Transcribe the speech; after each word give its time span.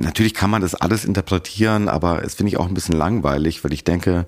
Natürlich 0.00 0.34
kann 0.34 0.50
man 0.50 0.60
das 0.60 0.74
alles 0.74 1.04
interpretieren, 1.04 1.88
aber 1.88 2.22
es 2.22 2.34
finde 2.34 2.50
ich 2.50 2.58
auch 2.58 2.68
ein 2.68 2.74
bisschen 2.74 2.96
langweilig, 2.96 3.64
weil 3.64 3.72
ich 3.72 3.82
denke, 3.82 4.26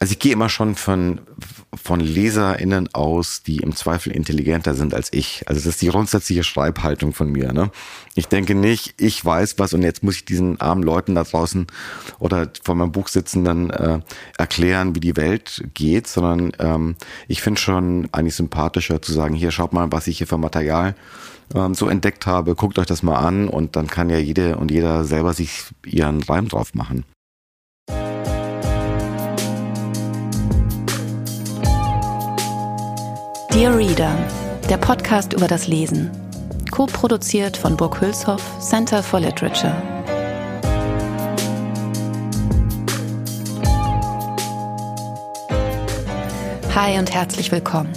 also 0.00 0.12
ich 0.12 0.18
gehe 0.18 0.32
immer 0.32 0.48
schon 0.48 0.74
von, 0.74 1.20
von 1.74 2.00
LeserInnen 2.00 2.94
aus, 2.94 3.42
die 3.42 3.58
im 3.58 3.74
Zweifel 3.74 4.12
intelligenter 4.12 4.74
sind 4.74 4.94
als 4.94 5.12
ich. 5.12 5.44
Also 5.46 5.60
das 5.60 5.66
ist 5.66 5.82
die 5.82 5.88
grundsätzliche 5.88 6.44
Schreibhaltung 6.44 7.12
von 7.12 7.30
mir. 7.30 7.52
Ne? 7.52 7.70
Ich 8.14 8.28
denke 8.28 8.54
nicht, 8.54 8.94
ich 9.00 9.24
weiß 9.24 9.58
was 9.58 9.74
und 9.74 9.82
jetzt 9.82 10.02
muss 10.02 10.16
ich 10.16 10.24
diesen 10.24 10.60
armen 10.60 10.82
Leuten 10.82 11.14
da 11.14 11.24
draußen 11.24 11.66
oder 12.18 12.50
vor 12.62 12.74
meinem 12.74 12.92
Buch 12.92 13.08
sitzen 13.08 13.44
dann 13.44 13.70
äh, 13.70 14.00
erklären, 14.38 14.94
wie 14.94 15.00
die 15.00 15.16
Welt 15.16 15.64
geht, 15.74 16.06
sondern 16.06 16.52
ähm, 16.58 16.96
ich 17.28 17.42
finde 17.42 17.60
schon 17.60 18.08
eigentlich 18.12 18.36
sympathischer 18.36 19.00
zu 19.02 19.12
sagen, 19.12 19.34
hier 19.34 19.50
schaut 19.50 19.72
mal, 19.72 19.90
was 19.90 20.06
ich 20.06 20.18
hier 20.18 20.26
für 20.26 20.38
Material 20.38 20.94
ähm, 21.54 21.74
so 21.74 21.88
entdeckt 21.88 22.26
habe, 22.26 22.54
guckt 22.54 22.78
euch 22.78 22.86
das 22.86 23.02
mal 23.02 23.18
an 23.18 23.48
und 23.48 23.76
dann 23.76 23.86
kann 23.86 24.10
ja 24.10 24.18
jede 24.18 24.56
und 24.56 24.70
jeder 24.70 25.04
selber 25.04 25.32
sich 25.32 25.64
ihren 25.84 26.22
Reim 26.22 26.48
drauf 26.48 26.74
machen. 26.74 27.04
Dear 33.62 33.78
Reader, 33.78 34.12
der 34.68 34.76
Podcast 34.76 35.34
über 35.34 35.46
das 35.46 35.68
Lesen. 35.68 36.10
Co-produziert 36.72 37.56
von 37.56 37.76
Burg 37.76 38.00
Hülshoff, 38.00 38.42
Center 38.58 39.04
for 39.04 39.20
Literature. 39.20 39.80
Hi 46.74 46.98
und 46.98 47.14
herzlich 47.14 47.52
willkommen. 47.52 47.92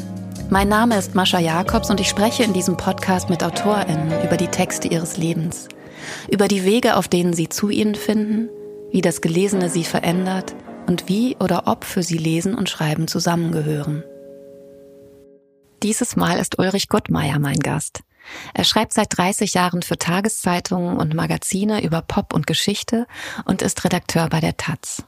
Mein 0.52 0.68
Name 0.68 1.00
ist 1.00 1.16
Mascha 1.16 1.40
Jakobs 1.40 1.90
und 1.90 2.00
ich 2.00 2.10
spreche 2.10 2.44
in 2.44 2.54
diesem 2.54 2.78
Podcast 2.78 3.32
mit 3.32 3.44
AutorInnen 3.44 4.24
über 4.24 4.38
die 4.38 4.50
Texte 4.50 4.88
ihres 4.88 5.18
Lebens, 5.18 5.68
über 6.30 6.48
die 6.48 6.64
Wege, 6.64 6.96
auf 6.96 7.08
denen 7.08 7.34
sie 7.34 7.50
zu 7.50 7.72
ihnen 7.72 7.96
finden, 7.96 8.50
wie 8.92 9.02
das 9.02 9.20
Gelesene 9.20 9.72
sie 9.72 9.84
verändert 9.84 10.54
und 10.86 11.10
wie 11.10 11.36
oder 11.40 11.64
ob 11.66 11.86
für 11.86 12.04
sie 12.04 12.20
Lesen 12.20 12.54
und 12.54 12.70
Schreiben 12.70 13.08
zusammengehören. 13.08 14.04
Dieses 15.84 16.16
Mal 16.16 16.40
ist 16.40 16.58
Ulrich 16.60 16.90
Guttmeier 16.90 17.40
mein 17.40 17.60
Gast. 17.60 18.02
Er 18.54 18.64
schreibt 18.64 18.94
seit 18.94 19.16
30 19.18 19.54
Jahren 19.54 19.82
für 19.82 19.98
Tageszeitungen 19.98 20.98
und 20.98 21.14
Magazine 21.14 21.84
über 21.84 22.02
Pop 22.02 22.34
und 22.34 22.48
Geschichte 22.48 23.06
und 23.46 23.62
ist 23.62 23.84
Redakteur 23.84 24.30
bei 24.30 24.40
der 24.40 24.58
Taz. 24.58 25.04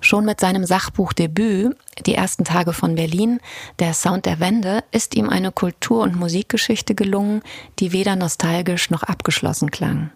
Schon 0.00 0.24
mit 0.24 0.40
seinem 0.40 0.64
Sachbuchdebüt 0.64 1.76
Die 2.06 2.14
ersten 2.14 2.44
Tage 2.44 2.72
von 2.72 2.94
Berlin, 2.94 3.38
der 3.78 3.92
Sound 3.92 4.24
der 4.24 4.40
Wende, 4.40 4.82
ist 4.90 5.14
ihm 5.14 5.28
eine 5.28 5.52
Kultur- 5.52 6.02
und 6.02 6.16
Musikgeschichte 6.16 6.94
gelungen, 6.94 7.42
die 7.78 7.92
weder 7.92 8.16
nostalgisch 8.16 8.88
noch 8.90 9.02
abgeschlossen 9.02 9.70
klang. 9.70 10.10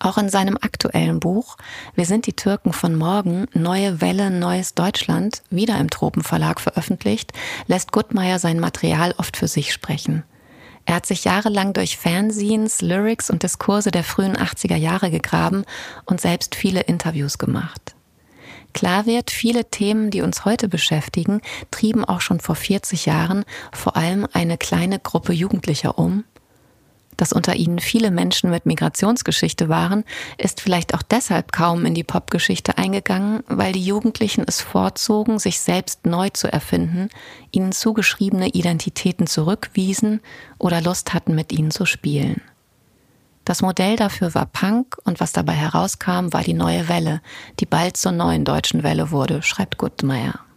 Auch 0.00 0.16
in 0.18 0.28
seinem 0.28 0.56
aktuellen 0.60 1.18
Buch 1.18 1.56
Wir 1.94 2.06
sind 2.06 2.26
die 2.26 2.34
Türken 2.34 2.72
von 2.72 2.94
morgen, 2.94 3.46
Neue 3.52 4.00
Welle, 4.00 4.30
Neues 4.30 4.74
Deutschland, 4.74 5.42
wieder 5.50 5.78
im 5.78 5.90
Tropenverlag 5.90 6.60
veröffentlicht, 6.60 7.32
lässt 7.66 7.90
Guttmeier 7.90 8.38
sein 8.38 8.60
Material 8.60 9.14
oft 9.18 9.36
für 9.36 9.48
sich 9.48 9.72
sprechen. 9.72 10.22
Er 10.84 10.94
hat 10.94 11.06
sich 11.06 11.24
jahrelang 11.24 11.72
durch 11.72 11.98
Fanzines, 11.98 12.80
Lyrics 12.80 13.28
und 13.28 13.42
Diskurse 13.42 13.90
der 13.90 14.04
frühen 14.04 14.36
80er 14.36 14.76
Jahre 14.76 15.10
gegraben 15.10 15.64
und 16.06 16.20
selbst 16.20 16.54
viele 16.54 16.80
Interviews 16.80 17.36
gemacht. 17.36 17.94
Klar 18.72 19.06
wird, 19.06 19.30
viele 19.30 19.64
Themen, 19.64 20.10
die 20.10 20.22
uns 20.22 20.44
heute 20.44 20.68
beschäftigen, 20.68 21.40
trieben 21.70 22.04
auch 22.04 22.20
schon 22.20 22.38
vor 22.38 22.54
40 22.54 23.06
Jahren 23.06 23.44
vor 23.72 23.96
allem 23.96 24.26
eine 24.32 24.56
kleine 24.56 24.98
Gruppe 24.98 25.32
Jugendlicher 25.32 25.98
um 25.98 26.24
dass 27.18 27.34
unter 27.34 27.56
ihnen 27.56 27.80
viele 27.80 28.10
Menschen 28.10 28.48
mit 28.48 28.64
Migrationsgeschichte 28.64 29.68
waren, 29.68 30.04
ist 30.38 30.62
vielleicht 30.62 30.94
auch 30.94 31.02
deshalb 31.02 31.52
kaum 31.52 31.84
in 31.84 31.92
die 31.92 32.04
Popgeschichte 32.04 32.78
eingegangen, 32.78 33.42
weil 33.48 33.72
die 33.72 33.84
Jugendlichen 33.84 34.44
es 34.46 34.62
vorzogen, 34.62 35.38
sich 35.38 35.60
selbst 35.60 36.06
neu 36.06 36.30
zu 36.30 36.50
erfinden, 36.50 37.10
ihnen 37.50 37.72
zugeschriebene 37.72 38.48
Identitäten 38.48 39.26
zurückwiesen 39.26 40.20
oder 40.58 40.80
Lust 40.80 41.12
hatten, 41.12 41.34
mit 41.34 41.52
ihnen 41.52 41.70
zu 41.70 41.84
spielen. 41.84 42.40
Das 43.44 43.62
Modell 43.62 43.96
dafür 43.96 44.34
war 44.34 44.46
Punk 44.46 44.96
und 45.04 45.20
was 45.20 45.32
dabei 45.32 45.54
herauskam, 45.54 46.32
war 46.32 46.42
die 46.42 46.54
neue 46.54 46.88
Welle, 46.88 47.20
die 47.60 47.66
bald 47.66 47.96
zur 47.96 48.12
neuen 48.12 48.44
deutschen 48.44 48.82
Welle 48.82 49.10
wurde, 49.10 49.42
schreibt 49.42 49.78
Guttmeier. 49.78 50.47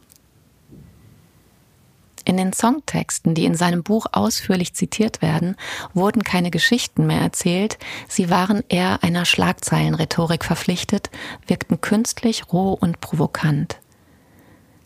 In 2.26 2.38
den 2.38 2.54
Songtexten, 2.54 3.34
die 3.34 3.46
in 3.46 3.56
seinem 3.56 3.84
Buch 3.84 4.06
ausführlich 4.12 4.74
zitiert 4.74 5.22
werden, 5.22 5.56
wurden 5.94 6.24
keine 6.24 6.52
Geschichten 6.52 7.08
mehr 7.08 7.22
erzählt, 7.22 7.78
sie 8.08 8.30
waren 8.30 8.64
eher 8.70 9.04
einer 9.04 9.26
Schlagzeilenrhetorik 9.26 10.46
verpflichtet, 10.46 11.10
wirkten 11.48 11.82
künstlich, 11.82 12.52
roh 12.52 12.74
und 12.74 13.02
provokant. 13.02 13.78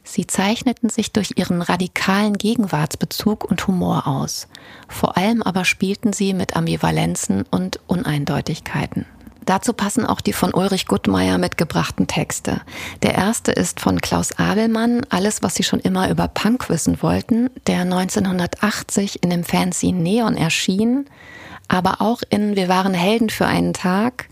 Sie 0.04 0.28
zeichneten 0.28 0.90
sich 0.90 1.12
durch 1.12 1.34
ihren 1.36 1.62
radikalen 1.62 2.38
Gegenwartsbezug 2.38 3.44
und 3.44 3.66
Humor 3.68 4.08
aus. 4.08 4.48
Vor 4.88 5.18
allem 5.18 5.42
aber 5.42 5.66
spielten 5.66 6.14
sie 6.14 6.34
mit 6.34 6.56
Ambivalenzen 6.56 7.44
und 7.50 7.80
Uneindeutigkeiten. 7.88 9.06
Dazu 9.46 9.74
passen 9.74 10.06
auch 10.06 10.22
die 10.22 10.34
von 10.34 10.54
Ulrich 10.54 10.88
Guttmeier 10.88 11.38
mitgebrachten 11.38 12.08
Texte. 12.08 12.62
Der 13.04 13.16
erste 13.16 13.52
ist 13.52 13.80
von 13.80 14.02
Klaus 14.02 14.38
Abelmann, 14.38 15.06
Alles, 15.10 15.44
was 15.44 15.56
Sie 15.56 15.64
schon 15.64 15.80
immer 15.80 16.10
über 16.10 16.28
Punk 16.28 16.70
wissen 16.70 17.02
wollten, 17.02 17.50
der 17.68 17.82
1980 17.82 19.24
in 19.24 19.30
dem 19.30 19.44
Fanzine 19.44 20.00
Neon 20.00 20.36
erschien, 20.36 21.06
aber 21.68 22.02
auch 22.02 22.22
in 22.30 22.56
Wir 22.56 22.70
waren 22.70 22.94
Helden 22.94 23.30
für 23.30 23.46
einen 23.46 23.74
Tag 23.74 24.30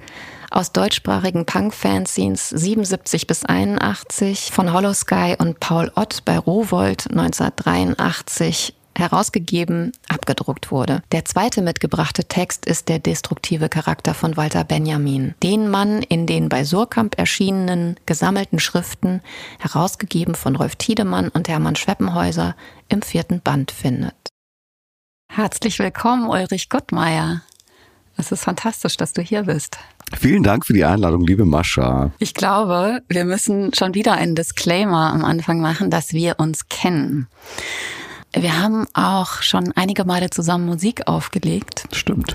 aus 0.50 0.72
deutschsprachigen 0.72 1.46
Punk-Fanzines 1.46 2.50
77 2.50 3.26
bis 3.26 3.44
81 3.44 4.52
von 4.52 4.72
Hollow 4.72 4.94
Sky 4.94 5.36
und 5.38 5.60
Paul 5.60 5.92
Ott 5.96 6.26
bei 6.26 6.38
Rowold 6.38 7.10
1983 7.10 8.76
herausgegeben, 8.98 9.92
abgedruckt 10.08 10.72
wurde. 10.72 11.04
Der 11.12 11.26
zweite 11.26 11.62
mitgebrachte 11.62 12.26
Text 12.26 12.66
ist 12.66 12.90
der 12.90 13.00
destruktive 13.00 13.70
Charakter 13.70 14.14
von 14.14 14.38
Walter 14.38 14.64
Benjamin, 14.64 15.36
den 15.44 15.70
man 15.70 16.02
in 16.02 16.26
den 16.26 16.50
bei 16.50 16.64
Surkamp 16.64 17.18
erschienenen 17.18 18.00
gesammelten 18.06 18.60
Schriften, 18.60 19.22
herausgegeben 19.60 20.36
von 20.36 20.56
Rolf 20.56 20.76
Tiedemann 20.76 21.30
und 21.30 21.48
Hermann 21.48 21.76
Schweppenhäuser, 21.76 22.56
im 22.90 23.02
vierten 23.02 23.42
Band 23.42 23.72
findet. 23.72 24.14
Herzlich 25.32 25.80
willkommen, 25.80 26.30
Ulrich 26.30 26.70
Gottmeier. 26.70 27.42
Es 28.18 28.32
ist 28.32 28.44
fantastisch, 28.44 28.98
dass 28.98 29.14
du 29.14 29.22
hier 29.22 29.44
bist. 29.44 29.80
Vielen 30.16 30.44
Dank 30.44 30.66
für 30.66 30.74
die 30.74 30.86
Einladung, 30.86 31.26
liebe 31.26 31.46
Mascha. 31.46 32.12
Ich 32.20 32.36
glaube, 32.36 33.02
wir 33.10 33.26
müssen 33.26 33.74
schon 33.74 33.96
wieder 33.96 34.14
einen 34.14 34.36
Disclaimer 34.36 35.12
am 35.12 35.26
Anfang 35.26 35.60
machen, 35.60 35.90
dass 35.90 36.14
wir 36.14 36.40
uns 36.40 36.70
kennen. 36.70 37.28
Wir 38.36 38.60
haben 38.62 38.88
auch 38.94 39.42
schon 39.42 39.72
einige 39.76 40.06
Male 40.06 40.30
zusammen 40.30 40.66
Musik 40.66 41.08
aufgelegt. 41.08 41.86
Stimmt. 41.92 42.34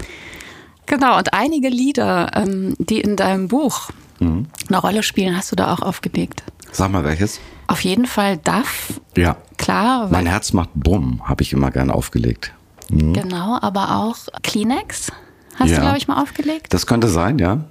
Genau, 0.87 1.19
und 1.19 1.35
einige 1.35 1.69
Lieder, 1.69 2.31
ähm, 2.35 2.75
die 2.79 3.01
in 3.01 3.17
deinem 3.17 3.49
Buch 3.49 3.91
mhm. 4.21 4.47
eine 4.69 4.79
Rolle 4.79 5.03
spielen, 5.03 5.37
hast 5.37 5.53
du 5.53 5.57
da 5.57 5.73
auch 5.73 5.81
aufgelegt. 5.81 6.43
Sag 6.73 6.91
mal 6.91 7.05
welches? 7.05 7.41
Auf 7.67 7.81
jeden 7.83 8.07
Fall 8.07 8.39
Duff. 8.39 9.01
Ja. 9.17 9.37
Klar. 9.59 10.09
Mein 10.11 10.27
Herz 10.27 10.53
macht 10.53 10.71
Bumm, 10.75 11.23
habe 11.29 11.43
ich 11.43 11.53
immer 11.53 11.71
gern 11.71 11.91
aufgelegt. 11.91 12.53
Mhm. 12.91 13.13
Genau, 13.13 13.59
aber 13.61 13.97
auch 13.97 14.17
Kleenex 14.43 15.13
hast 15.57 15.71
ja. 15.71 15.77
du, 15.77 15.83
glaube 15.83 15.99
ich, 15.99 16.09
mal 16.09 16.23
aufgelegt. 16.23 16.73
Das 16.73 16.87
könnte 16.87 17.09
sein, 17.09 17.39
ja. 17.39 17.65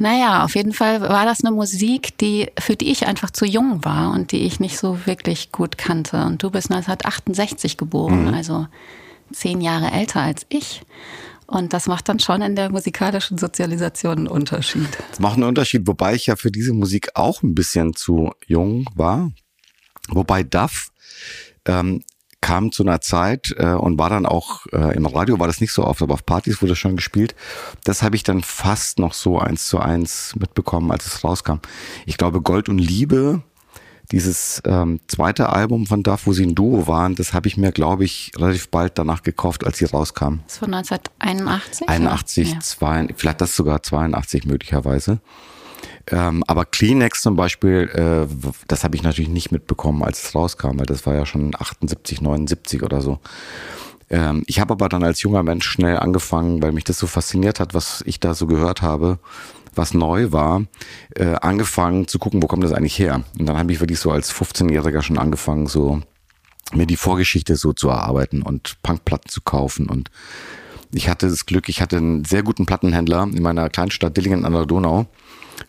Naja, 0.00 0.44
auf 0.44 0.54
jeden 0.56 0.72
Fall 0.72 1.02
war 1.02 1.26
das 1.26 1.44
eine 1.44 1.54
Musik, 1.54 2.16
die, 2.16 2.48
für 2.58 2.74
die 2.74 2.90
ich 2.90 3.06
einfach 3.06 3.30
zu 3.30 3.44
jung 3.44 3.84
war 3.84 4.12
und 4.12 4.32
die 4.32 4.46
ich 4.46 4.58
nicht 4.58 4.78
so 4.78 5.04
wirklich 5.04 5.52
gut 5.52 5.76
kannte. 5.76 6.24
Und 6.24 6.42
du 6.42 6.50
bist 6.50 6.70
1968 6.70 7.76
geboren, 7.76 8.28
mhm. 8.28 8.34
also 8.34 8.66
zehn 9.30 9.60
Jahre 9.60 9.90
älter 9.90 10.22
als 10.22 10.46
ich. 10.48 10.80
Und 11.46 11.74
das 11.74 11.86
macht 11.86 12.08
dann 12.08 12.18
schon 12.18 12.40
in 12.40 12.56
der 12.56 12.70
musikalischen 12.70 13.36
Sozialisation 13.36 14.18
einen 14.18 14.26
Unterschied. 14.26 14.88
Das 15.10 15.20
macht 15.20 15.34
einen 15.34 15.44
Unterschied, 15.44 15.86
wobei 15.86 16.14
ich 16.14 16.26
ja 16.26 16.36
für 16.36 16.50
diese 16.50 16.72
Musik 16.72 17.10
auch 17.14 17.42
ein 17.42 17.54
bisschen 17.54 17.94
zu 17.94 18.32
jung 18.46 18.86
war. 18.94 19.30
Wobei 20.08 20.44
Duff 20.44 20.92
ähm, 21.66 22.02
kam 22.40 22.72
zu 22.72 22.82
einer 22.82 23.00
Zeit 23.00 23.54
äh, 23.58 23.66
und 23.66 23.98
war 23.98 24.10
dann 24.10 24.26
auch 24.26 24.66
äh, 24.72 24.96
im 24.96 25.06
Radio, 25.06 25.38
war 25.38 25.46
das 25.46 25.60
nicht 25.60 25.72
so 25.72 25.84
oft, 25.84 26.02
aber 26.02 26.14
auf 26.14 26.24
Partys 26.24 26.62
wurde 26.62 26.76
schon 26.76 26.96
gespielt. 26.96 27.34
Das 27.84 28.02
habe 28.02 28.16
ich 28.16 28.22
dann 28.22 28.42
fast 28.42 28.98
noch 28.98 29.12
so 29.12 29.38
eins 29.38 29.66
zu 29.66 29.78
eins 29.78 30.34
mitbekommen, 30.38 30.90
als 30.90 31.06
es 31.06 31.22
rauskam. 31.22 31.58
Ich 32.06 32.16
glaube, 32.16 32.40
Gold 32.40 32.68
und 32.68 32.78
Liebe, 32.78 33.42
dieses 34.10 34.60
ähm, 34.64 35.00
zweite 35.06 35.50
Album 35.50 35.86
von 35.86 36.02
Duff, 36.02 36.26
wo 36.26 36.32
sie 36.32 36.44
ein 36.44 36.54
Duo 36.54 36.86
waren, 36.86 37.14
das 37.14 37.32
habe 37.32 37.46
ich 37.46 37.56
mir, 37.56 37.72
glaube 37.72 38.04
ich, 38.04 38.32
relativ 38.36 38.68
bald 38.70 38.98
danach 38.98 39.22
gekauft, 39.22 39.64
als 39.64 39.78
sie 39.78 39.84
rauskam. 39.84 40.40
Das 40.46 40.60
war 40.60 40.68
1981? 40.68 41.88
81, 41.88 42.52
ja. 42.52 42.60
zwei, 42.60 43.08
vielleicht 43.16 43.40
das 43.40 43.54
sogar 43.54 43.82
82 43.82 44.46
möglicherweise. 44.46 45.20
Ähm, 46.10 46.42
aber 46.46 46.64
Kleenex 46.64 47.22
zum 47.22 47.36
Beispiel, 47.36 47.88
äh, 47.94 48.52
das 48.66 48.84
habe 48.84 48.96
ich 48.96 49.02
natürlich 49.02 49.30
nicht 49.30 49.52
mitbekommen, 49.52 50.02
als 50.02 50.24
es 50.24 50.34
rauskam, 50.34 50.78
weil 50.78 50.86
das 50.86 51.06
war 51.06 51.14
ja 51.14 51.24
schon 51.24 51.54
78, 51.54 52.20
79 52.20 52.82
oder 52.82 53.00
so. 53.00 53.18
Ähm, 54.10 54.42
ich 54.46 54.60
habe 54.60 54.72
aber 54.72 54.88
dann 54.88 55.04
als 55.04 55.22
junger 55.22 55.42
Mensch 55.42 55.66
schnell 55.66 55.98
angefangen, 55.98 56.62
weil 56.62 56.72
mich 56.72 56.84
das 56.84 56.98
so 56.98 57.06
fasziniert 57.06 57.60
hat, 57.60 57.74
was 57.74 58.02
ich 58.06 58.18
da 58.18 58.34
so 58.34 58.46
gehört 58.46 58.82
habe, 58.82 59.20
was 59.74 59.94
neu 59.94 60.32
war, 60.32 60.64
äh, 61.14 61.36
angefangen 61.36 62.08
zu 62.08 62.18
gucken, 62.18 62.42
wo 62.42 62.48
kommt 62.48 62.64
das 62.64 62.72
eigentlich 62.72 62.98
her. 62.98 63.22
Und 63.38 63.46
dann 63.46 63.56
habe 63.56 63.72
ich 63.72 63.80
wirklich 63.80 64.00
so 64.00 64.10
als 64.10 64.34
15-Jähriger 64.34 65.02
schon 65.02 65.18
angefangen, 65.18 65.68
so 65.68 66.02
mir 66.72 66.86
die 66.86 66.96
Vorgeschichte 66.96 67.54
so 67.56 67.72
zu 67.72 67.88
erarbeiten 67.88 68.42
und 68.42 68.82
Punkplatten 68.82 69.28
zu 69.28 69.40
kaufen 69.42 69.88
und 69.88 70.10
ich 70.92 71.08
hatte 71.08 71.28
das 71.28 71.46
Glück, 71.46 71.68
ich 71.68 71.80
hatte 71.80 71.98
einen 71.98 72.24
sehr 72.24 72.42
guten 72.42 72.66
Plattenhändler 72.66 73.22
in 73.22 73.42
meiner 73.42 73.68
Kleinstadt 73.68 74.16
Dillingen 74.16 74.44
an 74.44 74.52
der 74.52 74.66
Donau. 74.66 75.06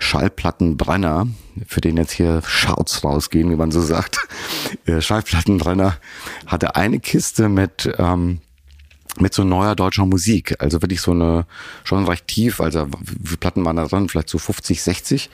Schallplattenbrenner, 0.02 1.28
für 1.68 1.80
den 1.80 1.98
jetzt 1.98 2.12
hier 2.12 2.42
Shouts 2.46 3.04
rausgehen, 3.04 3.50
wie 3.52 3.56
man 3.56 3.72
so 3.72 3.82
sagt. 3.82 4.18
Äh, 4.86 5.02
Schallplattenbrenner 5.02 5.98
hatte 6.48 6.76
eine 6.76 7.00
Kiste 7.00 7.50
mit, 7.50 7.94
ähm, 8.00 8.40
mit 9.20 9.34
so 9.34 9.44
neuer 9.44 9.76
deutscher 9.76 10.06
Musik. 10.06 10.56
Also 10.60 10.82
wirklich 10.82 11.02
so 11.02 11.12
eine, 11.12 11.46
schon 11.84 12.06
recht 12.06 12.28
tief, 12.28 12.62
also 12.62 12.88
wie 13.00 13.36
Platten 13.36 13.64
waren 13.64 13.76
da 13.76 13.86
dran? 13.86 14.10
Vielleicht 14.10 14.30
so 14.30 14.40
50, 14.40 14.82
60. 14.82 15.30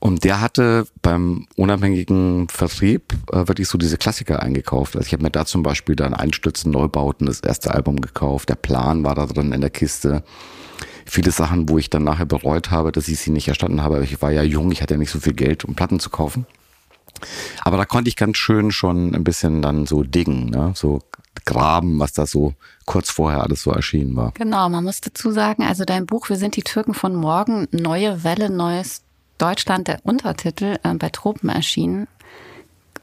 Und 0.00 0.24
der 0.24 0.40
hatte 0.40 0.86
beim 1.02 1.46
unabhängigen 1.56 2.48
Vertrieb 2.48 3.14
äh, 3.32 3.48
wirklich 3.48 3.68
so 3.68 3.78
diese 3.78 3.96
Klassiker 3.96 4.42
eingekauft. 4.42 4.96
Also 4.96 5.06
ich 5.06 5.12
habe 5.12 5.22
mir 5.22 5.30
da 5.30 5.46
zum 5.46 5.62
Beispiel 5.62 5.96
dann 5.96 6.14
Einstürzen, 6.14 6.70
Neubauten, 6.70 7.26
das 7.26 7.40
erste 7.40 7.72
Album 7.72 8.00
gekauft. 8.00 8.48
Der 8.48 8.56
Plan 8.56 9.02
war 9.04 9.14
da 9.14 9.26
drin 9.26 9.52
in 9.52 9.60
der 9.60 9.70
Kiste. 9.70 10.22
Viele 11.10 11.30
Sachen, 11.30 11.68
wo 11.68 11.78
ich 11.78 11.90
dann 11.90 12.04
nachher 12.04 12.26
bereut 12.26 12.70
habe, 12.70 12.92
dass 12.92 13.08
ich 13.08 13.18
sie 13.18 13.30
nicht 13.30 13.48
erstanden 13.48 13.82
habe. 13.82 14.04
Ich 14.04 14.20
war 14.20 14.30
ja 14.30 14.42
jung, 14.42 14.70
ich 14.70 14.82
hatte 14.82 14.94
ja 14.94 14.98
nicht 14.98 15.10
so 15.10 15.20
viel 15.20 15.32
Geld, 15.32 15.64
um 15.64 15.74
Platten 15.74 16.00
zu 16.00 16.10
kaufen. 16.10 16.46
Aber 17.64 17.76
da 17.76 17.84
konnte 17.84 18.08
ich 18.08 18.16
ganz 18.16 18.36
schön 18.36 18.70
schon 18.70 19.14
ein 19.14 19.24
bisschen 19.24 19.62
dann 19.62 19.86
so 19.86 20.02
diggen, 20.02 20.50
ne? 20.50 20.72
so 20.74 21.00
graben, 21.44 21.98
was 21.98 22.12
da 22.12 22.26
so 22.26 22.54
kurz 22.84 23.10
vorher 23.10 23.42
alles 23.42 23.62
so 23.62 23.70
erschienen 23.70 24.14
war. 24.16 24.32
Genau, 24.34 24.68
man 24.68 24.84
muss 24.84 25.00
dazu 25.00 25.30
sagen, 25.30 25.64
also 25.64 25.84
dein 25.84 26.06
Buch 26.06 26.28
Wir 26.28 26.36
sind 26.36 26.56
die 26.56 26.62
Türken 26.62 26.94
von 26.94 27.14
morgen, 27.14 27.68
neue 27.70 28.22
Welle, 28.22 28.50
neues 28.50 29.02
Deutschland 29.38 29.88
der 29.88 30.00
Untertitel 30.04 30.78
äh, 30.82 30.94
bei 30.94 31.08
Tropen 31.08 31.48
erschienen. 31.48 32.06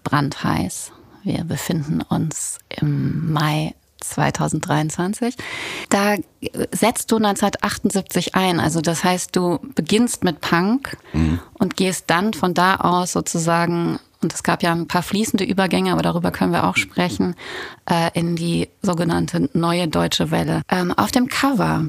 Brandheiß. 0.03 0.91
Wir 1.23 1.43
befinden 1.43 2.01
uns 2.01 2.59
im 2.69 3.33
Mai 3.33 3.73
2023. 4.09 5.35
Da 5.89 6.15
setzt 6.71 7.11
du 7.11 7.17
1978 7.17 8.35
ein. 8.35 8.59
Also 8.59 8.81
das 8.81 9.03
heißt, 9.03 9.35
du 9.35 9.59
beginnst 9.75 10.23
mit 10.23 10.41
Punk 10.41 10.97
mhm. 11.13 11.39
und 11.53 11.75
gehst 11.77 12.05
dann 12.07 12.33
von 12.33 12.53
da 12.53 12.75
aus 12.77 13.13
sozusagen, 13.13 13.99
und 14.21 14.33
es 14.33 14.43
gab 14.43 14.63
ja 14.63 14.71
ein 14.71 14.87
paar 14.87 15.03
fließende 15.03 15.43
Übergänge, 15.43 15.91
aber 15.91 16.01
darüber 16.01 16.31
können 16.31 16.51
wir 16.51 16.67
auch 16.67 16.77
sprechen, 16.77 17.35
äh, 17.89 18.11
in 18.13 18.35
die 18.35 18.69
sogenannte 18.81 19.49
neue 19.53 19.87
deutsche 19.87 20.31
Welle. 20.31 20.61
Ähm, 20.69 20.91
auf 20.91 21.11
dem 21.11 21.27
Cover 21.27 21.85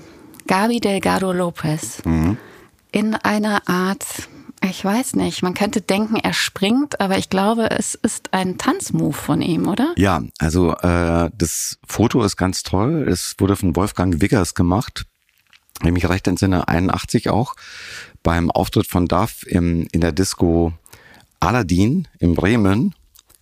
Gabi 0.47 0.81
Delgado 0.81 1.33
Lopez 1.33 2.03
mhm. 2.05 2.39
in 2.93 3.15
einer 3.15 3.69
Art 3.69 4.29
ich 4.63 4.85
weiß 4.85 5.15
nicht. 5.17 5.43
Man 5.43 5.55
könnte 5.55 5.81
denken, 5.81 6.17
er 6.17 6.33
springt, 6.33 7.01
aber 7.01 7.19
ich 7.19 7.31
glaube, 7.31 7.71
es 7.71 7.95
ist 7.95 8.33
ein 8.33 8.59
Tanzmove 8.59 9.17
von 9.17 9.43
ihm, 9.43 9.69
oder? 9.69 9.93
Ja, 9.97 10.23
also 10.39 10.73
äh, 10.77 11.31
das 11.37 11.79
Foto 11.87 12.23
ist 12.23 12.37
ganz 12.37 12.63
toll. 12.63 13.07
Es 13.09 13.35
wurde 13.39 13.57
von 13.57 13.77
Wolfgang 13.77 14.21
Wiggers 14.21 14.55
gemacht. 14.55 15.05
Wenn 15.81 15.89
ich 15.89 16.03
mich 16.03 16.09
recht 16.09 16.27
entsinne, 16.27 16.69
81 16.69 17.29
auch, 17.29 17.55
beim 18.23 18.51
Auftritt 18.51 18.87
von 18.87 19.07
Duff 19.07 19.47
im, 19.47 19.87
in 19.93 20.01
der 20.01 20.13
Disco 20.13 20.73
Aladdin 21.39 22.09
in 22.19 22.35
Bremen, 22.35 22.95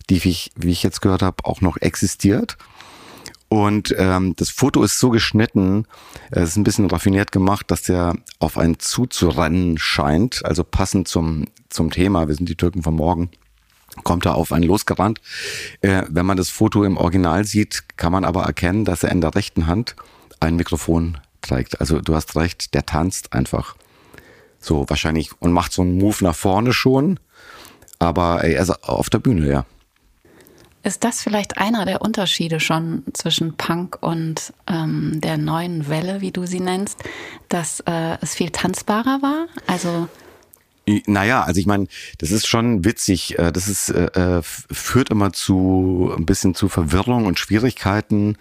die, 0.09 0.23
wie 0.23 0.29
ich, 0.29 0.51
wie 0.55 0.71
ich 0.71 0.83
jetzt 0.83 1.01
gehört 1.01 1.21
habe, 1.21 1.45
auch 1.45 1.61
noch 1.61 1.77
existiert. 1.77 2.57
Und 3.47 3.93
ähm, 3.97 4.35
das 4.35 4.49
Foto 4.49 4.83
ist 4.83 4.99
so 4.99 5.11
geschnitten, 5.11 5.85
es 6.31 6.49
ist 6.49 6.55
ein 6.57 6.63
bisschen 6.63 6.89
raffiniert 6.89 7.31
gemacht, 7.31 7.69
dass 7.69 7.83
der 7.83 8.15
auf 8.39 8.57
einen 8.57 8.79
zuzurennen 8.79 9.77
scheint, 9.77 10.43
also 10.43 10.63
passend 10.63 11.07
zum, 11.07 11.45
zum 11.69 11.91
Thema, 11.91 12.27
wir 12.27 12.35
sind 12.35 12.49
die 12.49 12.55
Türken 12.55 12.81
von 12.81 12.95
morgen, 12.95 13.29
kommt 14.03 14.25
er 14.25 14.35
auf 14.35 14.51
einen 14.51 14.65
losgerannt. 14.65 15.21
Äh, 15.81 16.03
wenn 16.09 16.25
man 16.25 16.37
das 16.37 16.49
Foto 16.49 16.83
im 16.83 16.97
Original 16.97 17.45
sieht, 17.45 17.97
kann 17.97 18.11
man 18.11 18.25
aber 18.25 18.43
erkennen, 18.43 18.83
dass 18.83 19.03
er 19.03 19.11
in 19.11 19.21
der 19.21 19.35
rechten 19.35 19.67
Hand 19.67 19.95
ein 20.39 20.55
Mikrofon 20.55 21.19
trägt. 21.41 21.79
Also 21.79 22.01
du 22.01 22.15
hast 22.15 22.35
recht, 22.35 22.73
der 22.73 22.85
tanzt 22.85 23.33
einfach 23.33 23.75
so 24.59 24.85
wahrscheinlich 24.89 25.29
und 25.39 25.51
macht 25.51 25.71
so 25.71 25.83
einen 25.83 25.97
Move 25.97 26.23
nach 26.23 26.35
vorne 26.35 26.73
schon, 26.73 27.19
aber 27.99 28.43
er 28.43 28.61
ist 28.61 28.83
auf 28.83 29.09
der 29.09 29.19
Bühne, 29.19 29.47
ja. 29.47 29.65
Ist 30.85 31.03
das 31.03 31.19
vielleicht 31.19 31.57
einer 31.57 31.83
der 31.85 32.03
Unterschiede 32.03 32.59
schon 32.59 33.01
zwischen 33.13 33.57
Punk 33.57 33.97
und 34.01 34.53
ähm, 34.67 35.19
der 35.19 35.35
neuen 35.35 35.89
Welle, 35.89 36.21
wie 36.21 36.31
du 36.31 36.45
sie 36.45 36.59
nennst, 36.59 37.03
dass 37.49 37.79
äh, 37.87 38.19
es 38.21 38.35
viel 38.35 38.51
tanzbarer 38.51 39.19
war? 39.23 39.47
Also 39.65 40.07
naja, 41.07 41.43
also 41.43 41.59
ich 41.59 41.65
meine, 41.65 41.87
das 42.19 42.31
ist 42.31 42.47
schon 42.47 42.85
witzig. 42.85 43.39
Äh, 43.39 43.51
das 43.51 43.67
ist, 43.67 43.89
äh, 43.89 44.37
äh 44.37 44.41
führt 44.43 45.09
immer 45.09 45.33
zu 45.33 46.13
ein 46.17 46.25
bisschen 46.25 46.55
zu 46.55 46.69
Verwirrung 46.69 47.25
und 47.25 47.39
Schwierigkeiten 47.39 48.37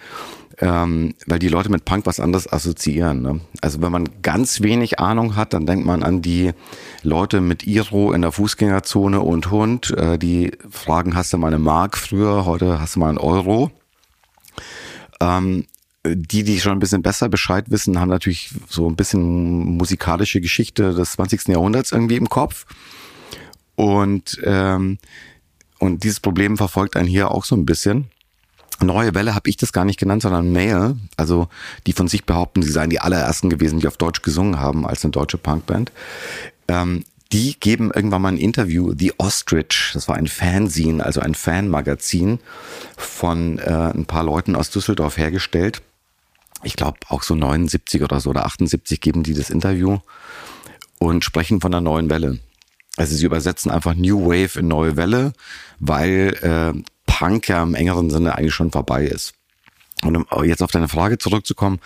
ähm, 0.61 1.14
weil 1.26 1.38
die 1.38 1.49
Leute 1.49 1.70
mit 1.70 1.85
Punk 1.85 2.06
was 2.06 2.20
anderes 2.20 2.50
assoziieren. 2.52 3.23
Ne? 3.23 3.41
Also 3.61 3.82
wenn 3.82 3.93
man 3.93 4.08
ganz 4.23 4.61
wenig 4.61 5.00
Ahnung 5.00 5.37
hat, 5.37 5.52
dann 5.52 5.67
denkt 5.67 5.87
man 5.87 6.02
an 6.02 6.23
die 6.23 6.52
Leute 7.02 7.41
mit 7.41 7.67
Iro 7.67 8.12
in 8.12 8.23
der 8.23 8.32
Fußgängerzone 8.32 9.20
und 9.20 9.50
Hund, 9.50 9.91
äh, 9.91 10.19
die 10.19 10.52
fragen, 10.70 11.17
hast 11.17 11.32
du 11.32 11.38
mal 11.38 11.49
eine 11.49 11.58
Mark 11.58 11.99
früher, 11.99 12.44
heute 12.44 12.81
hast 12.81 12.96
du 12.96 13.00
mal 13.00 13.08
einen 13.08 13.19
Euro. 13.19 13.70
Ähm, 15.20 15.67
die, 16.06 16.45
die 16.45 16.61
schon 16.61 16.73
ein 16.73 16.81
bisschen 16.81 17.03
besser 17.03 17.29
Bescheid 17.29 17.67
wissen, 17.71 17.99
haben 17.99 18.11
natürlich 18.11 18.51
so 18.69 18.89
ein 18.89 18.97
bisschen 18.97 19.77
musikalische 19.77 20.41
Geschichte 20.41 20.93
des 20.93 21.12
20. 21.12 21.49
Jahrhunderts 21.49 21.93
irgendwie 21.93 22.17
im 22.17 22.29
Kopf. 22.29 22.67
Und, 23.75 24.41
ähm, 24.45 24.99
und 25.79 26.05
dieses 26.05 26.21
Problem 26.21 26.56
verfolgt 26.56 26.97
einen 26.97 27.09
hier 27.09 27.31
auch 27.31 27.45
so 27.45 27.56
ein 27.56 27.67
bisschen. 27.67 28.11
Neue 28.81 29.15
Welle 29.15 29.35
habe 29.35 29.49
ich 29.49 29.56
das 29.56 29.73
gar 29.73 29.85
nicht 29.85 29.99
genannt, 29.99 30.23
sondern 30.23 30.53
Mail, 30.53 30.97
also 31.17 31.49
die 31.87 31.93
von 31.93 32.09
sich 32.09 32.25
behaupten, 32.25 32.62
sie 32.62 32.73
seien 32.73 32.91
die 32.91 33.01
allerersten 33.01 33.49
gewesen, 33.49 33.81
die 33.81 33.89
auf 33.89 33.97
Deutsch 33.97 34.23
gesungen 34.23 34.59
haben 34.59 34.87
als 34.87 35.05
eine 35.05 35.12
deutsche 35.12 35.39
Punkband. 35.39 35.91
Ähm, 36.69 37.05
die 37.33 37.59
geben 37.59 37.91
irgendwann 37.95 38.23
mal 38.23 38.33
ein 38.33 38.39
Interview, 38.39 38.93
The 38.97 39.15
Ostrich, 39.19 39.91
das 39.95 40.06
war 40.09 40.17
ein 40.17 40.27
Fanzine, 40.27 41.05
also 41.05 41.21
ein 41.21 41.35
Fanmagazin 41.35 42.41
von 42.97 43.59
äh, 43.59 43.93
ein 43.95 44.06
paar 44.06 44.25
Leuten 44.25 44.55
aus 44.55 44.71
Düsseldorf 44.71 45.17
hergestellt. 45.17 45.83
Ich 46.64 46.76
glaube 46.76 46.99
auch 47.08 47.22
so 47.22 47.34
79 47.34 48.02
oder 48.02 48.20
so 48.20 48.31
oder 48.31 48.46
78 48.46 49.00
geben 49.00 49.22
die 49.22 49.34
das 49.34 49.50
Interview 49.50 49.99
und 50.99 51.25
sprechen 51.25 51.61
von 51.61 51.72
der 51.72 51.81
neuen 51.81 52.11
Welle. 52.11 52.40
Also 52.96 53.14
sie 53.16 53.26
übersetzen 53.26 53.70
einfach 53.70 53.94
New 53.94 54.27
Wave 54.27 54.60
in 54.60 54.69
neue 54.69 54.96
Welle, 54.96 55.32
weil 55.79 56.36
äh, 56.43 56.82
Punk 57.06 57.48
ja 57.48 57.62
im 57.62 57.74
engeren 57.74 58.10
Sinne 58.10 58.36
eigentlich 58.36 58.55
schon 58.55 58.70
vorbei 58.70 59.05
ist. 59.05 59.34
Und 60.03 60.17
um 60.17 60.44
jetzt 60.44 60.62
auf 60.62 60.70
deine 60.70 60.89
Frage 60.89 61.19
zurückzukommen, 61.19 61.81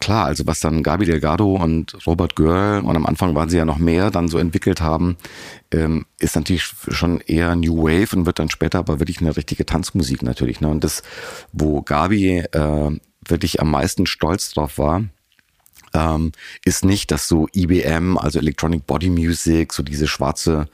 klar, 0.00 0.24
also 0.24 0.46
was 0.46 0.60
dann 0.60 0.82
Gabi 0.82 1.04
Delgado 1.04 1.54
und 1.54 1.96
Robert 2.06 2.34
Görl, 2.34 2.80
und 2.80 2.96
am 2.96 3.06
Anfang 3.06 3.34
waren 3.34 3.48
sie 3.48 3.56
ja 3.56 3.64
noch 3.64 3.78
mehr, 3.78 4.10
dann 4.10 4.28
so 4.28 4.38
entwickelt 4.38 4.80
haben, 4.80 5.16
ähm, 5.70 6.06
ist 6.18 6.34
natürlich 6.34 6.64
schon 6.64 7.20
eher 7.20 7.54
New 7.54 7.84
Wave 7.84 8.16
und 8.16 8.26
wird 8.26 8.40
dann 8.40 8.50
später 8.50 8.80
aber 8.80 8.98
wirklich 8.98 9.20
eine 9.20 9.36
richtige 9.36 9.64
Tanzmusik 9.64 10.22
natürlich. 10.22 10.60
Ne? 10.60 10.68
Und 10.68 10.82
das, 10.82 11.02
wo 11.52 11.82
Gabi 11.82 12.38
äh, 12.38 12.90
wirklich 13.26 13.60
am 13.60 13.70
meisten 13.70 14.06
stolz 14.06 14.50
drauf 14.52 14.78
war, 14.78 15.04
ähm, 15.94 16.32
ist 16.64 16.84
nicht, 16.84 17.10
dass 17.10 17.28
so 17.28 17.48
IBM, 17.54 18.16
also 18.18 18.38
Electronic 18.38 18.86
Body 18.86 19.10
Music, 19.10 19.72
so 19.72 19.82
diese 19.82 20.06
schwarze 20.06 20.68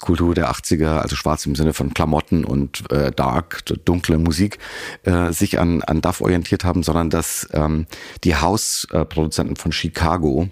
Kultur 0.00 0.34
der 0.34 0.50
80er, 0.50 0.98
also 0.98 1.16
schwarz 1.16 1.46
im 1.46 1.54
Sinne 1.54 1.72
von 1.72 1.94
Klamotten 1.94 2.44
und 2.44 2.90
äh, 2.90 3.10
dark, 3.12 3.64
dunkle 3.84 4.18
Musik, 4.18 4.58
äh, 5.04 5.32
sich 5.32 5.58
an, 5.58 5.82
an 5.82 6.00
Duff 6.00 6.20
orientiert 6.20 6.64
haben, 6.64 6.82
sondern 6.82 7.10
dass 7.10 7.48
ähm, 7.52 7.86
die 8.24 8.36
Hausproduzenten 8.36 9.56
von 9.56 9.72
Chicago, 9.72 10.48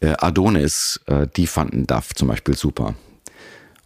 äh, 0.00 0.14
Adonis, 0.18 1.00
äh, 1.06 1.26
die 1.36 1.46
fanden 1.46 1.86
Duff 1.86 2.14
zum 2.14 2.28
Beispiel 2.28 2.56
super 2.56 2.94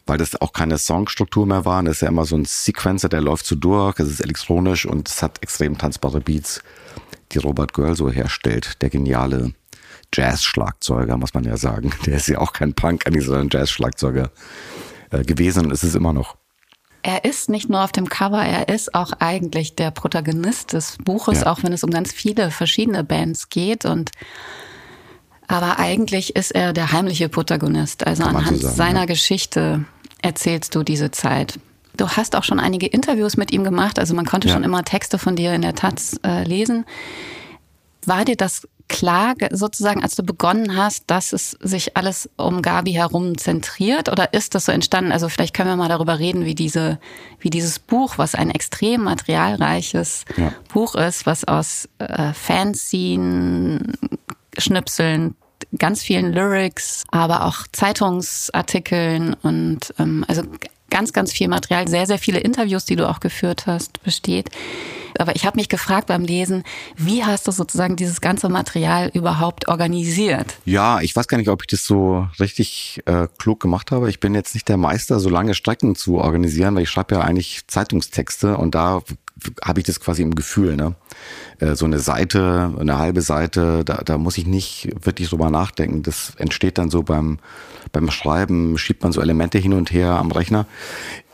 weil 0.07 0.19
das 0.19 0.41
auch 0.41 0.53
keine 0.53 0.79
Songstruktur 0.79 1.47
mehr 1.47 1.65
war. 1.65 1.83
Das 1.83 1.97
ist 1.97 2.03
ja 2.03 2.09
immer 2.09 2.25
so 2.25 2.37
ein 2.37 2.45
Sequencer, 2.45 3.09
der 3.09 3.21
läuft 3.21 3.47
so 3.47 3.57
durch, 3.57 3.99
es 3.99 4.09
ist 4.09 4.21
elektronisch 4.21 4.87
und 4.87 5.09
es 5.09 5.23
hat 5.23 5.43
extrem 5.43 5.79
tanzbare 5.79 6.21
Beats, 6.21 6.63
die 7.33 7.39
Robert 7.39 7.75
Girl 7.75 7.97
so 7.97 8.11
herstellt, 8.11 8.81
der 8.83 8.91
geniale 8.91 9.53
Jazz-Schlagzeuger, 10.15 11.17
muss 11.17 11.35
man 11.35 11.45
ja 11.45 11.57
sagen. 11.57 11.93
Der 12.07 12.17
ist 12.17 12.29
ja 12.29 12.39
auch 12.39 12.53
kein 12.53 12.75
Punk, 12.75 13.07
eigentlich, 13.07 13.27
sondern 13.27 13.49
Jazz-Schlagzeuger. 13.51 14.31
Äh, 15.11 15.23
gewesen 15.23 15.67
und 15.67 15.73
ist 15.73 15.85
es 15.85 15.95
immer 15.95 16.13
noch. 16.13 16.37
Er 17.03 17.25
ist 17.25 17.49
nicht 17.49 17.69
nur 17.69 17.85
auf 17.85 17.93
dem 17.93 18.09
Cover, 18.09 18.45
er 18.45 18.69
ist 18.69 18.95
auch 18.95 19.13
eigentlich 19.21 19.77
der 19.77 19.93
Protagonist 19.93 20.73
des 20.73 20.99
Buches, 21.05 21.43
ja. 21.43 21.47
auch 21.47 21.63
wenn 21.63 21.73
es 21.73 21.85
um 21.85 21.91
ganz 21.91 22.13
viele 22.13 22.51
verschiedene 22.51 23.05
Bands 23.05 23.49
geht 23.49 23.85
und 23.85 24.11
aber 25.47 25.79
eigentlich 25.79 26.35
ist 26.35 26.51
er 26.51 26.73
der 26.73 26.91
heimliche 26.91 27.29
Protagonist. 27.29 28.05
Also 28.05 28.25
anhand 28.25 28.57
so 28.57 28.63
sagen, 28.65 28.77
seiner 28.77 29.01
ja. 29.01 29.07
Geschichte 29.07 29.85
erzählst 30.27 30.75
du 30.75 30.83
diese 30.83 31.11
Zeit. 31.11 31.59
Du 31.97 32.09
hast 32.09 32.37
auch 32.37 32.45
schon 32.45 32.61
einige 32.61 32.87
Interviews 32.87 33.37
mit 33.37 33.53
ihm 33.53 33.65
gemacht, 33.65 33.99
also 33.99 34.15
man 34.15 34.27
konnte 34.27 34.49
ja. 34.49 34.55
schon 34.55 34.65
immer 34.65 34.85
Texte 34.85 35.19
von 35.19 35.37
dir 35.37 35.55
in 35.55 35.63
der 35.63 35.75
Taz 35.75 36.21
äh, 36.27 36.45
lesen. 36.45 36.85
War 38.05 38.25
dir 38.25 38.37
das 38.37 38.69
klar 38.89 39.35
sozusagen, 39.51 40.03
als 40.03 40.15
du 40.15 40.23
begonnen 40.23 40.77
hast, 40.77 41.05
dass 41.09 41.33
es 41.33 41.53
sich 41.61 41.97
alles 41.97 42.29
um 42.37 42.63
Gabi 42.63 42.93
herum 42.93 43.39
zentriert? 43.39 44.11
Oder 44.11 44.33
ist 44.33 44.55
das 44.55 44.67
so 44.67 44.73
entstanden? 44.73 45.11
Also 45.11 45.29
vielleicht 45.29 45.55
können 45.55 45.71
wir 45.71 45.77
mal 45.77 45.89
darüber 45.89 46.19
reden, 46.19 46.45
wie 46.45 46.55
diese, 46.55 46.99
wie 47.41 47.51
dieses 47.51 47.79
Buch, 47.79 48.19
was 48.19 48.35
ein 48.35 48.51
extrem 48.51 49.03
materialreiches 49.05 50.25
ja. 50.37 50.53
Buch 50.73 50.95
ist, 50.95 51.27
was 51.27 51.45
aus 51.45 51.89
äh, 51.99 52.33
Fanzine, 52.33 53.81
Schnipseln, 54.59 55.35
ganz 55.79 56.03
vielen 56.03 56.33
Lyrics, 56.33 57.05
aber 57.11 57.45
auch 57.45 57.67
Zeitungsartikeln 57.73 59.35
und 59.43 59.95
ähm, 59.99 60.25
also 60.29 60.43
ganz, 60.91 61.13
ganz 61.13 61.33
viel 61.33 61.49
Material, 61.49 61.89
sehr, 61.89 62.07
sehr 62.07 62.19
viele 62.19 62.39
Interviews, 62.39 62.85
die 62.85 62.97
du 62.97 63.09
auch 63.09 63.21
geführt 63.21 63.67
hast, 63.67 64.03
besteht. 64.03 64.51
Aber 65.19 65.35
ich 65.35 65.47
habe 65.47 65.57
mich 65.57 65.69
gefragt 65.69 66.09
beim 66.09 66.25
Lesen, 66.25 66.63
wie 66.97 67.25
hast 67.25 67.47
du 67.47 67.53
sozusagen 67.53 67.97
dieses 67.97 68.21
ganze 68.21 68.49
Material 68.49 69.11
überhaupt 69.13 69.69
organisiert? 69.69 70.59
Ja, 70.65 71.01
ich 71.01 71.17
weiß 71.17 71.27
gar 71.27 71.39
nicht, 71.39 71.49
ob 71.49 71.63
ich 71.63 71.69
das 71.69 71.85
so 71.85 72.29
richtig 72.39 73.03
äh, 73.07 73.27
klug 73.39 73.61
gemacht 73.61 73.91
habe. 73.91 74.11
Ich 74.11 74.21
bin 74.21 74.35
jetzt 74.35 74.55
nicht 74.55 74.69
der 74.69 74.77
Meister, 74.77 75.19
so 75.19 75.31
lange 75.31 75.55
Strecken 75.55 75.97
zu 75.97 76.19
organisieren, 76.19 76.75
weil 76.75 76.83
ich 76.83 76.91
schreibe 76.91 77.17
ja 77.17 77.21
eigentlich 77.23 77.67
Zeitungstexte 77.67 78.57
und 78.57 78.75
da 78.75 79.03
habe 79.63 79.81
ich 79.81 79.87
das 79.87 80.01
quasi 80.01 80.23
im 80.23 80.35
Gefühl. 80.35 80.77
Ne? 80.77 80.95
Äh, 81.59 81.75
so 81.75 81.85
eine 81.85 81.99
Seite, 81.99 82.75
eine 82.79 82.99
halbe 82.99 83.23
Seite, 83.23 83.85
da, 83.85 83.97
da 83.99 84.19
muss 84.19 84.39
ich 84.39 84.47
nicht 84.47 84.89
wirklich 85.05 85.29
drüber 85.29 85.51
nachdenken. 85.51 86.03
Das 86.03 86.35
entsteht 86.37 86.79
dann 86.79 86.91
so 86.91 87.03
beim, 87.03 87.39
beim 87.93 88.11
Schreiben, 88.11 88.79
schiebt 88.79 89.03
man 89.03 89.13
so 89.13 89.21
Elemente 89.21 89.59
hin 89.59 89.73
und 89.73 89.93
her 89.93 90.13
am 90.13 90.33
Rechner. 90.33 90.67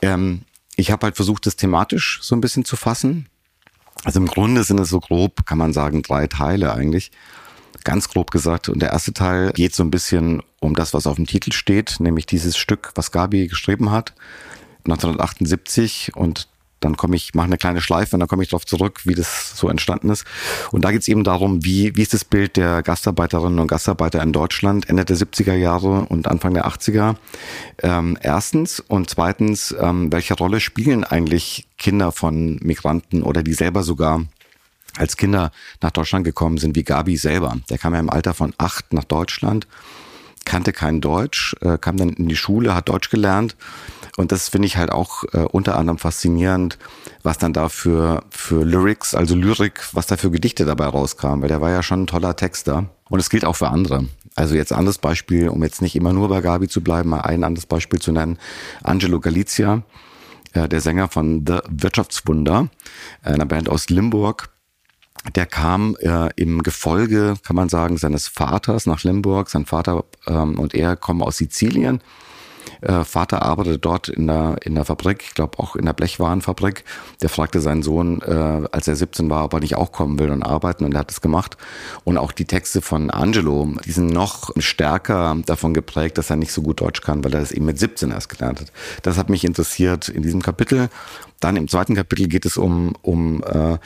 Ähm, 0.00 0.42
ich 0.76 0.90
habe 0.90 1.06
halt 1.06 1.16
versucht, 1.16 1.46
das 1.46 1.56
thematisch 1.56 2.20
so 2.22 2.34
ein 2.34 2.40
bisschen 2.40 2.64
zu 2.64 2.76
fassen. 2.76 3.28
Also 4.04 4.18
im 4.20 4.26
Grunde 4.26 4.64
sind 4.64 4.80
es 4.80 4.88
so 4.88 5.00
grob, 5.00 5.46
kann 5.46 5.58
man 5.58 5.72
sagen, 5.72 6.02
drei 6.02 6.26
Teile 6.26 6.72
eigentlich. 6.72 7.12
Ganz 7.84 8.08
grob 8.08 8.30
gesagt. 8.30 8.68
Und 8.68 8.80
der 8.80 8.90
erste 8.90 9.12
Teil 9.12 9.52
geht 9.52 9.74
so 9.74 9.82
ein 9.82 9.90
bisschen 9.90 10.42
um 10.60 10.74
das, 10.74 10.94
was 10.94 11.06
auf 11.06 11.16
dem 11.16 11.26
Titel 11.26 11.52
steht, 11.52 11.96
nämlich 12.00 12.26
dieses 12.26 12.56
Stück, 12.56 12.92
was 12.94 13.12
Gabi 13.12 13.48
geschrieben 13.48 13.90
hat. 13.90 14.14
1978 14.84 16.12
und 16.16 16.48
dann 16.84 16.96
komme 16.96 17.16
ich, 17.16 17.34
mache 17.34 17.46
eine 17.46 17.56
kleine 17.56 17.80
Schleife 17.80 18.16
und 18.16 18.20
dann 18.20 18.28
komme 18.28 18.42
ich 18.42 18.50
darauf 18.50 18.66
zurück, 18.66 19.00
wie 19.04 19.14
das 19.14 19.56
so 19.56 19.68
entstanden 19.68 20.10
ist. 20.10 20.24
Und 20.70 20.84
da 20.84 20.90
geht 20.90 21.02
es 21.02 21.08
eben 21.08 21.24
darum, 21.24 21.64
wie, 21.64 21.96
wie 21.96 22.02
ist 22.02 22.14
das 22.14 22.24
Bild 22.24 22.56
der 22.56 22.82
Gastarbeiterinnen 22.82 23.58
und 23.58 23.68
Gastarbeiter 23.68 24.22
in 24.22 24.32
Deutschland 24.32 24.88
Ende 24.88 25.04
der 25.04 25.16
70er 25.16 25.54
Jahre 25.54 26.06
und 26.08 26.28
Anfang 26.28 26.54
der 26.54 26.66
80er. 26.66 27.16
Ähm, 27.82 28.18
erstens 28.20 28.80
und 28.80 29.08
zweitens, 29.08 29.74
ähm, 29.78 30.12
welche 30.12 30.34
Rolle 30.34 30.60
spielen 30.60 31.04
eigentlich 31.04 31.66
Kinder 31.78 32.12
von 32.12 32.58
Migranten 32.62 33.22
oder 33.22 33.42
die 33.42 33.54
selber 33.54 33.82
sogar 33.82 34.22
als 34.96 35.16
Kinder 35.16 35.52
nach 35.80 35.90
Deutschland 35.90 36.24
gekommen 36.24 36.58
sind, 36.58 36.76
wie 36.76 36.82
Gabi 36.82 37.16
selber. 37.16 37.56
Der 37.70 37.78
kam 37.78 37.94
ja 37.94 38.00
im 38.00 38.10
Alter 38.10 38.34
von 38.34 38.52
acht 38.58 38.92
nach 38.92 39.04
Deutschland, 39.04 39.66
kannte 40.44 40.72
kein 40.72 41.00
Deutsch, 41.00 41.54
äh, 41.60 41.78
kam 41.78 41.96
dann 41.96 42.10
in 42.10 42.28
die 42.28 42.36
Schule, 42.36 42.74
hat 42.74 42.88
Deutsch 42.88 43.08
gelernt 43.08 43.56
und 44.16 44.30
das 44.30 44.48
finde 44.50 44.66
ich 44.66 44.76
halt 44.76 44.92
auch 44.92 45.24
äh, 45.32 45.38
unter 45.38 45.76
anderem 45.76 45.98
faszinierend, 45.98 46.78
was 47.22 47.38
dann 47.38 47.52
da 47.52 47.68
für, 47.68 48.24
für 48.30 48.62
Lyrics, 48.64 49.14
also 49.14 49.34
Lyrik, 49.34 49.80
was 49.92 50.06
da 50.06 50.16
für 50.16 50.30
Gedichte 50.30 50.66
dabei 50.66 50.86
rauskam, 50.86 51.40
weil 51.40 51.48
der 51.48 51.62
war 51.62 51.70
ja 51.70 51.82
schon 51.82 52.02
ein 52.02 52.06
toller 52.06 52.36
Texter. 52.36 52.90
Und 53.08 53.20
es 53.20 53.30
gilt 53.30 53.44
auch 53.44 53.56
für 53.56 53.68
andere. 53.68 54.06
Also 54.34 54.54
jetzt 54.54 54.72
anderes 54.72 54.98
Beispiel, 54.98 55.48
um 55.48 55.62
jetzt 55.62 55.82
nicht 55.82 55.96
immer 55.96 56.12
nur 56.12 56.28
bei 56.28 56.40
Gabi 56.40 56.68
zu 56.68 56.82
bleiben, 56.82 57.10
mal 57.10 57.20
ein 57.20 57.44
anderes 57.44 57.66
Beispiel 57.66 58.00
zu 58.00 58.12
nennen. 58.12 58.38
Angelo 58.82 59.18
Galizia, 59.18 59.82
äh, 60.52 60.68
der 60.68 60.80
Sänger 60.80 61.08
von 61.08 61.44
The 61.46 61.58
Wirtschaftswunder, 61.70 62.68
einer 63.22 63.46
Band 63.46 63.68
aus 63.68 63.88
Limburg, 63.88 64.50
der 65.34 65.46
kam 65.46 65.96
äh, 66.00 66.30
im 66.36 66.62
Gefolge, 66.62 67.36
kann 67.44 67.56
man 67.56 67.68
sagen, 67.68 67.96
seines 67.96 68.28
Vaters 68.28 68.86
nach 68.86 69.04
Limburg. 69.04 69.50
Sein 69.50 69.66
Vater 69.66 70.04
ähm, 70.26 70.58
und 70.58 70.74
er 70.74 70.96
kommen 70.96 71.22
aus 71.22 71.36
Sizilien 71.36 72.02
äh, 72.82 73.04
Vater 73.04 73.42
arbeitete 73.42 73.78
dort 73.78 74.08
in 74.08 74.26
der, 74.26 74.56
in 74.62 74.74
der 74.74 74.84
Fabrik, 74.84 75.22
ich 75.22 75.34
glaube 75.34 75.58
auch 75.58 75.76
in 75.76 75.86
der 75.86 75.92
Blechwarenfabrik. 75.92 76.84
Der 77.22 77.28
fragte 77.28 77.60
seinen 77.60 77.82
Sohn, 77.82 78.20
äh, 78.22 78.68
als 78.72 78.88
er 78.88 78.96
17 78.96 79.30
war, 79.30 79.44
ob 79.44 79.54
er 79.54 79.60
nicht 79.60 79.76
auch 79.76 79.92
kommen 79.92 80.18
will 80.18 80.30
und 80.30 80.42
arbeiten 80.42 80.84
und 80.84 80.94
er 80.94 81.00
hat 81.00 81.10
es 81.10 81.20
gemacht. 81.20 81.56
Und 82.04 82.18
auch 82.18 82.32
die 82.32 82.44
Texte 82.44 82.82
von 82.82 83.10
Angelo, 83.10 83.68
die 83.84 83.92
sind 83.92 84.08
noch 84.08 84.50
stärker 84.58 85.36
davon 85.46 85.74
geprägt, 85.74 86.18
dass 86.18 86.30
er 86.30 86.36
nicht 86.36 86.52
so 86.52 86.62
gut 86.62 86.80
Deutsch 86.80 87.00
kann, 87.00 87.24
weil 87.24 87.34
er 87.34 87.40
das 87.40 87.52
eben 87.52 87.66
mit 87.66 87.78
17 87.78 88.10
erst 88.10 88.28
gelernt 88.28 88.60
hat. 88.60 88.72
Das 89.02 89.16
hat 89.16 89.30
mich 89.30 89.44
interessiert 89.44 90.08
in 90.08 90.22
diesem 90.22 90.42
Kapitel. 90.42 90.88
Dann 91.42 91.56
im 91.56 91.66
zweiten 91.66 91.96
Kapitel 91.96 92.28
geht 92.28 92.46
es 92.46 92.56
um, 92.56 92.92
um 93.02 93.42
äh, 93.42 93.76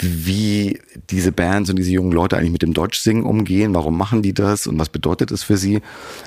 wie 0.00 0.80
diese 1.10 1.30
Bands 1.30 1.68
und 1.68 1.76
diese 1.76 1.90
jungen 1.90 2.10
Leute 2.10 2.38
eigentlich 2.38 2.52
mit 2.52 2.62
dem 2.62 2.72
Deutschsingen 2.72 3.24
umgehen, 3.24 3.74
warum 3.74 3.98
machen 3.98 4.22
die 4.22 4.32
das 4.32 4.66
und 4.66 4.78
was 4.78 4.88
bedeutet 4.88 5.30
es 5.30 5.42
für 5.42 5.58
sie. 5.58 5.82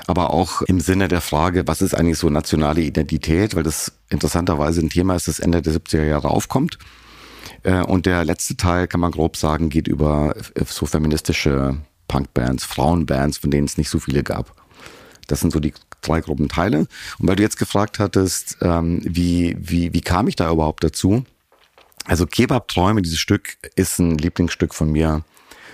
Aber 0.06 0.30
auch 0.30 0.62
im 0.62 0.78
Sinne 0.78 1.08
der 1.08 1.22
Frage, 1.22 1.66
was 1.66 1.82
ist 1.82 1.94
eigentlich 1.94 2.18
so 2.18 2.30
nationale 2.30 2.82
Identität, 2.82 3.56
weil 3.56 3.64
das 3.64 3.90
interessanterweise 4.10 4.80
ein 4.80 4.90
Thema 4.90 5.16
ist, 5.16 5.26
das 5.26 5.40
Ende 5.40 5.60
der 5.60 5.74
70er 5.74 6.04
Jahre 6.04 6.30
aufkommt. 6.30 6.78
Äh, 7.64 7.82
und 7.82 8.06
der 8.06 8.24
letzte 8.24 8.56
Teil, 8.56 8.86
kann 8.86 9.00
man 9.00 9.10
grob 9.10 9.36
sagen, 9.36 9.70
geht 9.70 9.88
über 9.88 10.36
äh, 10.54 10.64
so 10.64 10.86
feministische 10.86 11.78
Punkbands, 12.06 12.64
Frauenbands, 12.64 13.38
von 13.38 13.50
denen 13.50 13.66
es 13.66 13.76
nicht 13.76 13.90
so 13.90 13.98
viele 13.98 14.22
gab. 14.22 14.54
Das 15.26 15.40
sind 15.40 15.52
so 15.52 15.58
die 15.58 15.74
drei 16.00 16.20
groben 16.20 16.48
Teile. 16.48 16.86
Und 17.18 17.28
weil 17.28 17.36
du 17.36 17.42
jetzt 17.42 17.58
gefragt 17.58 17.98
hattest, 17.98 18.58
ähm, 18.60 19.00
wie, 19.04 19.56
wie, 19.58 19.92
wie 19.92 20.00
kam 20.00 20.28
ich 20.28 20.36
da 20.36 20.50
überhaupt 20.50 20.84
dazu? 20.84 21.24
Also 22.04 22.26
Kebab-Träume, 22.26 23.02
dieses 23.02 23.18
Stück 23.18 23.56
ist 23.76 23.98
ein 23.98 24.18
Lieblingsstück 24.18 24.74
von 24.74 24.90
mir, 24.90 25.22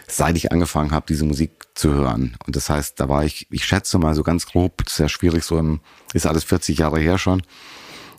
seit 0.08 0.36
ich 0.36 0.52
angefangen 0.52 0.90
habe, 0.90 1.06
diese 1.08 1.24
Musik 1.24 1.50
zu 1.74 1.92
hören. 1.92 2.36
Und 2.46 2.56
das 2.56 2.70
heißt, 2.70 2.98
da 3.00 3.08
war 3.08 3.24
ich, 3.24 3.46
ich 3.50 3.64
schätze 3.64 3.98
mal 3.98 4.14
so 4.14 4.22
ganz 4.22 4.46
grob, 4.46 4.82
sehr 4.88 5.08
schwierig, 5.08 5.44
so 5.44 5.58
im, 5.58 5.80
ist 6.12 6.26
alles 6.26 6.44
40 6.44 6.78
Jahre 6.78 6.98
her 6.98 7.18
schon, 7.18 7.42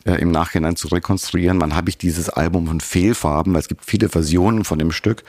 äh, 0.08 0.16
im 0.22 0.32
Nachhinein 0.32 0.76
zu 0.76 0.88
rekonstruieren. 0.88 1.60
Wann 1.60 1.76
habe 1.76 1.90
ich 1.90 1.98
dieses 1.98 2.30
Album 2.30 2.68
von 2.68 2.80
Fehlfarben? 2.80 3.54
Weil 3.54 3.60
es 3.60 3.68
gibt 3.68 3.84
viele 3.84 4.08
Versionen 4.08 4.64
von 4.64 4.80
dem 4.80 4.92
Stück. 4.92 5.24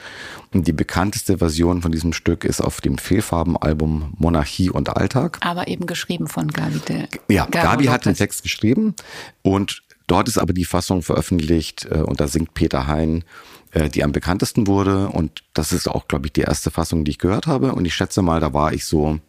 Und 0.53 0.67
die 0.67 0.73
bekannteste 0.73 1.37
Version 1.37 1.81
von 1.81 1.91
diesem 1.91 2.13
Stück 2.13 2.45
ist 2.45 2.61
auf 2.61 2.79
dem 2.79 2.97
Fehlfarben-Album 2.97 4.13
Monarchie 4.17 4.69
und 4.69 4.95
Alltag. 4.95 5.37
Aber 5.41 5.67
eben 5.67 5.85
geschrieben 5.85 6.27
von 6.27 6.47
Gabi. 6.47 6.79
De 6.87 7.07
ja, 7.27 7.45
Gabi, 7.45 7.67
Gabi 7.67 7.85
hat 7.85 8.05
den 8.05 8.15
Text 8.15 8.41
geschrieben 8.43 8.95
und 9.41 9.83
dort 10.07 10.29
ist 10.29 10.37
aber 10.37 10.53
die 10.53 10.65
Fassung 10.65 11.01
veröffentlicht 11.01 11.85
äh, 11.91 11.97
und 11.97 12.19
da 12.21 12.27
singt 12.27 12.53
Peter 12.53 12.87
Hein 12.87 13.25
äh, 13.71 13.89
die 13.89 14.03
am 14.03 14.13
bekanntesten 14.13 14.65
wurde. 14.65 15.09
Und 15.09 15.43
das 15.53 15.71
ist 15.73 15.87
auch, 15.87 16.07
glaube 16.07 16.27
ich, 16.27 16.33
die 16.33 16.41
erste 16.41 16.71
Fassung, 16.71 17.03
die 17.03 17.11
ich 17.11 17.19
gehört 17.19 17.47
habe. 17.47 17.73
Und 17.73 17.85
ich 17.85 17.93
schätze 17.93 18.21
mal, 18.21 18.39
da 18.39 18.53
war 18.53 18.73
ich 18.73 18.85
so 18.85 19.19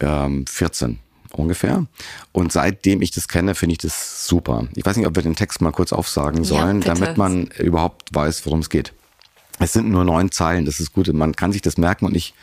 ähm, 0.00 0.46
14 0.46 0.98
ungefähr. 1.34 1.86
Und 2.32 2.52
seitdem 2.52 3.02
ich 3.02 3.10
das 3.10 3.28
kenne, 3.28 3.54
finde 3.54 3.72
ich 3.72 3.78
das 3.78 4.26
super. 4.26 4.68
Ich 4.74 4.84
weiß 4.84 4.96
nicht, 4.96 5.06
ob 5.06 5.16
wir 5.16 5.22
den 5.22 5.36
Text 5.36 5.60
mal 5.60 5.72
kurz 5.72 5.92
aufsagen 5.92 6.44
sollen, 6.44 6.80
ja, 6.82 6.94
damit 6.94 7.16
man 7.16 7.46
überhaupt 7.58 8.14
weiß, 8.14 8.46
worum 8.46 8.60
es 8.60 8.70
geht. 8.70 8.92
Es 9.58 9.72
sind 9.72 9.90
nur 9.90 10.04
neun 10.04 10.30
Zeilen, 10.30 10.64
das 10.64 10.80
ist 10.80 10.92
gut. 10.92 11.12
Man 11.12 11.36
kann 11.36 11.52
sich 11.52 11.62
das 11.62 11.78
merken 11.78 12.06
und 12.06 12.16
ich 12.16 12.34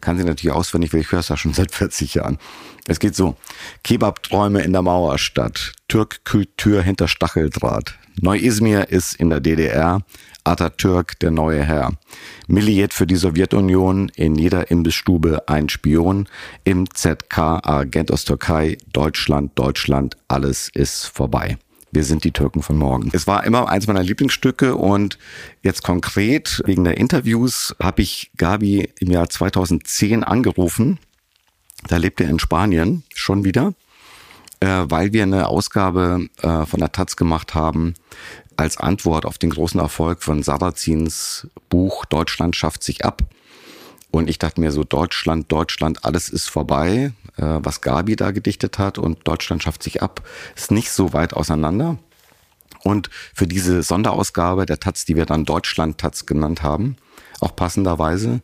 kann 0.00 0.18
sie 0.18 0.24
natürlich 0.24 0.54
auswendig, 0.54 0.92
weil 0.92 1.00
ich 1.00 1.12
höre 1.12 1.20
es 1.20 1.28
ja 1.28 1.36
schon 1.36 1.54
seit 1.54 1.72
40 1.72 2.14
Jahren. 2.14 2.38
Es 2.86 2.98
geht 2.98 3.14
so. 3.14 3.36
Kebab-Träume 3.84 4.62
in 4.62 4.72
der 4.72 4.82
Mauerstadt. 4.82 5.72
Türk-Kultur 5.88 6.82
hinter 6.82 7.08
Stacheldraht. 7.08 7.94
Neu-Izmir 8.20 8.88
ist 8.90 9.14
in 9.14 9.30
der 9.30 9.40
DDR. 9.40 10.02
Atatürk, 10.44 11.18
der 11.20 11.30
neue 11.30 11.62
Herr. 11.62 11.92
Milliert 12.46 12.92
für 12.92 13.06
die 13.06 13.16
Sowjetunion, 13.16 14.10
in 14.14 14.36
jeder 14.36 14.70
Imbissstube 14.70 15.48
ein 15.48 15.68
Spion, 15.68 16.28
im 16.64 16.92
ZK 16.92 17.60
Agent 17.62 18.12
aus 18.12 18.24
Türkei, 18.24 18.78
Deutschland, 18.92 19.52
Deutschland, 19.54 20.16
alles 20.28 20.68
ist 20.74 21.06
vorbei. 21.06 21.58
Wir 21.94 22.04
sind 22.04 22.24
die 22.24 22.32
Türken 22.32 22.62
von 22.62 22.78
morgen. 22.78 23.10
Es 23.12 23.26
war 23.26 23.44
immer 23.44 23.68
eins 23.68 23.86
meiner 23.86 24.02
Lieblingsstücke 24.02 24.76
und 24.76 25.18
jetzt 25.62 25.82
konkret 25.82 26.62
wegen 26.64 26.84
der 26.84 26.96
Interviews 26.96 27.76
habe 27.80 28.00
ich 28.00 28.30
Gabi 28.38 28.88
im 28.98 29.10
Jahr 29.10 29.28
2010 29.28 30.24
angerufen. 30.24 30.98
Da 31.88 31.98
lebt 31.98 32.20
er 32.22 32.30
in 32.30 32.38
Spanien 32.38 33.02
schon 33.14 33.44
wieder, 33.44 33.74
äh, 34.60 34.84
weil 34.86 35.12
wir 35.12 35.22
eine 35.22 35.48
Ausgabe 35.48 36.28
äh, 36.40 36.64
von 36.64 36.80
der 36.80 36.92
Taz 36.92 37.16
gemacht 37.16 37.54
haben 37.54 37.92
als 38.56 38.76
Antwort 38.76 39.26
auf 39.26 39.38
den 39.38 39.50
großen 39.50 39.80
Erfolg 39.80 40.22
von 40.22 40.42
Sarrazins 40.42 41.46
Buch 41.68 42.04
Deutschland 42.04 42.56
schafft 42.56 42.82
sich 42.82 43.04
ab. 43.04 43.22
Und 44.10 44.28
ich 44.28 44.38
dachte 44.38 44.60
mir 44.60 44.72
so, 44.72 44.84
Deutschland, 44.84 45.50
Deutschland, 45.50 46.04
alles 46.04 46.28
ist 46.28 46.50
vorbei, 46.50 47.12
äh, 47.36 47.42
was 47.60 47.80
Gabi 47.80 48.14
da 48.14 48.30
gedichtet 48.30 48.78
hat 48.78 48.98
und 48.98 49.26
Deutschland 49.26 49.62
schafft 49.62 49.82
sich 49.82 50.02
ab, 50.02 50.22
ist 50.54 50.70
nicht 50.70 50.90
so 50.90 51.14
weit 51.14 51.32
auseinander. 51.32 51.98
Und 52.84 53.10
für 53.34 53.46
diese 53.46 53.82
Sonderausgabe 53.82 54.66
der 54.66 54.80
Taz, 54.80 55.04
die 55.04 55.16
wir 55.16 55.26
dann 55.26 55.44
Deutschland-Taz 55.44 56.26
genannt 56.26 56.62
haben, 56.62 56.96
auch 57.40 57.56
passenderweise, 57.56 58.40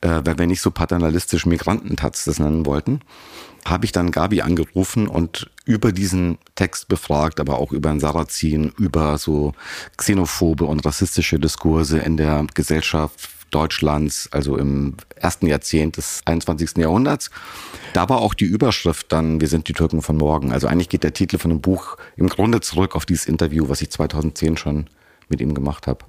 äh, 0.00 0.20
weil 0.24 0.38
wir 0.38 0.46
nicht 0.46 0.62
so 0.62 0.70
paternalistisch 0.70 1.46
Migranten-Taz 1.46 2.24
das 2.24 2.38
nennen 2.38 2.66
wollten, 2.66 3.00
habe 3.64 3.84
ich 3.84 3.92
dann 3.92 4.10
Gabi 4.10 4.40
angerufen 4.40 5.08
und 5.08 5.50
über 5.64 5.92
diesen 5.92 6.38
Text 6.54 6.88
befragt, 6.88 7.40
aber 7.40 7.58
auch 7.58 7.72
über 7.72 7.90
ein 7.90 8.00
Sarazin, 8.00 8.72
über 8.78 9.18
so 9.18 9.52
xenophobe 9.96 10.64
und 10.64 10.84
rassistische 10.84 11.38
Diskurse 11.38 11.98
in 11.98 12.16
der 12.16 12.46
Gesellschaft 12.54 13.28
Deutschlands, 13.50 14.28
also 14.32 14.56
im 14.56 14.94
ersten 15.16 15.46
Jahrzehnt 15.46 15.96
des 15.96 16.22
21. 16.24 16.76
Jahrhunderts. 16.76 17.30
Da 17.92 18.08
war 18.08 18.18
auch 18.18 18.34
die 18.34 18.44
Überschrift 18.44 19.12
dann, 19.12 19.40
wir 19.40 19.48
sind 19.48 19.68
die 19.68 19.72
Türken 19.72 20.02
von 20.02 20.16
morgen. 20.16 20.52
Also 20.52 20.66
eigentlich 20.66 20.88
geht 20.88 21.04
der 21.04 21.12
Titel 21.12 21.38
von 21.38 21.50
dem 21.50 21.60
Buch 21.60 21.96
im 22.16 22.28
Grunde 22.28 22.60
zurück 22.60 22.94
auf 22.94 23.06
dieses 23.06 23.26
Interview, 23.26 23.68
was 23.68 23.80
ich 23.80 23.90
2010 23.90 24.56
schon 24.56 24.86
mit 25.28 25.40
ihm 25.40 25.54
gemacht 25.54 25.86
habe. 25.86 26.04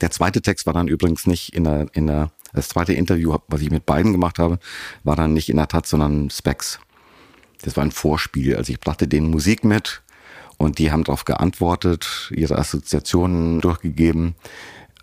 Der 0.00 0.10
zweite 0.10 0.40
Text 0.40 0.66
war 0.66 0.74
dann 0.74 0.88
übrigens 0.88 1.26
nicht 1.26 1.54
in 1.54 1.64
der, 1.64 1.86
in 1.92 2.06
der, 2.06 2.30
das 2.52 2.68
zweite 2.68 2.92
Interview, 2.92 3.36
was 3.48 3.60
ich 3.60 3.70
mit 3.70 3.86
beiden 3.86 4.12
gemacht 4.12 4.38
habe, 4.38 4.58
war 5.04 5.16
dann 5.16 5.32
nicht 5.32 5.48
in 5.48 5.56
der 5.56 5.68
Tat, 5.68 5.86
sondern 5.86 6.30
Specs. 6.30 6.78
Das 7.62 7.76
war 7.76 7.84
ein 7.84 7.90
Vorspiel. 7.90 8.56
Also 8.56 8.72
ich 8.72 8.80
brachte 8.80 9.08
denen 9.08 9.30
Musik 9.30 9.64
mit 9.64 10.02
und 10.56 10.78
die 10.78 10.92
haben 10.92 11.04
darauf 11.04 11.24
geantwortet, 11.24 12.30
ihre 12.34 12.58
Assoziationen 12.58 13.60
durchgegeben 13.60 14.34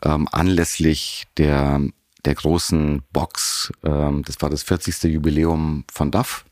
ähm, 0.04 0.28
anlässlich 0.32 1.26
der, 1.38 1.82
der 2.26 2.36
großen 2.36 3.04
Box, 3.12 3.72
ähm, 3.84 4.24
das 4.26 4.42
war 4.42 4.50
das 4.50 4.64
40. 4.64 5.04
Jubiläum 5.04 5.86
von 5.92 6.12
DAF, 6.12 6.46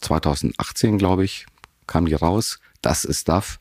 2018 0.00 0.98
glaube 0.98 1.24
ich, 1.24 1.46
kam 1.86 2.06
die 2.06 2.14
raus, 2.14 2.58
das 2.82 3.04
ist 3.04 3.28
DAF 3.28 3.58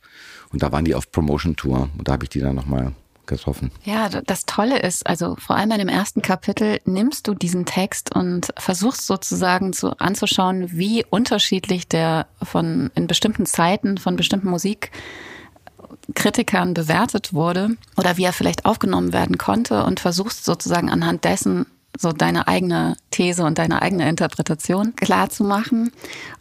und 0.51 0.63
da 0.63 0.71
waren 0.71 0.85
die 0.85 0.95
auf 0.95 1.11
Promotion 1.11 1.55
Tour 1.55 1.89
und 1.97 2.07
da 2.07 2.13
habe 2.13 2.25
ich 2.25 2.29
die 2.29 2.39
dann 2.39 2.55
nochmal 2.55 2.93
getroffen. 3.25 3.71
Ja, 3.83 4.09
das 4.09 4.45
Tolle 4.45 4.79
ist, 4.79 5.07
also 5.07 5.35
vor 5.37 5.55
allem 5.55 5.69
bei 5.69 5.77
dem 5.77 5.87
ersten 5.87 6.21
Kapitel 6.21 6.79
nimmst 6.85 7.27
du 7.27 7.33
diesen 7.33 7.65
Text 7.65 8.15
und 8.15 8.53
versuchst 8.57 9.07
sozusagen 9.07 9.73
zu, 9.73 9.97
anzuschauen, 9.99 10.71
wie 10.71 11.05
unterschiedlich 11.09 11.87
der 11.87 12.27
von 12.41 12.91
in 12.95 13.07
bestimmten 13.07 13.45
Zeiten 13.45 13.97
von 13.97 14.15
bestimmten 14.15 14.49
Musik 14.49 14.91
Kritikern 16.13 16.73
bewertet 16.73 17.33
wurde 17.33 17.77
oder 17.97 18.17
wie 18.17 18.23
er 18.23 18.33
vielleicht 18.33 18.65
aufgenommen 18.65 19.13
werden 19.13 19.37
konnte 19.37 19.83
und 19.83 19.99
versuchst 19.99 20.45
sozusagen 20.45 20.89
anhand 20.89 21.23
dessen 21.23 21.65
so 21.97 22.11
deine 22.11 22.47
eigene 22.47 22.97
These 23.11 23.43
und 23.43 23.57
deine 23.57 23.81
eigene 23.81 24.09
Interpretation 24.09 24.95
klar 24.95 25.29
zu 25.29 25.43
machen. 25.43 25.91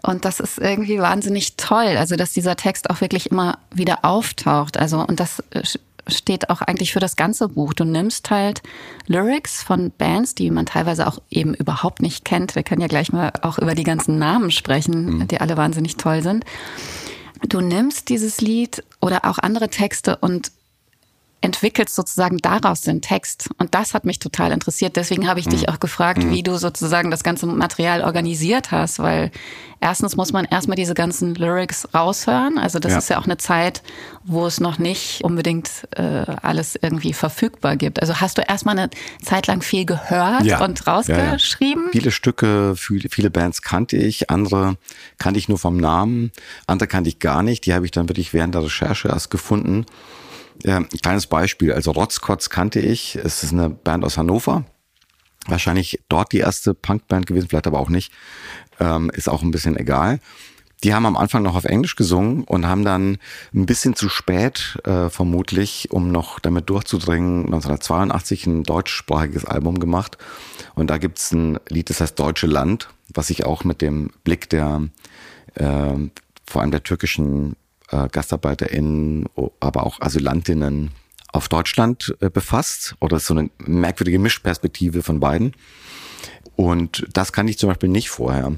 Und 0.02 0.24
das 0.24 0.40
ist 0.40 0.58
irgendwie 0.58 0.98
wahnsinnig 0.98 1.56
toll. 1.56 1.96
Also, 1.96 2.16
dass 2.16 2.32
dieser 2.32 2.56
Text 2.56 2.90
auch 2.90 3.00
wirklich 3.00 3.30
immer 3.30 3.58
wieder 3.72 4.04
auftaucht. 4.04 4.76
Also, 4.76 4.98
und 5.00 5.20
das 5.20 5.42
steht 6.06 6.50
auch 6.50 6.60
eigentlich 6.60 6.92
für 6.92 7.00
das 7.00 7.16
ganze 7.16 7.48
Buch. 7.48 7.72
Du 7.72 7.84
nimmst 7.84 8.30
halt 8.30 8.62
Lyrics 9.06 9.62
von 9.62 9.90
Bands, 9.96 10.34
die 10.34 10.50
man 10.50 10.66
teilweise 10.66 11.06
auch 11.06 11.20
eben 11.30 11.54
überhaupt 11.54 12.02
nicht 12.02 12.24
kennt. 12.24 12.54
Wir 12.54 12.62
können 12.62 12.82
ja 12.82 12.88
gleich 12.88 13.12
mal 13.12 13.32
auch 13.42 13.58
über 13.58 13.74
die 13.74 13.84
ganzen 13.84 14.18
Namen 14.18 14.50
sprechen, 14.50 15.18
mhm. 15.18 15.28
die 15.28 15.40
alle 15.40 15.56
wahnsinnig 15.56 15.96
toll 15.96 16.22
sind 16.22 16.44
du 17.48 17.60
nimmst 17.60 18.08
dieses 18.08 18.40
Lied 18.40 18.82
oder 19.04 19.26
auch 19.26 19.38
andere 19.38 19.68
Texte 19.68 20.16
und 20.16 20.50
entwickelst 21.44 21.94
sozusagen 21.94 22.38
daraus 22.38 22.80
den 22.80 23.02
Text. 23.02 23.50
Und 23.58 23.74
das 23.74 23.92
hat 23.92 24.06
mich 24.06 24.18
total 24.18 24.50
interessiert. 24.50 24.96
Deswegen 24.96 25.28
habe 25.28 25.40
ich 25.40 25.46
mhm. 25.46 25.50
dich 25.50 25.68
auch 25.68 25.78
gefragt, 25.78 26.24
mhm. 26.24 26.30
wie 26.30 26.42
du 26.42 26.56
sozusagen 26.56 27.10
das 27.10 27.22
ganze 27.22 27.46
Material 27.46 28.00
organisiert 28.00 28.70
hast, 28.70 28.98
weil 28.98 29.30
erstens 29.78 30.16
muss 30.16 30.32
man 30.32 30.46
erstmal 30.46 30.76
diese 30.76 30.94
ganzen 30.94 31.34
Lyrics 31.34 31.86
raushören. 31.92 32.56
Also 32.56 32.78
das 32.78 32.92
ja. 32.92 32.98
ist 32.98 33.10
ja 33.10 33.18
auch 33.18 33.26
eine 33.26 33.36
Zeit, 33.36 33.82
wo 34.24 34.46
es 34.46 34.58
noch 34.58 34.78
nicht 34.78 35.22
unbedingt 35.22 35.86
äh, 35.96 36.24
alles 36.40 36.78
irgendwie 36.80 37.12
verfügbar 37.12 37.76
gibt. 37.76 38.00
Also 38.00 38.22
hast 38.22 38.38
du 38.38 38.42
erstmal 38.42 38.78
eine 38.78 38.88
Zeit 39.22 39.46
lang 39.46 39.60
viel 39.60 39.84
gehört 39.84 40.44
ja. 40.44 40.64
und 40.64 40.86
rausgeschrieben? 40.86 41.84
Ja, 41.84 41.92
viele 41.92 42.10
Stücke, 42.10 42.74
viele, 42.74 43.10
viele 43.10 43.28
Bands 43.28 43.60
kannte 43.60 43.98
ich, 43.98 44.30
andere 44.30 44.78
kannte 45.18 45.38
ich 45.38 45.50
nur 45.50 45.58
vom 45.58 45.76
Namen, 45.76 46.32
andere 46.66 46.86
kannte 46.86 47.10
ich 47.10 47.18
gar 47.18 47.42
nicht. 47.42 47.66
Die 47.66 47.74
habe 47.74 47.84
ich 47.84 47.90
dann 47.90 48.08
wirklich 48.08 48.32
während 48.32 48.54
der 48.54 48.64
Recherche 48.64 49.08
erst 49.08 49.30
gefunden. 49.30 49.84
Ja, 50.64 50.78
ein 50.78 50.88
kleines 50.88 51.26
Beispiel. 51.26 51.72
Also 51.72 51.90
Rotzkotz 51.90 52.48
kannte 52.48 52.80
ich. 52.80 53.16
Es 53.16 53.42
ist 53.42 53.52
eine 53.52 53.68
Band 53.68 54.02
aus 54.04 54.16
Hannover. 54.16 54.64
Wahrscheinlich 55.46 56.00
dort 56.08 56.32
die 56.32 56.38
erste 56.38 56.72
Punkband 56.72 57.26
gewesen, 57.26 57.48
vielleicht 57.48 57.66
aber 57.66 57.78
auch 57.78 57.90
nicht. 57.90 58.12
Ähm, 58.80 59.10
ist 59.10 59.28
auch 59.28 59.42
ein 59.42 59.50
bisschen 59.50 59.76
egal. 59.76 60.20
Die 60.82 60.94
haben 60.94 61.04
am 61.04 61.16
Anfang 61.16 61.42
noch 61.42 61.54
auf 61.54 61.64
Englisch 61.64 61.96
gesungen 61.96 62.44
und 62.44 62.66
haben 62.66 62.84
dann 62.84 63.18
ein 63.54 63.66
bisschen 63.66 63.94
zu 63.94 64.08
spät, 64.08 64.78
äh, 64.84 65.10
vermutlich, 65.10 65.90
um 65.90 66.10
noch 66.10 66.40
damit 66.40 66.68
durchzudringen, 66.70 67.44
1982 67.44 68.46
ein 68.46 68.62
deutschsprachiges 68.64 69.44
Album 69.44 69.80
gemacht. 69.80 70.18
Und 70.74 70.88
da 70.88 70.96
gibt's 70.96 71.30
ein 71.32 71.58
Lied, 71.68 71.90
das 71.90 72.00
heißt 72.00 72.18
Deutsche 72.18 72.46
Land, 72.46 72.88
was 73.12 73.28
sich 73.28 73.44
auch 73.44 73.64
mit 73.64 73.82
dem 73.82 74.10
Blick 74.24 74.48
der 74.48 74.88
äh, 75.54 75.94
vor 76.46 76.62
allem 76.62 76.70
der 76.70 76.82
türkischen 76.82 77.56
äh, 77.94 78.08
GastarbeiterInnen, 78.10 79.26
aber 79.60 79.86
auch 79.86 80.00
Asylantinnen 80.00 80.90
auf 81.32 81.48
Deutschland 81.48 82.14
äh, 82.20 82.30
befasst 82.30 82.96
oder 83.00 83.20
so 83.20 83.34
eine 83.34 83.50
merkwürdige 83.58 84.18
Mischperspektive 84.18 85.02
von 85.02 85.20
beiden. 85.20 85.54
Und 86.56 87.06
das 87.12 87.32
kann 87.32 87.48
ich 87.48 87.58
zum 87.58 87.68
Beispiel 87.68 87.88
nicht 87.88 88.10
vorher. 88.10 88.52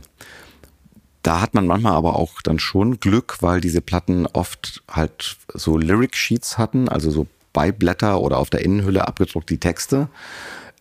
Da 1.23 1.41
hat 1.41 1.55
man 1.55 1.67
manchmal 1.67 1.95
aber 1.95 2.17
auch 2.17 2.41
dann 2.43 2.59
schon 2.59 3.01
Glück, 3.01 3.39
weil 3.41 3.61
diese 3.61 3.81
Platten 3.81 4.27
oft 4.27 4.83
halt 4.91 5.37
so 5.53 5.77
Lyric 5.77 6.15
Sheets 6.15 6.57
hatten, 6.57 6.89
also 6.89 7.11
so 7.11 7.27
Beiblätter 7.53 8.21
oder 8.21 8.39
auf 8.39 8.51
der 8.51 8.65
Innenhülle 8.65 9.09
abgedruckt 9.09 9.51
die 9.51 9.59
Texte. 9.59 10.09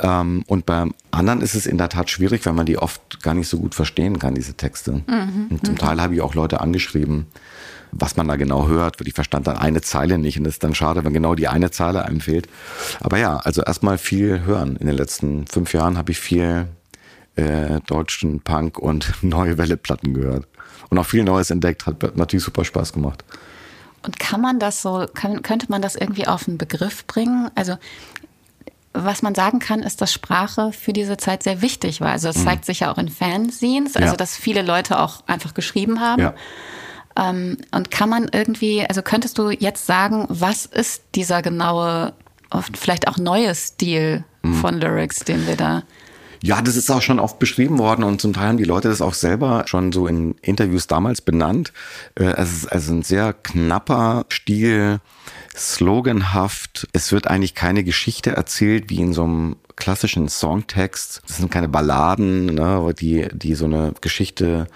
Ähm, 0.01 0.43
und 0.47 0.65
beim 0.65 0.93
anderen 1.11 1.41
ist 1.41 1.55
es 1.55 1.65
in 1.65 1.77
der 1.77 1.89
Tat 1.89 2.09
schwierig, 2.09 2.45
weil 2.45 2.53
man 2.53 2.65
die 2.65 2.77
oft 2.77 3.23
gar 3.23 3.33
nicht 3.33 3.47
so 3.47 3.57
gut 3.57 3.73
verstehen 3.75 4.19
kann, 4.19 4.35
diese 4.35 4.53
Texte. 4.53 5.03
Mhm. 5.07 5.47
Und 5.49 5.65
zum 5.65 5.75
mhm. 5.75 5.79
Teil 5.79 6.01
habe 6.01 6.13
ich 6.15 6.21
auch 6.21 6.35
Leute 6.35 6.59
angeschrieben, 6.59 7.27
was 7.95 8.17
man 8.17 8.27
da 8.27 8.35
genau 8.35 8.67
hört, 8.67 8.99
weil 8.99 9.07
ich 9.07 9.13
verstand 9.13 9.47
dann 9.47 9.57
eine 9.57 9.81
Zeile 9.81 10.17
nicht 10.17 10.37
und 10.37 10.45
es 10.45 10.55
ist 10.55 10.63
dann 10.63 10.75
schade, 10.75 11.03
wenn 11.03 11.13
genau 11.13 11.33
die 11.33 11.47
eine 11.47 11.71
Zeile 11.71 12.05
einem 12.05 12.19
fehlt. 12.19 12.47
Aber 12.99 13.17
ja, 13.17 13.37
also 13.37 13.63
erstmal 13.63 13.97
viel 13.97 14.45
hören. 14.45 14.75
In 14.75 14.85
den 14.85 14.97
letzten 14.97 15.47
fünf 15.47 15.73
Jahren 15.73 15.97
habe 15.97 16.11
ich 16.11 16.19
viel 16.19 16.67
äh, 17.35 17.79
deutschen 17.87 18.41
Punk 18.41 18.77
und 18.77 19.13
neue 19.23 19.57
Welle-Platten 19.57 20.13
gehört. 20.13 20.45
Und 20.89 20.99
auch 20.99 21.05
viel 21.05 21.23
Neues 21.23 21.49
entdeckt, 21.49 21.87
hat 21.87 22.15
natürlich 22.15 22.43
super 22.43 22.65
Spaß 22.65 22.93
gemacht. 22.93 23.23
Und 24.03 24.19
kann 24.19 24.39
man 24.39 24.59
das 24.59 24.81
so, 24.81 25.07
kann, 25.13 25.41
könnte 25.41 25.67
man 25.69 25.81
das 25.81 25.95
irgendwie 25.95 26.27
auf 26.27 26.47
einen 26.47 26.59
Begriff 26.59 27.07
bringen? 27.07 27.49
Also 27.55 27.77
was 28.93 29.21
man 29.21 29.35
sagen 29.35 29.59
kann, 29.59 29.81
ist, 29.81 30.01
dass 30.01 30.13
Sprache 30.13 30.71
für 30.71 30.93
diese 30.93 31.17
Zeit 31.17 31.43
sehr 31.43 31.61
wichtig 31.61 32.01
war. 32.01 32.11
Also 32.11 32.29
es 32.29 32.37
mhm. 32.37 32.43
zeigt 32.45 32.65
sich 32.65 32.81
ja 32.81 32.91
auch 32.91 32.97
in 32.97 33.09
Fanzines, 33.09 33.95
also 33.95 34.11
ja. 34.11 34.15
dass 34.15 34.37
viele 34.37 34.61
Leute 34.61 34.99
auch 34.99 35.23
einfach 35.27 35.53
geschrieben 35.53 35.99
haben. 35.99 36.21
Ja. 36.21 36.33
Ähm, 37.17 37.57
und 37.71 37.91
kann 37.91 38.09
man 38.09 38.27
irgendwie, 38.31 38.85
also 38.85 39.01
könntest 39.01 39.37
du 39.37 39.49
jetzt 39.49 39.85
sagen, 39.85 40.25
was 40.29 40.65
ist 40.65 41.03
dieser 41.15 41.41
genaue, 41.41 42.13
vielleicht 42.73 43.07
auch 43.07 43.17
neue 43.17 43.53
Stil 43.55 44.23
mhm. 44.43 44.55
von 44.55 44.79
Lyrics, 44.79 45.19
den 45.19 45.47
wir 45.47 45.55
da 45.55 45.83
ja, 46.45 46.61
das 46.61 46.75
ist 46.75 46.91
auch 46.91 47.01
schon 47.01 47.19
oft 47.19 47.39
beschrieben 47.39 47.79
worden 47.79 48.03
und 48.03 48.21
zum 48.21 48.33
Teil 48.33 48.49
haben 48.49 48.57
die 48.57 48.65
Leute 48.65 48.87
das 48.87 49.01
auch 49.01 49.15
selber 49.15 49.63
schon 49.65 49.91
so 49.91 50.05
in 50.05 50.35
Interviews 50.43 50.85
damals 50.85 51.21
benannt. 51.21 51.73
Äh, 52.13 52.35
es 52.37 52.53
ist 52.53 52.67
also 52.67 52.93
ein 52.93 53.01
sehr 53.01 53.33
knapper 53.33 54.27
Stil, 54.29 54.99
sloganhaft. 55.55 56.87
Es 56.93 57.11
wird 57.11 57.25
eigentlich 57.25 57.55
keine 57.55 57.83
Geschichte 57.83 58.31
erzählt 58.31 58.91
wie 58.91 58.99
in 58.99 59.13
so 59.13 59.23
einem 59.23 59.55
klassischen 59.75 60.29
Songtext. 60.29 61.23
Das 61.27 61.37
sind 61.37 61.49
keine 61.49 61.67
Balladen, 61.67 62.45
ne, 62.45 62.93
die, 62.93 63.27
die 63.33 63.55
so 63.55 63.65
eine 63.65 63.93
Geschichte 64.01 64.67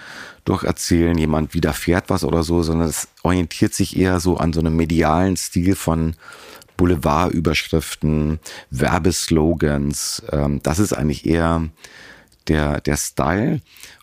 durcherzählen, 0.49 1.17
jemand 1.17 1.53
widerfährt 1.53 2.09
was 2.09 2.23
oder 2.23 2.43
so, 2.43 2.63
sondern 2.63 2.89
es 2.89 3.07
orientiert 3.23 3.73
sich 3.73 3.97
eher 3.97 4.19
so 4.19 4.38
an 4.38 4.51
so 4.51 4.59
einem 4.59 4.75
medialen 4.75 5.38
Stil 5.38 5.75
von 5.75 6.15
Boulevardüberschriften, 6.75 8.39
Werbeslogans. 8.71 10.23
Ähm, 10.31 10.62
das 10.63 10.79
ist 10.79 10.93
eigentlich 10.93 11.25
eher 11.25 11.69
der, 12.47 12.81
der 12.81 12.97
Style. 12.97 13.62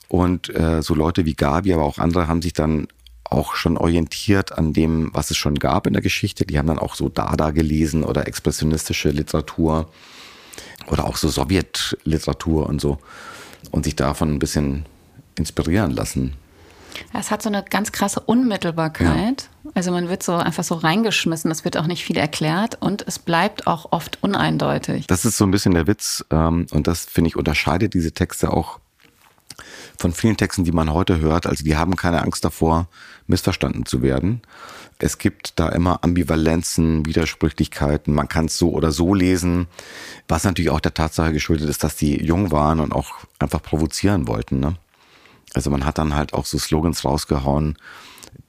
Und 0.08 0.54
äh, 0.54 0.82
so 0.82 0.94
Leute 0.94 1.24
wie 1.24 1.34
Gabi, 1.34 1.72
aber 1.72 1.84
auch 1.84 1.98
andere 1.98 2.28
haben 2.28 2.42
sich 2.42 2.52
dann 2.52 2.86
auch 3.24 3.56
schon 3.56 3.76
orientiert 3.76 4.56
an 4.56 4.72
dem, 4.72 5.10
was 5.12 5.32
es 5.32 5.36
schon 5.36 5.56
gab 5.56 5.88
in 5.88 5.94
der 5.94 6.02
Geschichte. 6.02 6.46
Die 6.46 6.58
haben 6.58 6.68
dann 6.68 6.78
auch 6.78 6.94
so 6.94 7.08
Dada 7.08 7.50
gelesen 7.50 8.04
oder 8.04 8.28
expressionistische 8.28 9.10
Literatur 9.10 9.90
oder 10.88 11.06
auch 11.06 11.16
so 11.16 11.28
Sowjetliteratur 11.28 12.66
und 12.66 12.80
so 12.80 12.98
und 13.72 13.84
sich 13.84 13.96
davon 13.96 14.34
ein 14.34 14.38
bisschen 14.38 14.86
inspirieren 15.38 15.90
lassen. 15.90 16.34
Es 17.12 17.30
hat 17.30 17.42
so 17.42 17.48
eine 17.48 17.62
ganz 17.62 17.92
krasse 17.92 18.20
Unmittelbarkeit. 18.20 19.48
Ja. 19.64 19.70
Also 19.74 19.92
man 19.92 20.08
wird 20.08 20.22
so 20.22 20.34
einfach 20.34 20.64
so 20.64 20.76
reingeschmissen, 20.76 21.50
es 21.50 21.64
wird 21.64 21.76
auch 21.76 21.86
nicht 21.86 22.04
viel 22.04 22.16
erklärt 22.16 22.78
und 22.80 23.04
es 23.06 23.18
bleibt 23.18 23.66
auch 23.66 23.92
oft 23.92 24.22
uneindeutig. 24.22 25.06
Das 25.06 25.24
ist 25.24 25.36
so 25.36 25.44
ein 25.44 25.50
bisschen 25.50 25.74
der 25.74 25.86
Witz 25.86 26.24
ähm, 26.30 26.66
und 26.70 26.86
das, 26.86 27.04
finde 27.04 27.28
ich, 27.28 27.36
unterscheidet 27.36 27.94
diese 27.94 28.12
Texte 28.12 28.52
auch 28.52 28.78
von 29.98 30.12
vielen 30.12 30.36
Texten, 30.36 30.64
die 30.64 30.72
man 30.72 30.92
heute 30.92 31.20
hört. 31.20 31.46
Also 31.46 31.64
die 31.64 31.76
haben 31.76 31.96
keine 31.96 32.22
Angst 32.22 32.44
davor, 32.44 32.88
missverstanden 33.26 33.86
zu 33.86 34.02
werden. 34.02 34.42
Es 34.98 35.18
gibt 35.18 35.58
da 35.58 35.68
immer 35.70 36.02
Ambivalenzen, 36.02 37.04
Widersprüchlichkeiten. 37.04 38.14
Man 38.14 38.28
kann 38.28 38.46
es 38.46 38.56
so 38.56 38.70
oder 38.70 38.92
so 38.92 39.14
lesen, 39.14 39.66
was 40.28 40.44
natürlich 40.44 40.70
auch 40.70 40.80
der 40.80 40.94
Tatsache 40.94 41.32
geschuldet 41.32 41.68
ist, 41.68 41.84
dass 41.84 41.96
die 41.96 42.22
jung 42.22 42.50
waren 42.50 42.80
und 42.80 42.92
auch 42.92 43.12
einfach 43.38 43.62
provozieren 43.62 44.26
wollten. 44.26 44.60
Ne? 44.60 44.76
Also 45.56 45.70
man 45.70 45.86
hat 45.86 45.96
dann 45.96 46.14
halt 46.14 46.34
auch 46.34 46.44
so 46.44 46.58
Slogans 46.58 47.02
rausgehauen, 47.06 47.78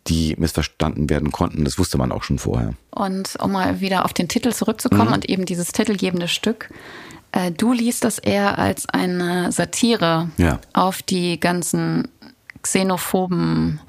die 0.07 0.35
missverstanden 0.37 1.09
werden 1.09 1.31
konnten. 1.31 1.63
Das 1.63 1.79
wusste 1.79 1.97
man 1.97 2.11
auch 2.11 2.23
schon 2.23 2.37
vorher. 2.37 2.73
Und 2.91 3.37
um 3.39 3.53
mal 3.53 3.79
wieder 3.79 4.03
auf 4.03 4.11
den 4.11 4.27
Titel 4.27 4.51
zurückzukommen 4.51 5.07
mhm. 5.07 5.13
und 5.13 5.29
eben 5.29 5.45
dieses 5.45 5.69
titelgebende 5.69 6.27
Stück. 6.27 6.69
Äh, 7.31 7.51
du 7.51 7.71
liest 7.71 8.03
das 8.03 8.19
eher 8.19 8.59
als 8.59 8.89
eine 8.89 9.53
Satire 9.53 10.29
ja. 10.35 10.59
auf 10.73 11.01
die 11.01 11.39
ganzen 11.39 12.09
xenophoben 12.61 13.79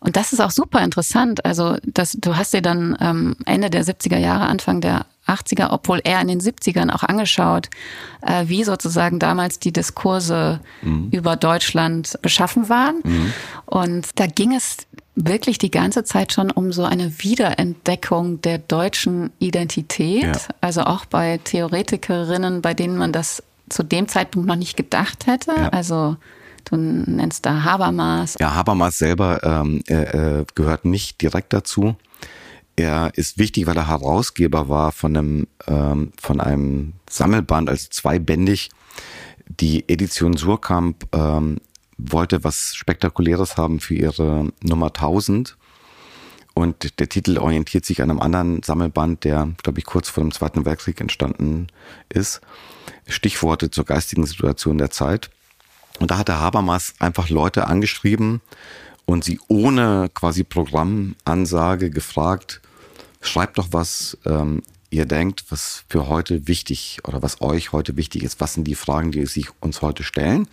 und 0.00 0.16
das 0.16 0.32
ist 0.32 0.40
auch 0.40 0.50
super 0.50 0.82
interessant. 0.82 1.44
Also, 1.44 1.76
das, 1.84 2.12
du 2.12 2.36
hast 2.36 2.52
dir 2.52 2.62
dann 2.62 2.96
ähm, 3.00 3.36
Ende 3.44 3.70
der 3.70 3.84
70er 3.84 4.18
Jahre, 4.18 4.44
Anfang 4.46 4.80
der 4.80 5.06
80er, 5.26 5.68
obwohl 5.70 6.00
er 6.04 6.20
in 6.20 6.28
den 6.28 6.40
70ern 6.40 6.90
auch 6.90 7.02
angeschaut, 7.02 7.68
äh, 8.22 8.44
wie 8.46 8.64
sozusagen 8.64 9.18
damals 9.18 9.58
die 9.58 9.72
Diskurse 9.72 10.60
mhm. 10.82 11.08
über 11.10 11.36
Deutschland 11.36 12.18
beschaffen 12.22 12.68
waren. 12.68 13.00
Mhm. 13.04 13.32
Und 13.66 14.18
da 14.18 14.26
ging 14.26 14.54
es 14.54 14.78
wirklich 15.16 15.58
die 15.58 15.70
ganze 15.70 16.04
Zeit 16.04 16.32
schon 16.32 16.50
um 16.50 16.72
so 16.72 16.84
eine 16.84 17.18
Wiederentdeckung 17.18 18.42
der 18.42 18.58
deutschen 18.58 19.30
Identität. 19.38 20.24
Ja. 20.24 20.54
Also 20.60 20.82
auch 20.82 21.06
bei 21.06 21.40
Theoretikerinnen, 21.42 22.60
bei 22.60 22.74
denen 22.74 22.96
man 22.96 23.12
das 23.12 23.42
zu 23.68 23.82
dem 23.82 24.08
Zeitpunkt 24.08 24.46
noch 24.46 24.56
nicht 24.56 24.76
gedacht 24.76 25.26
hätte. 25.26 25.52
Ja. 25.56 25.68
Also 25.70 26.16
du 26.66 26.76
nennst 26.76 27.46
da 27.46 27.64
Habermas. 27.64 28.36
Ja, 28.38 28.54
Habermas 28.54 28.98
selber 28.98 29.40
ähm, 29.42 29.82
äh, 29.86 30.44
gehört 30.54 30.84
nicht 30.84 31.20
direkt 31.22 31.52
dazu. 31.52 31.96
Er 32.76 33.10
ist 33.14 33.38
wichtig, 33.38 33.66
weil 33.66 33.76
er 33.76 33.88
Herausgeber 33.88 34.68
war 34.68 34.92
von 34.92 35.16
einem, 35.16 35.46
ähm, 35.66 36.12
von 36.20 36.40
einem 36.40 36.92
Sammelband, 37.08 37.70
also 37.70 37.88
zweibändig. 37.90 38.68
Die 39.48 39.88
Edition 39.88 40.36
Surkamp 40.36 41.06
ähm, 41.14 41.58
wollte 41.96 42.44
was 42.44 42.74
Spektakuläres 42.74 43.56
haben 43.56 43.80
für 43.80 43.94
ihre 43.94 44.52
Nummer 44.62 44.88
1000. 44.88 45.56
Und 46.52 47.00
der 47.00 47.08
Titel 47.08 47.38
orientiert 47.38 47.84
sich 47.84 48.02
an 48.02 48.10
einem 48.10 48.20
anderen 48.20 48.62
Sammelband, 48.62 49.24
der, 49.24 49.48
glaube 49.62 49.78
ich, 49.78 49.86
kurz 49.86 50.08
vor 50.08 50.22
dem 50.22 50.32
Zweiten 50.32 50.64
Weltkrieg 50.64 51.00
entstanden 51.00 51.68
ist. 52.08 52.40
Stichworte 53.06 53.70
zur 53.70 53.84
geistigen 53.84 54.26
Situation 54.26 54.78
der 54.78 54.90
Zeit. 54.90 55.30
Und 55.98 56.10
da 56.10 56.18
hat 56.18 56.28
der 56.28 56.40
Habermas 56.40 56.94
einfach 56.98 57.30
Leute 57.30 57.66
angeschrieben 57.66 58.40
und 59.06 59.24
sie 59.24 59.40
ohne 59.48 60.10
quasi 60.12 60.44
Programmansage 60.44 61.90
gefragt, 61.90 62.60
schreibt 63.28 63.58
doch 63.58 63.68
was 63.70 64.18
ähm, 64.24 64.62
ihr 64.90 65.06
denkt, 65.06 65.44
was 65.50 65.84
für 65.88 66.08
heute 66.08 66.48
wichtig 66.48 67.00
oder 67.04 67.22
was 67.22 67.40
euch 67.40 67.72
heute 67.72 67.96
wichtig 67.96 68.22
ist. 68.22 68.40
Was 68.40 68.54
sind 68.54 68.64
die 68.64 68.74
Fragen, 68.74 69.12
die 69.12 69.26
sich 69.26 69.48
uns 69.60 69.82
heute 69.82 70.02
stellen? 70.02 70.48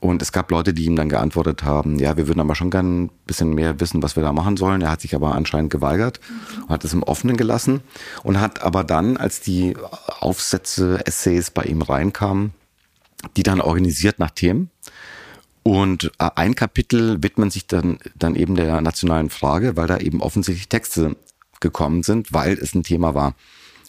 Und 0.00 0.20
es 0.20 0.32
gab 0.32 0.50
Leute, 0.50 0.74
die 0.74 0.86
ihm 0.86 0.96
dann 0.96 1.08
geantwortet 1.08 1.62
haben, 1.62 2.00
ja, 2.00 2.16
wir 2.16 2.26
würden 2.26 2.40
aber 2.40 2.56
schon 2.56 2.72
gern 2.72 3.04
ein 3.04 3.10
bisschen 3.24 3.54
mehr 3.54 3.78
wissen, 3.78 4.02
was 4.02 4.16
wir 4.16 4.24
da 4.24 4.32
machen 4.32 4.56
sollen. 4.56 4.82
Er 4.82 4.90
hat 4.90 5.00
sich 5.00 5.14
aber 5.14 5.36
anscheinend 5.36 5.70
geweigert 5.70 6.18
und 6.62 6.70
hat 6.70 6.84
es 6.84 6.92
im 6.92 7.04
Offenen 7.04 7.36
gelassen 7.36 7.82
und 8.24 8.40
hat 8.40 8.62
aber 8.62 8.82
dann, 8.82 9.16
als 9.16 9.40
die 9.40 9.76
Aufsätze, 10.18 11.06
Essays 11.06 11.52
bei 11.52 11.62
ihm 11.62 11.82
reinkamen, 11.82 12.52
die 13.36 13.44
dann 13.44 13.60
organisiert 13.60 14.18
nach 14.18 14.32
Themen. 14.32 14.70
Und 15.62 16.10
äh, 16.18 16.30
ein 16.34 16.56
Kapitel 16.56 17.22
widmet 17.22 17.52
sich 17.52 17.68
dann, 17.68 17.98
dann 18.16 18.34
eben 18.34 18.56
der 18.56 18.80
nationalen 18.80 19.30
Frage, 19.30 19.76
weil 19.76 19.86
da 19.86 19.98
eben 19.98 20.20
offensichtlich 20.20 20.68
Texte 20.68 21.14
gekommen 21.62 22.02
sind, 22.02 22.34
weil 22.34 22.54
es 22.54 22.74
ein 22.74 22.82
Thema 22.82 23.14
war. 23.14 23.34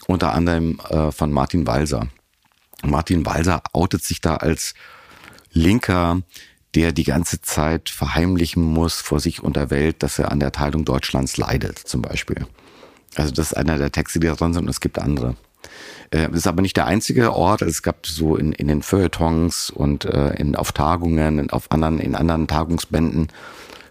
Unter 0.07 0.33
anderem 0.33 0.79
äh, 0.89 1.12
von 1.12 1.31
Martin 1.31 1.67
Walser. 1.67 2.07
Martin 2.83 3.25
Walser 3.25 3.62
outet 3.73 4.03
sich 4.03 4.21
da 4.21 4.38
als 4.38 4.73
Linker, 5.51 6.21
der 6.75 6.91
die 6.91 7.03
ganze 7.03 7.41
Zeit 7.41 7.89
verheimlichen 7.89 8.63
muss 8.63 8.95
vor 8.95 9.19
sich 9.19 9.43
und 9.43 9.55
der 9.55 9.69
Welt, 9.69 10.01
dass 10.03 10.19
er 10.19 10.31
an 10.31 10.39
der 10.39 10.51
Teilung 10.51 10.86
Deutschlands 10.86 11.38
leidet, 11.38 11.77
zum 11.77 12.01
Beispiel. 12.01 12.47
Also 13.15 13.31
das 13.31 13.47
ist 13.47 13.53
einer 13.57 13.77
der 13.77 13.91
Texte, 13.91 14.19
die 14.19 14.27
da 14.27 14.36
drin 14.36 14.53
sind 14.53 14.63
und 14.63 14.69
es 14.69 14.79
gibt 14.79 14.99
andere. 14.99 15.36
Äh, 16.12 16.29
das 16.29 16.39
ist 16.39 16.47
aber 16.47 16.62
nicht 16.62 16.77
der 16.77 16.86
einzige 16.86 17.33
Ort. 17.33 17.62
Es 17.62 17.81
gab 17.83 18.05
so 18.07 18.36
in, 18.36 18.51
in 18.51 18.67
den 18.67 18.81
Feuilletons 18.81 19.69
und 19.69 20.05
äh, 20.05 20.33
in, 20.36 20.55
auf 20.55 20.71
Tagungen, 20.71 21.39
in, 21.39 21.49
auf 21.51 21.71
anderen, 21.71 21.99
in 21.99 22.15
anderen 22.15 22.47
Tagungsbänden 22.47 23.27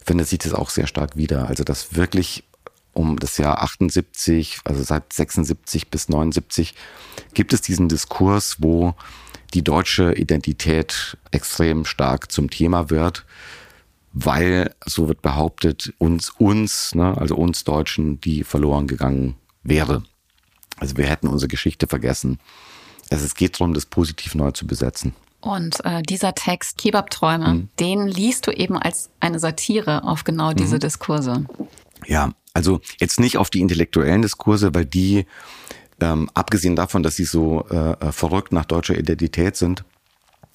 findet 0.05 0.29
sich 0.29 0.41
das 0.41 0.53
auch 0.53 0.71
sehr 0.71 0.87
stark 0.87 1.17
wieder. 1.17 1.49
Also 1.49 1.65
das 1.65 1.95
wirklich 1.95 2.45
um 2.93 3.19
das 3.19 3.39
Jahr 3.39 3.63
78, 3.63 4.61
also 4.65 4.83
seit 4.83 5.13
76 5.13 5.89
bis 5.89 6.09
79 6.09 6.75
gibt 7.35 7.53
es 7.53 7.63
diesen 7.63 7.89
Diskurs, 7.89 8.57
wo 8.61 8.95
die 9.55 9.63
deutsche 9.63 10.15
Identität 10.15 11.17
extrem 11.31 11.85
stark 11.85 12.33
zum 12.33 12.51
Thema 12.51 12.91
wird, 12.91 13.25
weil, 14.13 14.75
so 14.85 15.09
wird 15.09 15.23
behauptet, 15.23 15.95
uns, 15.99 16.31
uns, 16.31 16.95
ne, 16.95 17.17
also 17.17 17.37
uns 17.37 17.65
Deutschen, 17.65 18.21
die 18.21 18.45
verloren 18.45 18.87
gegangen 18.87 19.37
wäre. 19.63 20.03
Also 20.77 20.97
wir 20.97 21.07
hätten 21.07 21.29
unsere 21.29 21.49
Geschichte 21.49 21.87
vergessen. 21.87 22.39
Also 23.11 23.25
es 23.25 23.35
geht 23.35 23.61
darum, 23.61 23.75
das 23.75 23.87
positiv 23.87 24.35
neu 24.35 24.51
zu 24.53 24.67
besetzen. 24.67 25.15
Und 25.41 25.85
äh, 25.85 26.03
dieser 26.03 26.35
Text, 26.35 26.79
Kebab-Träume, 26.79 27.49
mhm. 27.49 27.69
den 27.81 28.07
liest 28.07 28.47
du 28.47 28.53
eben 28.53 28.79
als 28.79 29.11
eine 29.21 29.39
Satire 29.39 30.05
auf 30.05 30.25
genau 30.25 30.53
diese 30.53 30.77
mhm. 30.77 30.81
Diskurse. 30.81 31.45
Ja, 32.07 32.33
also 32.55 32.81
jetzt 33.01 33.21
nicht 33.21 33.39
auf 33.39 33.51
die 33.51 33.61
intellektuellen 33.61 34.23
Diskurse, 34.23 34.75
weil 34.75 34.85
die 34.85 35.27
ähm, 36.01 36.31
abgesehen 36.35 36.77
davon, 36.77 37.03
dass 37.03 37.17
sie 37.17 37.25
so 37.25 37.67
äh, 37.71 37.93
äh, 37.93 38.13
verrückt 38.13 38.53
nach 38.53 38.65
deutscher 38.65 38.99
Identität 38.99 39.57
sind, 39.57 39.85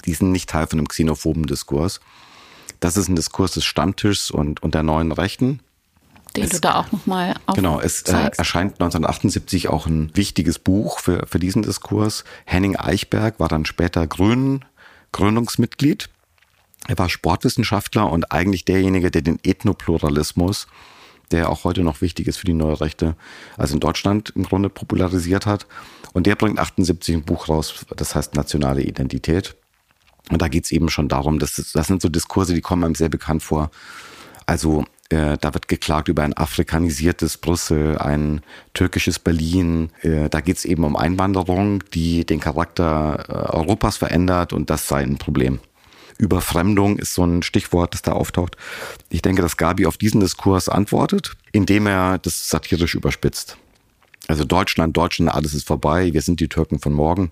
die 0.06 0.14
sind 0.14 0.32
nicht 0.32 0.50
Teil 0.50 0.68
von 0.68 0.80
einem 0.80 0.88
xenophoben 0.88 1.48
Diskurs. 1.48 2.00
Das 2.80 2.98
ist 2.98 3.08
ein 3.08 3.16
Diskurs 3.16 3.54
des 3.54 3.66
Stammtischs 3.66 4.30
und, 4.30 4.62
und 4.62 4.76
der 4.76 4.84
neuen 4.84 5.12
Rechten. 5.12 5.62
Den 6.36 6.44
es, 6.44 6.52
du 6.52 6.60
da 6.60 6.76
auch 6.76 6.92
nochmal 6.92 7.36
Genau, 7.56 7.80
es 7.80 8.04
äh, 8.04 8.30
erscheint 8.38 8.74
1978 8.74 9.70
auch 9.70 9.88
ein 9.88 10.16
wichtiges 10.16 10.60
Buch 10.60 11.00
für, 11.00 11.26
für 11.26 11.40
diesen 11.40 11.64
Diskurs. 11.64 12.24
Henning 12.46 12.76
Eichberg 12.76 13.40
war 13.40 13.48
dann 13.48 13.66
später 13.66 14.06
Grün, 14.06 14.64
Gründungsmitglied. 15.14 16.10
Er 16.88 16.98
war 16.98 17.10
Sportwissenschaftler 17.10 18.10
und 18.12 18.32
eigentlich 18.32 18.66
derjenige, 18.66 19.10
der 19.10 19.22
den 19.22 19.40
Ethnopluralismus 19.44 20.68
der 21.32 21.50
auch 21.50 21.64
heute 21.64 21.84
noch 21.84 22.02
wichtig 22.02 22.28
ist 22.28 22.38
für 22.38 22.46
die 22.46 22.54
neue 22.54 22.80
Rechte, 22.80 23.16
also 23.58 23.74
in 23.74 23.80
Deutschland 23.80 24.32
im 24.36 24.44
Grunde 24.44 24.70
popularisiert 24.70 25.46
hat. 25.46 25.68
Und 26.14 26.26
der 26.26 26.36
bringt 26.36 26.60
78 26.60 27.16
ein 27.16 27.24
Buch 27.24 27.50
raus, 27.50 27.86
das 27.96 28.16
heißt 28.16 28.36
Nationale 28.36 28.82
Identität. 28.82 29.56
Und 30.30 30.42
da 30.42 30.48
geht's 30.48 30.72
eben 30.72 30.90
schon 30.90 31.08
darum, 31.08 31.40
dass 31.40 31.56
das, 31.56 31.88
sind 31.88 32.02
so 32.02 32.10
Diskurse, 32.10 32.54
die 32.54 32.62
kommen 32.62 32.84
einem 32.84 32.96
sehr 32.96 33.10
bekannt 33.10 33.44
vor. 33.44 33.72
Also 34.46 34.86
äh, 35.10 35.38
da 35.40 35.54
wird 35.54 35.68
geklagt 35.68 36.10
über 36.10 36.24
ein 36.24 36.36
afrikanisiertes 36.36 37.38
Brüssel, 37.38 37.98
ein 37.98 38.42
türkisches 38.74 39.20
Berlin. 39.20 39.92
Äh, 40.02 40.30
da 40.30 40.42
geht's 40.42 40.66
eben 40.66 40.84
um 40.84 40.98
Einwanderung, 40.98 41.84
die 41.94 42.26
den 42.26 42.40
Charakter 42.40 43.26
äh, 43.30 43.56
Europas 43.56 43.98
verändert 43.98 44.52
und 44.52 44.70
das 44.70 44.88
sei 44.88 45.04
ein 45.04 45.18
Problem. 45.18 45.60
Überfremdung 46.18 46.98
ist 46.98 47.14
so 47.14 47.24
ein 47.24 47.44
Stichwort, 47.44 47.94
das 47.94 48.02
da 48.02 48.14
auftaucht. 48.14 48.58
Ich 49.10 49.22
denke, 49.22 49.42
dass 49.42 49.58
Gabi 49.58 49.86
auf 49.86 49.98
diesen 49.98 50.22
Diskurs 50.22 50.70
antwortet, 50.70 51.34
indem 51.52 51.88
er 51.88 52.18
das 52.18 52.50
satirisch 52.50 52.96
überspitzt. 52.96 53.58
Also 54.28 54.44
Deutschland, 54.44 54.98
Deutschland, 54.98 55.32
alles 55.32 55.54
ist 55.54 55.68
vorbei, 55.68 56.14
wir 56.14 56.22
sind 56.22 56.40
die 56.40 56.50
Türken 56.50 56.80
von 56.80 56.94
morgen. 56.94 57.32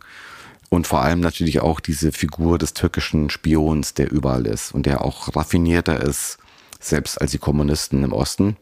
Und 0.69 0.87
vor 0.87 1.01
allem 1.01 1.19
natürlich 1.19 1.59
auch 1.59 1.79
diese 1.79 2.11
Figur 2.11 2.57
des 2.57 2.73
türkischen 2.73 3.29
Spions, 3.29 3.93
der 3.93 4.11
überall 4.11 4.45
ist 4.45 4.73
und 4.73 4.85
der 4.85 5.03
auch 5.03 5.35
raffinierter 5.35 6.01
ist, 6.01 6.37
selbst 6.79 7.19
als 7.21 7.31
die 7.31 7.37
Kommunisten 7.37 8.03
im 8.03 8.13
Osten, 8.13 8.57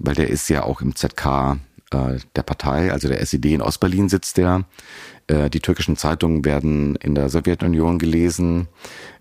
weil 0.00 0.14
der 0.14 0.28
ist 0.28 0.48
ja 0.48 0.64
auch 0.64 0.80
im 0.80 0.94
ZK 0.94 1.58
äh, 1.92 2.18
der 2.36 2.42
Partei, 2.42 2.92
also 2.92 3.08
der 3.08 3.20
SED 3.20 3.54
in 3.54 3.62
Ostberlin 3.62 4.08
sitzt 4.08 4.36
der. 4.36 4.64
Äh, 5.28 5.50
die 5.50 5.60
türkischen 5.60 5.96
Zeitungen 5.96 6.44
werden 6.44 6.96
in 6.96 7.14
der 7.14 7.28
Sowjetunion 7.28 7.98
gelesen 7.98 8.66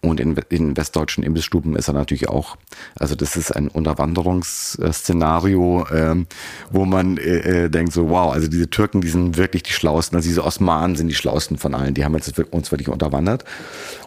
und 0.01 0.19
in, 0.19 0.35
in 0.49 0.75
westdeutschen 0.77 1.23
Imbissstuben 1.23 1.75
ist 1.75 1.89
er 1.89 1.93
natürlich 1.93 2.29
auch. 2.29 2.57
Also 2.95 3.13
das 3.15 3.35
ist 3.35 3.51
ein 3.51 3.67
Unterwanderungsszenario, 3.67 5.85
ähm, 5.93 6.25
wo 6.71 6.85
man 6.85 7.17
äh, 7.17 7.65
äh, 7.65 7.69
denkt 7.69 7.93
so, 7.93 8.09
wow, 8.09 8.33
also 8.33 8.47
diese 8.47 8.69
Türken, 8.69 9.01
die 9.01 9.09
sind 9.09 9.37
wirklich 9.37 9.63
die 9.63 9.73
Schlausten, 9.73 10.15
also 10.15 10.27
diese 10.27 10.45
Osmanen 10.45 10.95
sind 10.95 11.09
die 11.09 11.15
Schlausten 11.15 11.57
von 11.57 11.75
allen, 11.75 11.93
die 11.93 12.05
haben 12.05 12.15
jetzt 12.15 12.39
uns 12.39 12.71
wirklich 12.71 12.89
unterwandert. 12.89 13.43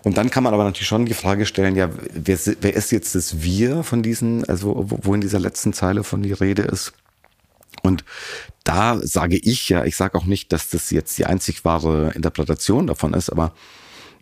Und 0.02 0.16
dann 0.16 0.30
kann 0.30 0.42
man 0.42 0.54
aber 0.54 0.64
natürlich 0.64 0.88
schon 0.88 1.04
die 1.04 1.14
Frage 1.14 1.44
stellen, 1.44 1.76
ja, 1.76 1.90
wer, 2.14 2.38
wer 2.60 2.74
ist 2.74 2.92
jetzt 2.92 3.14
das 3.14 3.42
Wir 3.42 3.82
von 3.82 4.02
diesen, 4.02 4.48
also 4.48 4.86
wo, 4.88 4.98
wo 5.02 5.14
in 5.14 5.20
dieser 5.20 5.38
letzten 5.38 5.74
Zeile 5.74 6.02
von 6.02 6.22
die 6.22 6.32
Rede 6.32 6.62
ist? 6.62 6.94
Und 7.82 8.04
da 8.64 8.98
sage 9.02 9.36
ich 9.36 9.68
ja, 9.68 9.84
ich 9.84 9.96
sage 9.96 10.18
auch 10.18 10.26
nicht, 10.26 10.52
dass 10.52 10.68
das 10.70 10.90
jetzt 10.90 11.18
die 11.18 11.26
einzig 11.26 11.64
wahre 11.64 12.12
Interpretation 12.14 12.86
davon 12.86 13.14
ist, 13.14 13.30
aber 13.30 13.52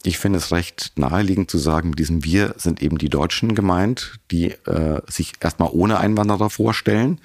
ich 0.04 0.18
finde 0.18 0.38
es 0.38 0.52
recht 0.52 0.92
naheliegend 0.96 1.50
zu 1.50 1.58
sagen, 1.58 1.90
mit 1.90 1.98
diesem 1.98 2.24
Wir 2.24 2.54
sind 2.56 2.82
eben 2.82 2.98
die 2.98 3.08
Deutschen 3.08 3.54
gemeint, 3.54 4.20
die 4.30 4.50
äh, 4.66 5.00
sich 5.08 5.32
erstmal 5.40 5.70
ohne 5.72 5.98
Einwanderer 5.98 6.50
vorstellen 6.50 7.20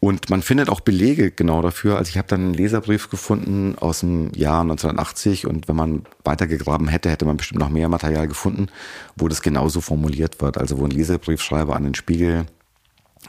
Und 0.00 0.30
man 0.30 0.42
findet 0.42 0.68
auch 0.68 0.80
Belege 0.80 1.30
genau 1.30 1.60
dafür. 1.60 1.96
Also 1.96 2.10
ich 2.10 2.18
habe 2.18 2.28
dann 2.28 2.40
einen 2.40 2.54
Leserbrief 2.54 3.10
gefunden 3.10 3.76
aus 3.78 4.00
dem 4.00 4.32
Jahr 4.34 4.60
1980 4.62 5.46
und 5.46 5.68
wenn 5.68 5.76
man 5.76 6.04
weitergegraben 6.24 6.88
hätte, 6.88 7.10
hätte 7.10 7.24
man 7.24 7.36
bestimmt 7.36 7.60
noch 7.60 7.68
mehr 7.68 7.88
Material 7.88 8.28
gefunden, 8.28 8.68
wo 9.16 9.28
das 9.28 9.42
genauso 9.42 9.80
formuliert 9.80 10.40
wird. 10.40 10.56
Also 10.56 10.78
wo 10.78 10.84
ein 10.84 10.90
Leserbriefschreiber 10.90 11.74
an 11.74 11.84
den 11.84 11.94
Spiegel 11.94 12.46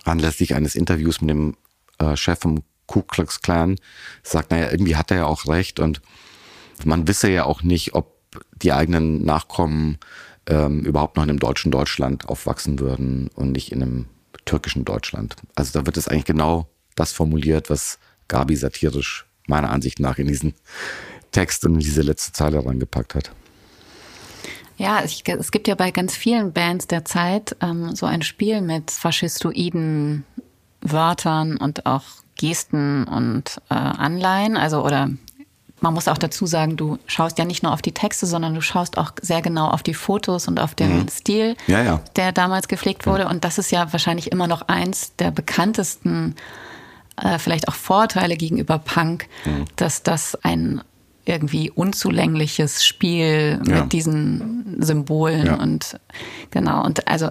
anlässlich 0.05 0.55
eines 0.55 0.75
Interviews 0.75 1.21
mit 1.21 1.31
dem 1.31 1.55
äh, 1.99 2.15
Chef 2.15 2.39
vom 2.39 2.63
Ku 2.87 3.03
Klux 3.03 3.41
Klan 3.41 3.75
sagt, 4.23 4.51
naja, 4.51 4.71
irgendwie 4.71 4.95
hat 4.95 5.11
er 5.11 5.17
ja 5.17 5.25
auch 5.25 5.47
recht 5.47 5.79
und 5.79 6.01
man 6.85 7.07
wisse 7.07 7.29
ja 7.29 7.45
auch 7.45 7.61
nicht, 7.61 7.93
ob 7.93 8.17
die 8.55 8.73
eigenen 8.73 9.23
Nachkommen 9.23 9.97
ähm, 10.47 10.85
überhaupt 10.85 11.15
noch 11.15 11.23
in 11.23 11.29
einem 11.29 11.39
deutschen 11.39 11.71
Deutschland 11.71 12.27
aufwachsen 12.27 12.79
würden 12.79 13.29
und 13.35 13.51
nicht 13.51 13.71
in 13.71 13.81
einem 13.81 14.05
türkischen 14.45 14.85
Deutschland. 14.85 15.35
Also 15.55 15.77
da 15.77 15.85
wird 15.85 15.97
es 15.97 16.07
eigentlich 16.07 16.25
genau 16.25 16.67
das 16.95 17.11
formuliert, 17.11 17.69
was 17.69 17.99
Gabi 18.27 18.55
satirisch 18.55 19.25
meiner 19.47 19.69
Ansicht 19.71 19.99
nach 19.99 20.17
in 20.17 20.27
diesen 20.27 20.53
Text 21.31 21.65
und 21.65 21.79
diese 21.79 22.01
letzte 22.01 22.33
Zeile 22.33 22.65
rangepackt 22.65 23.15
hat. 23.15 23.31
Ja, 24.77 25.01
es 25.03 25.51
gibt 25.51 25.67
ja 25.67 25.75
bei 25.75 25.91
ganz 25.91 26.15
vielen 26.15 26.53
Bands 26.53 26.87
der 26.87 27.03
Zeit 27.03 27.55
ähm, 27.61 27.95
so 27.95 28.05
ein 28.05 28.21
Spiel 28.21 28.61
mit 28.61 28.91
faschistoiden 28.91 30.23
Wörtern 30.81 31.57
und 31.57 31.85
auch 31.85 32.03
Gesten 32.35 33.03
und 33.03 33.61
äh, 33.69 33.73
Anleihen. 33.73 34.57
Also 34.57 34.83
oder 34.83 35.09
man 35.81 35.93
muss 35.93 36.07
auch 36.07 36.17
dazu 36.17 36.45
sagen, 36.45 36.77
du 36.77 36.97
schaust 37.05 37.37
ja 37.37 37.45
nicht 37.45 37.63
nur 37.63 37.73
auf 37.73 37.81
die 37.81 37.91
Texte, 37.91 38.25
sondern 38.25 38.53
du 38.53 38.61
schaust 38.61 38.97
auch 38.97 39.11
sehr 39.21 39.41
genau 39.41 39.67
auf 39.67 39.83
die 39.83 39.93
Fotos 39.93 40.47
und 40.47 40.59
auf 40.59 40.75
den 40.75 40.99
mhm. 40.99 41.07
Stil, 41.07 41.55
ja, 41.67 41.81
ja. 41.81 42.01
der 42.15 42.31
damals 42.31 42.67
gepflegt 42.67 43.07
wurde. 43.07 43.27
Und 43.27 43.45
das 43.45 43.57
ist 43.57 43.71
ja 43.71 43.91
wahrscheinlich 43.91 44.31
immer 44.31 44.47
noch 44.47 44.63
eins 44.63 45.15
der 45.17 45.31
bekanntesten, 45.31 46.35
äh, 47.21 47.39
vielleicht 47.39 47.67
auch 47.67 47.75
Vorteile 47.75 48.35
gegenüber 48.35 48.77
Punk, 48.77 49.27
mhm. 49.45 49.65
dass 49.75 50.03
das 50.03 50.35
ein 50.43 50.81
irgendwie 51.25 51.69
unzulängliches 51.69 52.83
Spiel 52.83 53.61
ja. 53.65 53.81
mit 53.81 53.93
diesen 53.93 54.77
Symbolen 54.79 55.53
und 55.53 55.99
genau. 56.49 56.83
Und 56.83 57.07
also 57.07 57.29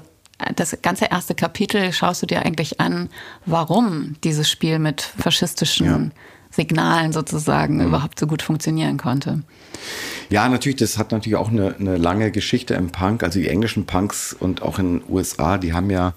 das 0.55 0.77
ganze 0.83 1.07
erste 1.07 1.35
Kapitel 1.35 1.93
schaust 1.93 2.23
du 2.23 2.27
dir 2.27 2.45
eigentlich 2.45 2.81
an, 2.81 3.09
warum 3.47 4.17
dieses 4.23 4.49
Spiel 4.49 4.79
mit 4.79 5.03
faschistischen 5.03 6.13
Signalen 6.51 7.13
sozusagen 7.13 7.77
mhm. 7.77 7.87
überhaupt 7.87 8.19
so 8.19 8.27
gut 8.27 8.43
funktionieren 8.43 8.97
konnte. 8.97 9.43
Ja, 10.31 10.49
natürlich, 10.49 10.79
das 10.79 10.99
hat 10.99 11.13
natürlich 11.13 11.37
auch 11.37 11.51
eine, 11.51 11.75
eine 11.79 11.97
lange 11.97 12.31
Geschichte 12.31 12.75
im 12.75 12.91
Punk. 12.91 13.23
Also 13.23 13.39
die 13.39 13.49
englischen 13.49 13.87
Punks 13.87 14.35
und 14.39 14.63
auch 14.63 14.79
in 14.79 15.01
den 15.01 15.03
USA, 15.09 15.59
die 15.59 15.73
haben 15.73 15.91
ja 15.91 16.15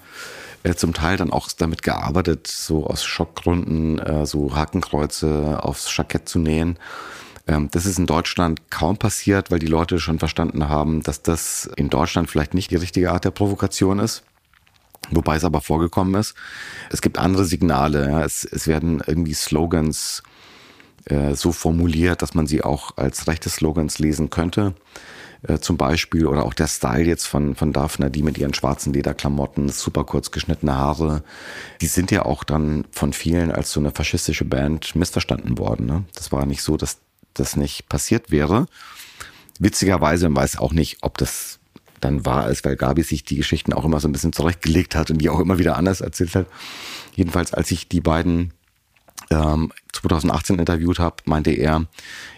äh, 0.62 0.74
zum 0.74 0.94
Teil 0.94 1.16
dann 1.16 1.30
auch 1.30 1.48
damit 1.56 1.82
gearbeitet, 1.82 2.46
so 2.46 2.86
aus 2.86 3.04
Schockgründen 3.04 3.98
äh, 3.98 4.26
so 4.26 4.54
Hakenkreuze 4.54 5.62
aufs 5.62 5.94
Jackett 5.96 6.28
zu 6.28 6.38
nähen. 6.38 6.78
Ähm, 7.46 7.68
das 7.70 7.86
ist 7.86 7.98
in 7.98 8.06
Deutschland 8.06 8.70
kaum 8.70 8.96
passiert, 8.96 9.50
weil 9.50 9.58
die 9.58 9.66
Leute 9.66 9.98
schon 9.98 10.18
verstanden 10.18 10.68
haben, 10.68 11.02
dass 11.02 11.22
das 11.22 11.70
in 11.76 11.90
Deutschland 11.90 12.30
vielleicht 12.30 12.54
nicht 12.54 12.70
die 12.70 12.76
richtige 12.76 13.10
Art 13.10 13.24
der 13.24 13.30
Provokation 13.30 13.98
ist 13.98 14.24
wobei 15.10 15.36
es 15.36 15.44
aber 15.44 15.60
vorgekommen 15.60 16.14
ist. 16.14 16.34
Es 16.90 17.02
gibt 17.02 17.18
andere 17.18 17.44
Signale. 17.44 18.08
Ja. 18.08 18.24
Es, 18.24 18.44
es 18.44 18.66
werden 18.66 19.02
irgendwie 19.06 19.34
Slogans 19.34 20.22
äh, 21.04 21.34
so 21.34 21.52
formuliert, 21.52 22.22
dass 22.22 22.34
man 22.34 22.46
sie 22.46 22.62
auch 22.62 22.96
als 22.96 23.26
rechte 23.26 23.48
Slogans 23.48 23.98
lesen 23.98 24.30
könnte. 24.30 24.74
Äh, 25.42 25.58
zum 25.58 25.76
Beispiel, 25.76 26.26
oder 26.26 26.44
auch 26.44 26.54
der 26.54 26.68
Style 26.68 27.04
jetzt 27.04 27.26
von, 27.26 27.56
von 27.56 27.72
Daphne, 27.72 28.10
die 28.10 28.22
mit 28.22 28.38
ihren 28.38 28.54
schwarzen 28.54 28.92
Lederklamotten, 28.92 29.68
super 29.70 30.04
kurz 30.04 30.30
geschnittene 30.30 30.76
Haare, 30.76 31.24
die 31.80 31.86
sind 31.86 32.10
ja 32.10 32.24
auch 32.24 32.44
dann 32.44 32.84
von 32.92 33.12
vielen 33.12 33.50
als 33.50 33.72
so 33.72 33.80
eine 33.80 33.90
faschistische 33.90 34.44
Band 34.44 34.94
missverstanden 34.94 35.58
worden. 35.58 35.86
Ne? 35.86 36.04
Das 36.14 36.30
war 36.30 36.46
nicht 36.46 36.62
so, 36.62 36.76
dass 36.76 36.98
das 37.34 37.56
nicht 37.56 37.88
passiert 37.88 38.30
wäre. 38.30 38.66
Witzigerweise, 39.58 40.28
man 40.28 40.42
weiß 40.42 40.58
auch 40.58 40.72
nicht, 40.72 40.98
ob 41.02 41.18
das 41.18 41.58
dann 42.00 42.26
war, 42.26 42.44
als 42.44 42.64
weil 42.64 42.76
Gabi 42.76 43.02
sich 43.02 43.24
die 43.24 43.36
Geschichten 43.36 43.72
auch 43.72 43.84
immer 43.84 44.00
so 44.00 44.08
ein 44.08 44.12
bisschen 44.12 44.32
zurechtgelegt 44.32 44.94
hat 44.96 45.10
und 45.10 45.18
die 45.18 45.30
auch 45.30 45.40
immer 45.40 45.58
wieder 45.58 45.76
anders 45.76 46.00
erzählt 46.00 46.34
hat. 46.34 46.46
Jedenfalls, 47.14 47.54
als 47.54 47.70
ich 47.70 47.88
die 47.88 48.00
beiden 48.00 48.52
ähm, 49.30 49.72
2018 49.92 50.58
interviewt 50.58 50.98
habe, 50.98 51.16
meinte 51.24 51.50
er, 51.50 51.86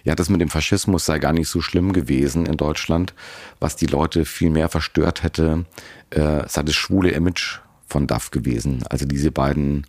ja, 0.05 0.15
das 0.15 0.29
mit 0.29 0.41
dem 0.41 0.51
Faschismus 0.51 1.07
sei 1.07 1.19
gar 1.19 1.33
nicht 1.33 1.49
so 1.49 1.61
schlimm 1.61 1.93
gewesen 1.93 2.47
in 2.47 2.57
Deutschland. 2.57 3.15
Was 3.61 3.77
die 3.77 3.87
Leute 3.87 4.25
viel 4.25 4.51
mehr 4.51 4.69
verstört 4.69 5.23
hätte, 5.23 5.65
äh, 6.11 6.47
sei 6.47 6.63
das 6.63 6.75
schwule 6.75 7.11
Image 7.11 7.61
von 7.87 8.07
DAF 8.07 8.31
gewesen. 8.31 8.85
Also 8.91 9.07
diese 9.07 9.31
beiden 9.31 9.87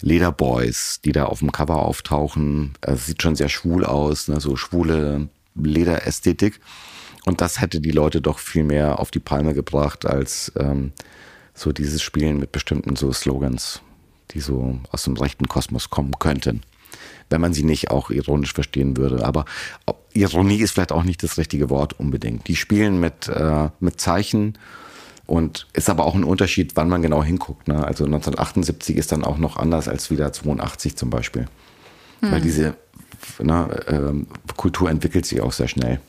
Lederboys, 0.00 1.00
die 1.04 1.12
da 1.12 1.24
auf 1.24 1.40
dem 1.40 1.52
Cover 1.52 1.82
auftauchen, 1.82 2.74
äh, 2.80 2.96
sieht 2.96 3.22
schon 3.22 3.36
sehr 3.36 3.48
schwul 3.48 3.84
aus, 3.84 4.28
ne? 4.28 4.40
so 4.40 4.56
schwule 4.56 5.28
Lederästhetik. 5.54 6.60
Und 7.24 7.40
das 7.40 7.60
hätte 7.60 7.80
die 7.80 7.90
Leute 7.90 8.20
doch 8.20 8.38
viel 8.38 8.64
mehr 8.64 9.00
auf 9.00 9.10
die 9.10 9.18
Palme 9.18 9.54
gebracht 9.54 10.06
als 10.06 10.52
ähm, 10.58 10.92
so 11.52 11.72
dieses 11.72 12.02
Spielen 12.02 12.38
mit 12.38 12.52
bestimmten 12.52 12.96
so 12.96 13.12
Slogans, 13.12 13.82
die 14.30 14.40
so 14.40 14.78
aus 14.90 15.04
dem 15.04 15.16
rechten 15.16 15.48
Kosmos 15.48 15.90
kommen 15.90 16.12
könnten. 16.18 16.62
Wenn 17.28 17.40
man 17.40 17.52
sie 17.52 17.64
nicht 17.64 17.90
auch 17.90 18.10
ironisch 18.10 18.54
verstehen 18.54 18.96
würde. 18.96 19.26
Aber 19.26 19.44
Ironie 20.14 20.60
ist 20.60 20.72
vielleicht 20.72 20.92
auch 20.92 21.02
nicht 21.02 21.22
das 21.22 21.36
richtige 21.36 21.68
Wort 21.68 21.98
unbedingt. 21.98 22.48
Die 22.48 22.56
spielen 22.56 23.00
mit, 23.00 23.28
äh, 23.28 23.68
mit 23.80 24.00
Zeichen 24.00 24.56
und 25.28 25.66
ist 25.74 25.90
aber 25.90 26.06
auch 26.06 26.14
ein 26.14 26.24
Unterschied, 26.24 26.74
wann 26.74 26.88
man 26.88 27.02
genau 27.02 27.22
hinguckt. 27.22 27.68
Ne? 27.68 27.74
Also 27.74 28.06
1978 28.06 28.96
ist 28.96 29.12
dann 29.12 29.24
auch 29.24 29.36
noch 29.36 29.58
anders 29.58 29.86
als 29.86 30.10
wieder 30.10 30.32
82 30.32 30.96
zum 30.96 31.10
Beispiel. 31.10 31.46
Hm. 32.20 32.32
Weil 32.32 32.40
diese 32.40 32.76
ne, 33.38 33.68
äh, 33.86 34.52
Kultur 34.56 34.88
entwickelt 34.88 35.26
sich 35.26 35.42
auch 35.42 35.52
sehr 35.52 35.68
schnell. 35.68 36.00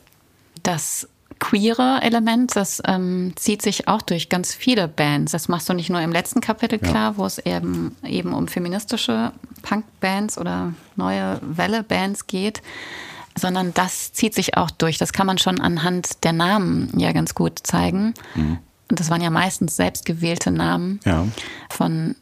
Das 0.62 1.06
queere 1.38 2.00
Element, 2.00 2.56
das 2.56 2.80
ähm, 2.86 3.34
zieht 3.36 3.60
sich 3.60 3.88
auch 3.88 4.00
durch 4.00 4.30
ganz 4.30 4.54
viele 4.54 4.88
Bands. 4.88 5.32
Das 5.32 5.48
machst 5.48 5.68
du 5.68 5.74
nicht 5.74 5.90
nur 5.90 6.00
im 6.00 6.12
letzten 6.12 6.40
Kapitel 6.40 6.78
klar, 6.78 7.12
ja. 7.12 7.16
wo 7.18 7.26
es 7.26 7.38
eben, 7.38 7.94
eben 8.02 8.32
um 8.32 8.48
feministische 8.48 9.32
Punk-Bands 9.60 10.38
oder 10.38 10.72
neue 10.96 11.38
Welle-Bands 11.42 12.26
geht, 12.26 12.62
sondern 13.38 13.74
das 13.74 14.14
zieht 14.14 14.34
sich 14.34 14.56
auch 14.56 14.70
durch. 14.70 14.96
Das 14.96 15.12
kann 15.12 15.26
man 15.26 15.36
schon 15.36 15.60
anhand 15.60 16.24
der 16.24 16.32
Namen 16.32 16.90
ja 16.98 17.12
ganz 17.12 17.34
gut 17.34 17.58
zeigen. 17.62 18.14
Mhm. 18.34 18.60
Und 18.90 19.00
das 19.00 19.10
waren 19.10 19.22
ja 19.22 19.30
meistens 19.30 19.76
selbstgewählte 19.76 20.50
Namen 20.50 21.00
ja. 21.04 21.26
von 21.70 22.16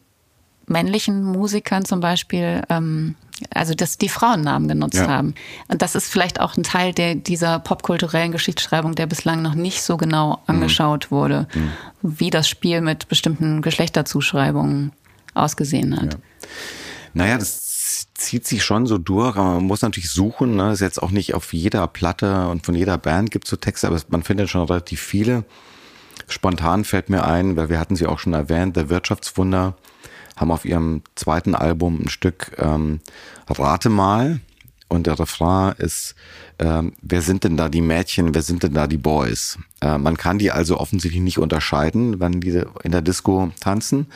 männlichen 0.66 1.24
Musikern 1.24 1.84
zum 1.84 2.00
Beispiel. 2.00 2.62
Ähm, 2.68 3.14
also 3.50 3.74
dass 3.74 3.98
die 3.98 4.08
Frauennamen 4.08 4.68
genutzt 4.68 4.96
ja. 4.96 5.06
haben. 5.06 5.34
Und 5.68 5.82
das 5.82 5.94
ist 5.94 6.10
vielleicht 6.10 6.40
auch 6.40 6.56
ein 6.56 6.64
Teil 6.64 6.92
der, 6.92 7.14
dieser 7.14 7.60
popkulturellen 7.60 8.32
Geschichtsschreibung, 8.32 8.94
der 8.94 9.06
bislang 9.06 9.42
noch 9.42 9.54
nicht 9.54 9.82
so 9.82 9.96
genau 9.96 10.30
mhm. 10.30 10.36
angeschaut 10.46 11.06
mhm. 11.06 11.14
wurde, 11.14 11.48
mhm. 11.54 11.72
wie 12.02 12.30
das 12.30 12.48
Spiel 12.48 12.80
mit 12.80 13.08
bestimmten 13.08 13.62
Geschlechterzuschreibungen 13.62 14.92
ausgesehen 15.34 15.96
hat. 15.96 16.14
Ja. 16.14 16.20
Naja, 17.14 17.38
das 17.38 18.08
zieht 18.14 18.46
sich 18.46 18.64
schon 18.64 18.86
so 18.86 18.98
durch, 18.98 19.36
aber 19.36 19.54
man 19.54 19.64
muss 19.64 19.82
natürlich 19.82 20.10
suchen. 20.10 20.56
Ne? 20.56 20.64
Das 20.64 20.74
ist 20.74 20.80
jetzt 20.80 21.02
auch 21.02 21.10
nicht 21.10 21.34
auf 21.34 21.52
jeder 21.52 21.86
Platte 21.86 22.48
und 22.48 22.66
von 22.66 22.74
jeder 22.74 22.98
Band 22.98 23.30
gibt 23.30 23.44
es 23.44 23.50
so 23.50 23.56
Texte, 23.56 23.86
aber 23.86 24.00
man 24.08 24.22
findet 24.22 24.50
schon 24.50 24.66
relativ 24.66 25.00
viele. 25.00 25.44
Spontan 26.28 26.84
fällt 26.84 27.10
mir 27.10 27.24
ein, 27.24 27.56
weil 27.56 27.68
wir 27.68 27.78
hatten 27.78 27.96
sie 27.96 28.06
auch 28.06 28.18
schon 28.18 28.34
erwähnt, 28.34 28.76
der 28.76 28.88
Wirtschaftswunder 28.88 29.74
haben 30.36 30.50
auf 30.50 30.64
ihrem 30.64 31.02
zweiten 31.14 31.54
Album 31.54 32.02
ein 32.02 32.08
Stück 32.08 32.52
ähm, 32.58 33.00
Rate 33.48 33.90
mal. 33.90 34.40
Und 34.90 35.06
der 35.06 35.18
Refrain 35.18 35.74
ist, 35.76 36.14
ähm, 36.58 36.94
wer 37.02 37.20
sind 37.20 37.44
denn 37.44 37.58
da 37.58 37.68
die 37.68 37.82
Mädchen, 37.82 38.34
wer 38.34 38.40
sind 38.40 38.62
denn 38.62 38.72
da 38.72 38.86
die 38.86 38.96
Boys? 38.96 39.58
Äh, 39.82 39.98
man 39.98 40.16
kann 40.16 40.38
die 40.38 40.50
also 40.50 40.78
offensichtlich 40.78 41.22
nicht 41.22 41.38
unterscheiden, 41.38 42.20
wenn 42.20 42.40
die 42.40 42.64
in 42.82 42.92
der 42.92 43.02
Disco 43.02 43.52
tanzen, 43.60 44.06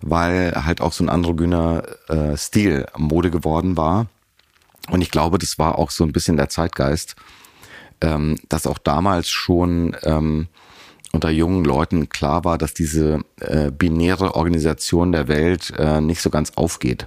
weil 0.00 0.52
halt 0.64 0.80
auch 0.80 0.92
so 0.92 1.04
ein 1.04 1.08
androgyner 1.08 1.84
äh, 2.08 2.36
Stil 2.36 2.86
Mode 2.96 3.30
geworden 3.30 3.76
war. 3.76 4.06
Und 4.90 5.00
ich 5.00 5.12
glaube, 5.12 5.38
das 5.38 5.58
war 5.60 5.78
auch 5.78 5.92
so 5.92 6.02
ein 6.02 6.12
bisschen 6.12 6.36
der 6.36 6.48
Zeitgeist, 6.48 7.14
ähm, 8.00 8.36
dass 8.48 8.66
auch 8.66 8.78
damals 8.78 9.28
schon 9.28 9.96
ähm, 10.02 10.48
unter 11.16 11.30
jungen 11.30 11.64
Leuten 11.64 12.08
klar 12.08 12.44
war, 12.44 12.58
dass 12.58 12.74
diese 12.74 13.20
äh, 13.40 13.70
binäre 13.70 14.34
Organisation 14.34 15.12
der 15.12 15.28
Welt 15.28 15.72
äh, 15.78 16.00
nicht 16.00 16.20
so 16.20 16.30
ganz 16.30 16.52
aufgeht. 16.56 17.06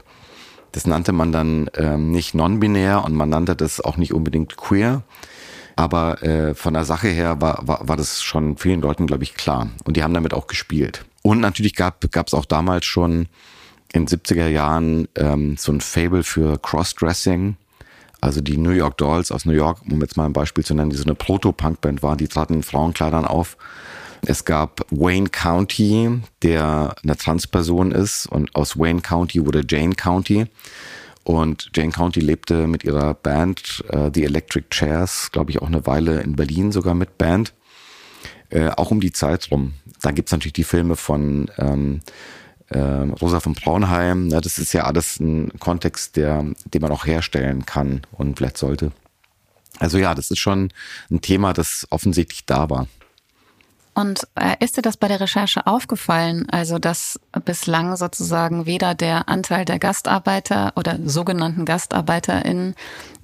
Das 0.72 0.86
nannte 0.86 1.12
man 1.12 1.32
dann 1.32 1.70
ähm, 1.76 2.12
nicht 2.12 2.34
non-binär 2.34 3.04
und 3.06 3.14
man 3.14 3.30
nannte 3.30 3.56
das 3.56 3.80
auch 3.80 3.98
nicht 3.98 4.14
unbedingt 4.14 4.58
queer. 4.58 5.04
Aber 5.76 6.22
äh, 6.24 6.56
von 6.56 6.74
der 6.74 6.84
Sache 6.84 7.08
her 7.08 7.40
war, 7.40 7.68
war, 7.68 7.88
war 7.88 7.96
das 7.96 8.22
schon 8.22 8.58
vielen 8.58 8.82
Leuten, 8.82 9.08
glaube 9.08 9.24
ich, 9.24 9.36
klar. 9.36 9.70
Und 9.86 9.96
die 9.96 10.04
haben 10.04 10.14
damit 10.14 10.34
auch 10.34 10.48
gespielt. 10.48 11.06
Und 11.22 11.40
natürlich 11.40 11.76
gab 11.76 12.04
es 12.04 12.34
auch 12.34 12.46
damals 12.46 12.86
schon 12.86 13.28
in 13.94 14.08
70er 14.08 14.48
Jahren 14.48 15.08
ähm, 15.16 15.56
so 15.58 15.72
ein 15.72 15.82
Fable 15.82 16.24
für 16.24 16.60
Crossdressing. 16.60 17.56
Also 18.22 18.42
die 18.42 18.58
New 18.58 18.72
York 18.72 18.98
Dolls 18.98 19.32
aus 19.32 19.46
New 19.46 19.54
York, 19.54 19.82
um 19.90 20.02
jetzt 20.02 20.18
mal 20.18 20.26
ein 20.26 20.34
Beispiel 20.34 20.66
zu 20.66 20.74
nennen, 20.74 20.90
die 20.90 20.98
so 20.98 21.06
eine 21.06 21.16
Proto-Punk-Band 21.16 22.04
war, 22.04 22.18
die 22.18 22.28
traten 22.28 22.56
in 22.56 22.64
Frauenkleidern 22.64 23.26
auf 23.26 23.58
Es 24.26 24.44
gab 24.44 24.82
Wayne 24.92 25.30
County, 25.30 26.22
der 26.42 26.96
eine 27.02 27.16
Transperson 27.16 27.92
ist 27.92 28.28
und 28.28 28.54
aus 28.56 28.78
Wayne 28.78 29.02
County 29.02 29.46
wurde 29.46 29.64
Jane 29.68 29.96
County. 29.96 30.48
Und 31.24 31.70
Jane 31.76 31.92
County 31.92 32.20
lebte 32.22 32.68
mit 32.68 32.84
ihrer 32.84 33.14
Band 33.14 33.84
äh, 33.90 34.10
The 34.14 34.24
Electric 34.24 34.68
Chairs, 34.72 35.30
glaube 35.32 35.52
ich, 35.52 35.62
auch 35.62 35.68
eine 35.68 35.86
Weile 35.86 36.22
in 36.22 36.36
Berlin 36.36 36.72
sogar 36.72 36.96
mit 36.96 37.18
Band. 37.18 37.54
Äh, 38.50 38.70
auch 38.70 38.90
um 38.90 39.00
die 39.00 39.12
Zeit 39.12 39.52
rum. 39.52 39.74
Da 40.02 40.12
gibt's 40.12 40.32
natürlich 40.32 40.54
die 40.54 40.64
Filme 40.64 40.96
von 40.96 41.52
ähm, 41.60 42.00
äh, 42.70 42.80
Rosa 42.80 43.40
von 43.40 43.54
Braunheim. 43.54 44.28
Ne, 44.28 44.42
das 44.42 44.58
ist 44.58 44.74
ja 44.74 44.84
alles 44.84 45.20
ein 45.20 45.52
Kontext, 45.60 46.16
der, 46.16 46.46
den 46.66 46.82
man 46.82 46.92
auch 46.92 47.06
herstellen 47.06 47.66
kann 47.66 48.02
und 48.12 48.38
vielleicht 48.38 48.58
sollte. 48.58 48.92
Also 49.80 49.98
ja, 49.98 50.16
das 50.16 50.32
ist 50.32 50.40
schon 50.40 50.72
ein 51.10 51.22
Thema, 51.22 51.54
das 51.54 51.88
offensichtlich 51.90 52.46
da 52.46 52.70
war. 52.70 52.88
Und 53.94 54.28
äh, 54.36 54.56
ist 54.64 54.78
dir 54.78 54.82
das 54.82 54.96
bei 54.96 55.08
der 55.08 55.20
Recherche 55.20 55.68
aufgefallen? 55.68 56.48
Also, 56.50 56.80
dass 56.80 57.20
bislang 57.44 57.98
sozusagen 57.98 58.66
weder 58.66 58.96
der 58.96 59.28
Anteil 59.28 59.66
der 59.66 59.78
Gastarbeiter 59.78 60.72
oder 60.78 60.98
sogenannten 61.04 61.66
GastarbeiterInnen 61.66 62.76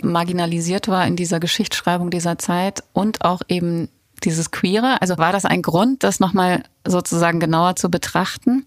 marginalisiert 0.04 0.90
war 0.90 1.08
in 1.08 1.16
dieser 1.16 1.40
Geschichtsschreibung 1.40 2.10
dieser 2.10 2.38
Zeit 2.38 2.84
und 2.92 3.24
auch 3.24 3.42
eben 3.48 3.88
dieses 4.24 4.52
Queere? 4.52 5.02
Also 5.02 5.18
war 5.18 5.32
das 5.32 5.46
ein 5.46 5.62
Grund, 5.62 6.04
das 6.04 6.20
nochmal 6.20 6.64
sozusagen 6.86 7.40
genauer 7.40 7.76
zu 7.76 7.90
betrachten? 7.90 8.66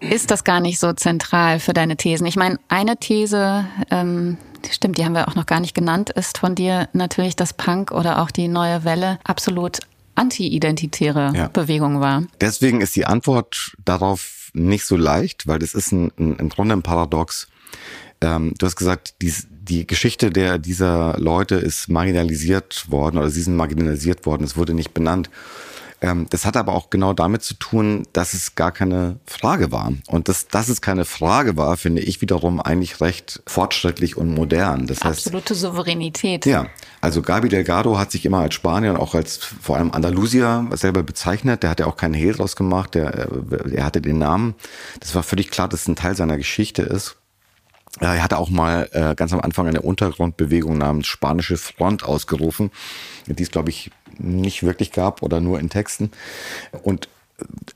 Ist 0.00 0.30
das 0.30 0.44
gar 0.44 0.60
nicht 0.60 0.78
so 0.78 0.92
zentral 0.92 1.60
für 1.60 1.72
deine 1.72 1.96
Thesen? 1.96 2.26
Ich 2.26 2.36
meine, 2.36 2.58
eine 2.68 2.96
These, 2.96 3.66
ähm, 3.90 4.36
stimmt, 4.70 4.98
die 4.98 5.04
haben 5.04 5.14
wir 5.14 5.28
auch 5.28 5.34
noch 5.34 5.46
gar 5.46 5.60
nicht 5.60 5.74
genannt, 5.74 6.10
ist 6.10 6.38
von 6.38 6.54
dir 6.54 6.88
natürlich, 6.92 7.36
dass 7.36 7.52
Punk 7.52 7.90
oder 7.90 8.22
auch 8.22 8.30
die 8.30 8.48
neue 8.48 8.84
Welle 8.84 9.18
absolut 9.24 9.80
anti-identitäre 10.14 11.32
ja. 11.34 11.48
Bewegung 11.48 12.00
war. 12.00 12.24
Deswegen 12.40 12.80
ist 12.80 12.96
die 12.96 13.06
Antwort 13.06 13.76
darauf 13.84 14.50
nicht 14.52 14.84
so 14.84 14.96
leicht, 14.96 15.46
weil 15.46 15.58
das 15.58 15.74
ist 15.74 15.92
ein, 15.92 16.10
ein, 16.18 16.36
im 16.36 16.48
Grunde 16.48 16.74
ein 16.74 16.82
Paradox. 16.82 17.48
Ähm, 18.20 18.54
du 18.58 18.66
hast 18.66 18.76
gesagt, 18.76 19.14
die, 19.22 19.32
die 19.48 19.86
Geschichte 19.86 20.30
der, 20.30 20.58
dieser 20.58 21.16
Leute 21.18 21.54
ist 21.54 21.88
marginalisiert 21.88 22.90
worden 22.90 23.18
oder 23.18 23.30
sie 23.30 23.42
sind 23.42 23.56
marginalisiert 23.56 24.26
worden, 24.26 24.44
es 24.44 24.56
wurde 24.56 24.74
nicht 24.74 24.92
benannt. 24.92 25.30
Ähm, 26.00 26.26
das 26.30 26.46
hat 26.46 26.56
aber 26.56 26.74
auch 26.74 26.90
genau 26.90 27.12
damit 27.12 27.42
zu 27.42 27.54
tun, 27.54 28.06
dass 28.12 28.34
es 28.34 28.54
gar 28.54 28.70
keine 28.70 29.18
Frage 29.26 29.72
war. 29.72 29.92
Und 30.06 30.28
das, 30.28 30.46
dass 30.48 30.68
es 30.68 30.80
keine 30.80 31.04
Frage 31.04 31.56
war, 31.56 31.76
finde 31.76 32.02
ich 32.02 32.20
wiederum 32.20 32.60
eigentlich 32.60 33.00
recht 33.00 33.42
fortschrittlich 33.46 34.16
und 34.16 34.32
modern. 34.32 34.86
Das 34.86 35.02
heißt, 35.02 35.26
Absolute 35.26 35.54
Souveränität. 35.54 36.46
Ja, 36.46 36.66
also 37.00 37.22
Gabi 37.22 37.48
Delgado 37.48 37.98
hat 37.98 38.12
sich 38.12 38.24
immer 38.24 38.38
als 38.38 38.54
Spanier 38.54 38.92
und 38.92 38.98
auch 38.98 39.14
als 39.14 39.36
vor 39.38 39.76
allem 39.76 39.90
Andalusier 39.90 40.68
selber 40.72 41.02
bezeichnet. 41.02 41.62
Der 41.62 41.70
hat 41.70 41.80
ja 41.80 41.86
auch 41.86 41.96
keinen 41.96 42.14
Hehl 42.14 42.32
draus 42.32 42.54
gemacht. 42.54 42.94
Der, 42.94 43.14
äh, 43.14 43.74
er 43.74 43.84
hatte 43.84 44.00
den 44.00 44.18
Namen. 44.18 44.54
Das 45.00 45.14
war 45.14 45.22
völlig 45.22 45.50
klar, 45.50 45.68
dass 45.68 45.82
es 45.82 45.88
ein 45.88 45.96
Teil 45.96 46.16
seiner 46.16 46.36
Geschichte 46.36 46.82
ist. 46.82 47.16
Er 48.00 48.22
hatte 48.22 48.38
auch 48.38 48.50
mal 48.50 48.88
äh, 48.92 49.14
ganz 49.14 49.32
am 49.32 49.40
Anfang 49.40 49.66
eine 49.66 49.82
Untergrundbewegung 49.82 50.78
namens 50.78 51.06
Spanische 51.06 51.56
Front 51.56 52.04
ausgerufen, 52.04 52.70
die 53.26 53.42
es, 53.42 53.50
glaube 53.50 53.70
ich, 53.70 53.90
nicht 54.18 54.62
wirklich 54.62 54.92
gab 54.92 55.22
oder 55.22 55.40
nur 55.40 55.58
in 55.60 55.68
Texten. 55.68 56.10
Und 56.82 57.08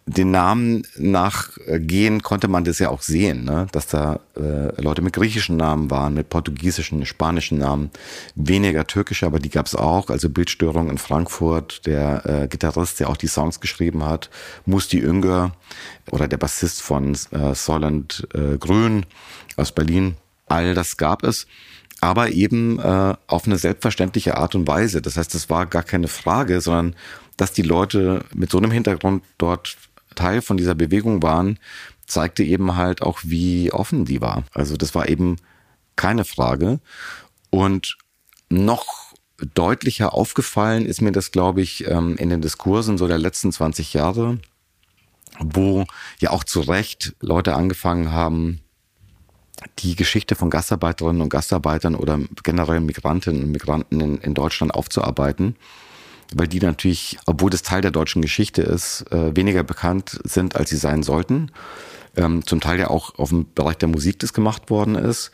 den 0.07 0.33
Namen 0.33 0.83
nachgehen 0.97 2.23
konnte 2.23 2.49
man 2.49 2.65
das 2.65 2.81
ja 2.81 2.89
auch 2.89 3.03
sehen, 3.03 3.45
ne? 3.45 3.69
dass 3.71 3.87
da 3.87 4.19
äh, 4.37 4.81
Leute 4.81 5.03
mit 5.03 5.15
griechischen 5.15 5.57
Namen 5.57 5.91
waren, 5.91 6.15
mit 6.15 6.29
portugiesischen, 6.29 7.07
spanischen 7.07 7.59
Namen, 7.59 7.91
weniger 8.35 8.87
türkische, 8.87 9.27
aber 9.27 9.39
die 9.39 9.51
gab 9.51 9.67
es 9.67 9.77
auch. 9.77 10.11
Also 10.11 10.29
Bildstörung 10.29 10.91
in 10.91 10.99
Frankfurt, 10.99 11.87
der 11.87 12.27
äh, 12.27 12.49
Gitarrist, 12.49 12.99
der 12.99 13.09
auch 13.09 13.17
die 13.17 13.29
Songs 13.29 13.61
geschrieben 13.61 14.05
hat, 14.05 14.31
Musti 14.67 14.99
Ünger 14.99 15.53
oder 16.11 16.27
der 16.27 16.39
Bassist 16.39 16.83
von 16.83 17.17
äh, 17.31 17.55
Soland 17.55 18.27
äh, 18.35 18.59
Grün 18.59 19.07
aus 19.57 19.73
Berlin. 19.73 20.17
All 20.49 20.75
das 20.75 20.97
gab 20.97 21.23
es 21.23 21.47
aber 22.03 22.31
eben 22.31 22.81
äh, 22.81 23.15
auf 23.29 23.47
eine 23.47 23.59
selbstverständliche 23.59 24.37
Art 24.37 24.57
und 24.57 24.67
Weise. 24.67 25.01
Das 25.01 25.17
heißt, 25.17 25.33
das 25.37 25.49
war 25.51 25.67
gar 25.67 25.85
keine 25.85 26.09
Frage, 26.09 26.61
sondern 26.61 26.97
dass 27.37 27.53
die 27.53 27.63
Leute 27.63 28.25
mit 28.35 28.51
so 28.51 28.59
einem 28.59 28.71
Hintergrund 28.71 29.25
dort 29.39 29.77
Teil 30.15 30.43
von 30.43 30.57
dieser 30.57 30.75
Bewegung 30.75 31.23
waren, 31.23 31.59
zeigte 32.07 32.45
eben 32.45 32.77
halt 32.77 33.03
auch, 33.03 33.21
wie 33.23 33.73
offen 33.73 34.05
die 34.05 34.21
war. 34.21 34.45
Also 34.53 34.77
das 34.77 34.95
war 34.95 35.09
eben 35.09 35.37
keine 35.97 36.25
Frage. 36.25 36.81
Und 37.51 37.97
noch 38.49 39.13
deutlicher 39.55 40.15
aufgefallen 40.15 40.87
ist 40.87 41.01
mir 41.01 41.13
das, 41.13 41.33
glaube 41.33 41.63
ich, 41.63 41.87
ähm, 41.89 42.17
in 42.17 42.31
den 42.31 42.43
Diskursen 42.43 42.99
so 42.99 43.09
der 43.09 43.19
letzten 43.19 43.51
20 43.51 43.95
Jahre, 43.95 44.39
wo 45.41 45.87
ja 46.21 46.31
auch 46.31 46.45
zu 46.45 46.61
Recht 46.61 47.15
Leute 47.21 47.55
angefangen 47.55 48.13
haben, 48.13 48.61
die 49.79 49.97
Geschichte 49.97 50.35
von 50.35 50.51
Gastarbeiterinnen 50.51 51.23
und 51.23 51.29
Gastarbeitern 51.29 51.95
oder 51.95 52.19
generell 52.43 52.81
Migrantinnen 52.81 53.45
und 53.45 53.51
Migranten 53.51 54.01
in, 54.01 54.19
in 54.19 54.35
Deutschland 54.35 54.75
aufzuarbeiten, 54.75 55.57
weil 56.39 56.49
die 56.49 56.61
natürlich, 56.61 57.19
obwohl 57.27 57.51
das 57.51 57.63
Teil 57.63 57.81
der 57.81 57.91
deutschen 57.91 58.23
Geschichte 58.23 58.63
ist, 58.63 59.05
äh, 59.13 59.35
weniger 59.37 59.63
bekannt 59.63 60.21
sind, 60.25 60.57
als 60.57 60.71
sie 60.71 60.77
sein 60.77 61.03
sollten. 61.03 61.51
Ähm, 62.15 62.47
zum 62.47 62.61
Teil 62.61 62.79
ja 62.79 62.89
auch 62.89 63.19
auf 63.19 63.31
dem 63.31 63.47
Bereich 63.55 63.79
der 63.79 63.89
Musik 63.89 64.19
das 64.19 64.33
gemacht 64.33 64.69
worden 64.69 64.97
ist. 64.97 65.31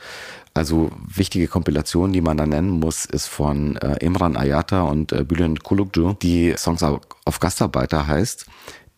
Also 0.54 0.90
wichtige 1.06 1.48
Kompilation, 1.48 2.12
die 2.12 2.20
man 2.20 2.36
da 2.36 2.46
nennen 2.46 2.70
muss, 2.70 3.04
ist 3.04 3.26
von 3.26 3.76
äh, 3.76 3.96
Imran 4.04 4.36
Ayata 4.36 4.82
und 4.82 5.12
äh, 5.12 5.24
Bülent 5.24 5.64
Kulukcu, 5.64 6.14
die 6.14 6.54
Songs 6.56 6.82
auf 6.82 7.40
Gastarbeiter 7.40 8.06
heißt, 8.06 8.46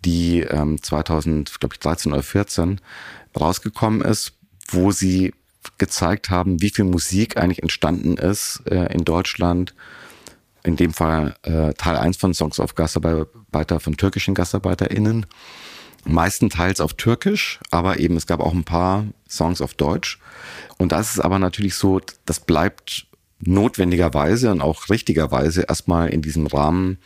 die 0.04 0.40
ähm, 0.40 0.82
2013 0.82 2.12
oder 2.12 2.22
14 2.22 2.80
rausgekommen 3.38 4.02
ist 4.02 4.34
wo 4.72 4.92
sie 4.92 5.34
gezeigt 5.78 6.30
haben, 6.30 6.62
wie 6.62 6.70
viel 6.70 6.84
Musik 6.84 7.36
eigentlich 7.36 7.62
entstanden 7.62 8.16
ist 8.16 8.62
äh, 8.66 8.92
in 8.92 9.04
Deutschland. 9.04 9.74
In 10.62 10.76
dem 10.76 10.92
Fall 10.92 11.36
äh, 11.42 11.72
Teil 11.74 11.96
1 11.96 12.16
von 12.16 12.34
Songs 12.34 12.60
of 12.60 12.74
Gastarbeiter 12.74 13.80
von 13.80 13.96
türkischen 13.96 14.34
GastarbeiterInnen. 14.34 15.26
Meistenteils 16.04 16.80
auf 16.80 16.94
Türkisch, 16.94 17.60
aber 17.70 17.98
eben 17.98 18.16
es 18.16 18.26
gab 18.26 18.40
auch 18.40 18.54
ein 18.54 18.64
paar 18.64 19.04
Songs 19.28 19.60
auf 19.60 19.74
Deutsch. 19.74 20.18
Und 20.78 20.92
das 20.92 21.10
ist 21.10 21.20
aber 21.20 21.38
natürlich 21.38 21.74
so, 21.74 22.00
das 22.24 22.40
bleibt 22.40 23.06
notwendigerweise 23.40 24.50
und 24.50 24.60
auch 24.60 24.88
richtigerweise 24.88 25.62
erstmal 25.62 26.08
in 26.08 26.22
diesem 26.22 26.46
Rahmen 26.46 26.98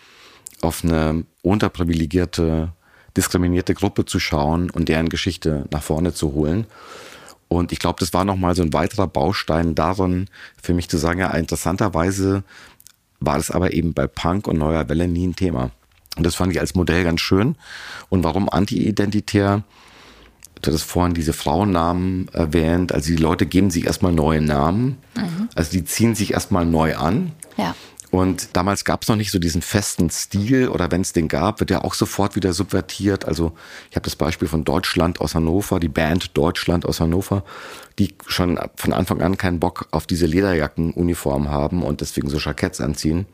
auf 0.61 0.85
eine 0.85 1.25
unterprivilegierte, 1.43 2.73
diskriminierte 3.17 3.75
Gruppe 3.75 4.05
zu 4.05 4.19
schauen 4.19 4.71
und 4.71 4.89
deren 4.89 5.09
Geschichte 5.09 5.67
nach 5.71 5.83
vorne 5.83 6.13
zu 6.13 6.33
holen. 6.33 6.67
Und 7.49 7.71
ich 7.71 7.79
glaube, 7.79 8.01
das 8.01 8.13
war 8.13 8.25
nochmal 8.25 8.57
so 8.57 8.63
ein 8.63 8.73
weiterer 8.73 9.07
Baustein 9.07 9.75
darin, 9.75 10.29
für 10.61 10.75
mich 10.75 10.89
zu 10.89 10.97
sagen, 10.97 11.21
ja, 11.21 11.31
interessanterweise 11.31 12.43
war 13.21 13.37
das 13.37 13.51
aber 13.51 13.73
eben 13.73 13.95
bei 13.95 14.07
Punk 14.07 14.47
und 14.49 14.59
Neuer 14.59 14.89
Welle 14.89 15.09
nie 15.09 15.27
ein 15.27 15.37
Thema. 15.37 15.71
Und 16.17 16.25
das 16.25 16.35
fand 16.35 16.53
ich 16.53 16.61
als 16.61 16.75
Modell 16.75 17.05
ganz 17.05 17.21
schön. 17.21 17.57
Und 18.09 18.23
warum 18.25 18.49
anti-identitär? 18.49 19.65
Du 20.63 20.69
hattest 20.69 20.85
vorhin 20.85 21.15
diese 21.15 21.33
Frauennamen 21.33 22.29
erwähnt. 22.33 22.93
Also 22.93 23.09
die 23.09 23.17
Leute 23.17 23.47
geben 23.47 23.71
sich 23.71 23.87
erstmal 23.87 24.13
neue 24.13 24.41
Namen. 24.41 24.99
Mhm. 25.17 25.49
Also 25.55 25.73
die 25.73 25.85
ziehen 25.85 26.15
sich 26.15 26.33
erstmal 26.33 26.65
neu 26.65 26.97
an. 26.97 27.33
Ja. 27.57 27.75
Und 28.15 28.51
damals 28.53 28.85
gab 28.85 29.03
es 29.03 29.09
noch 29.09 29.17
nicht 29.17 29.33
so 29.33 29.41
diesen 29.41 29.61
festen 29.61 30.09
Stil 30.09 30.69
oder 30.69 30.93
wenn 30.93 31.01
es 31.01 31.13
den 31.13 31.27
gab, 31.27 31.59
wird 31.59 31.73
er 31.73 31.85
auch 31.85 31.95
sofort 31.95 32.37
wieder 32.37 32.53
subvertiert. 32.53 33.25
Also 33.25 33.57
ich 33.91 33.97
habe 33.97 34.05
das 34.05 34.15
Beispiel 34.15 34.47
von 34.47 34.63
Deutschland 34.63 35.21
aus 35.21 35.35
Hannover, 35.35 35.81
die 35.81 35.89
Band 35.89 36.39
Deutschland 36.39 36.87
aus 36.87 37.01
Hannover, 37.01 37.43
die 37.99 38.15
schon 38.29 38.61
von 38.77 38.93
Anfang 38.93 39.21
an 39.21 39.37
keinen 39.37 39.59
Bock 39.59 39.89
auf 39.91 40.07
diese 40.07 40.27
Lederjackenuniform 40.27 41.49
haben 41.49 41.83
und 41.83 42.03
deswegen 42.03 42.31
so 42.31 42.39
Jacketts 42.39 42.81
anziehen 42.81 43.27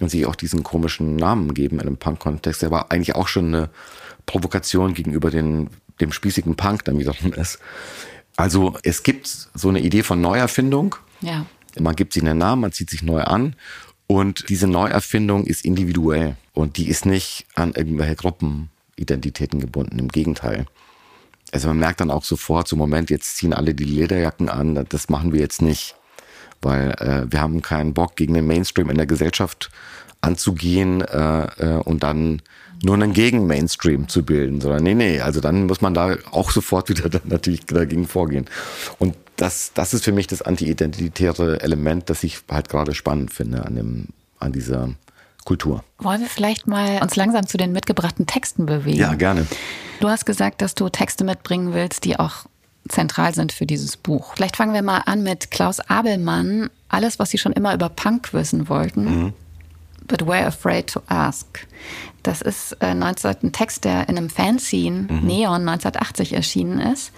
und 0.00 0.10
sich 0.10 0.24
auch 0.24 0.34
diesen 0.34 0.62
komischen 0.62 1.16
Namen 1.16 1.52
geben 1.52 1.78
in 1.78 1.82
einem 1.82 1.98
Punk-Kontext. 1.98 2.62
Der 2.62 2.70
war 2.70 2.90
eigentlich 2.90 3.16
auch 3.16 3.28
schon 3.28 3.54
eine 3.54 3.68
Provokation 4.24 4.94
gegenüber 4.94 5.30
den, 5.30 5.68
dem 6.00 6.10
spießigen 6.10 6.56
Punk 6.56 6.86
dann 6.86 6.98
wiederum 6.98 7.34
ist. 7.34 7.58
Also 8.34 8.78
es 8.82 9.02
gibt 9.02 9.26
so 9.26 9.68
eine 9.68 9.80
Idee 9.80 10.02
von 10.02 10.22
Neuerfindung. 10.22 10.96
Ja. 11.20 11.44
Man 11.78 11.94
gibt 11.94 12.14
sich 12.14 12.22
einen 12.22 12.38
Namen, 12.38 12.62
man 12.62 12.72
zieht 12.72 12.88
sich 12.88 13.02
neu 13.02 13.20
an 13.20 13.54
und 14.06 14.48
diese 14.48 14.66
Neuerfindung 14.68 15.44
ist 15.44 15.64
individuell 15.64 16.36
und 16.52 16.76
die 16.76 16.88
ist 16.88 17.06
nicht 17.06 17.46
an 17.54 17.72
irgendwelche 17.72 18.16
Gruppenidentitäten 18.16 19.60
gebunden. 19.60 19.98
Im 19.98 20.08
Gegenteil. 20.08 20.66
Also 21.52 21.68
man 21.68 21.78
merkt 21.78 22.00
dann 22.00 22.10
auch 22.10 22.24
sofort, 22.24 22.68
so 22.68 22.76
Moment, 22.76 23.10
jetzt 23.10 23.36
ziehen 23.36 23.52
alle 23.52 23.74
die 23.74 23.84
Lederjacken 23.84 24.48
an, 24.48 24.84
das 24.88 25.08
machen 25.08 25.32
wir 25.32 25.40
jetzt 25.40 25.62
nicht. 25.62 25.96
Weil 26.62 26.90
äh, 26.98 27.30
wir 27.30 27.40
haben 27.40 27.62
keinen 27.62 27.94
Bock, 27.94 28.16
gegen 28.16 28.34
den 28.34 28.46
Mainstream 28.46 28.90
in 28.90 28.96
der 28.96 29.06
Gesellschaft 29.06 29.70
anzugehen 30.20 31.02
äh, 31.02 31.44
äh, 31.44 31.80
und 31.82 32.02
dann 32.02 32.42
nur 32.82 32.94
einen 32.94 33.12
Gegen-Mainstream 33.12 34.08
zu 34.08 34.22
bilden, 34.22 34.60
sondern 34.60 34.82
nee, 34.82 34.94
nee, 34.94 35.20
also 35.20 35.40
dann 35.40 35.66
muss 35.66 35.80
man 35.80 35.94
da 35.94 36.16
auch 36.30 36.50
sofort 36.50 36.88
wieder 36.88 37.08
dann 37.08 37.22
natürlich 37.24 37.64
dagegen 37.66 38.06
vorgehen. 38.06 38.46
Und 38.98 39.16
das, 39.36 39.72
das 39.74 39.94
ist 39.94 40.04
für 40.04 40.12
mich 40.12 40.26
das 40.26 40.42
anti-identitäre 40.42 41.60
Element, 41.60 42.08
das 42.10 42.24
ich 42.24 42.40
halt 42.50 42.68
gerade 42.68 42.94
spannend 42.94 43.32
finde 43.32 43.64
an, 43.64 43.76
dem, 43.76 44.06
an 44.38 44.52
dieser 44.52 44.90
Kultur. 45.44 45.84
Wollen 45.98 46.20
wir 46.20 46.28
vielleicht 46.28 46.66
mal 46.66 47.00
uns 47.02 47.16
langsam 47.16 47.46
zu 47.46 47.56
den 47.56 47.72
mitgebrachten 47.72 48.26
Texten 48.26 48.66
bewegen? 48.66 48.98
Ja, 48.98 49.14
gerne. 49.14 49.46
Du 50.00 50.08
hast 50.08 50.26
gesagt, 50.26 50.60
dass 50.60 50.74
du 50.74 50.88
Texte 50.88 51.24
mitbringen 51.24 51.72
willst, 51.72 52.04
die 52.04 52.18
auch 52.18 52.46
zentral 52.88 53.34
sind 53.34 53.52
für 53.52 53.66
dieses 53.66 53.96
Buch. 53.96 54.34
Vielleicht 54.36 54.56
fangen 54.56 54.74
wir 54.74 54.82
mal 54.82 55.02
an 55.06 55.22
mit 55.22 55.50
Klaus 55.50 55.80
Abelmann. 55.80 56.70
Alles, 56.88 57.18
was 57.18 57.30
Sie 57.30 57.38
schon 57.38 57.52
immer 57.52 57.74
über 57.74 57.88
Punk 57.88 58.32
wissen 58.32 58.68
wollten. 58.68 59.04
Mhm. 59.04 59.32
But 60.06 60.22
we're 60.22 60.46
afraid 60.46 60.88
to 60.88 61.02
ask. 61.08 61.66
Das 62.26 62.42
ist 62.42 62.72
äh, 62.80 62.94
19, 62.94 63.36
ein 63.42 63.52
Text, 63.52 63.84
der 63.84 64.08
in 64.08 64.18
einem 64.18 64.30
Fanzine 64.30 65.02
mhm. 65.02 65.26
Neon 65.26 65.68
1980 65.68 66.32
erschienen 66.32 66.80
ist, 66.80 67.12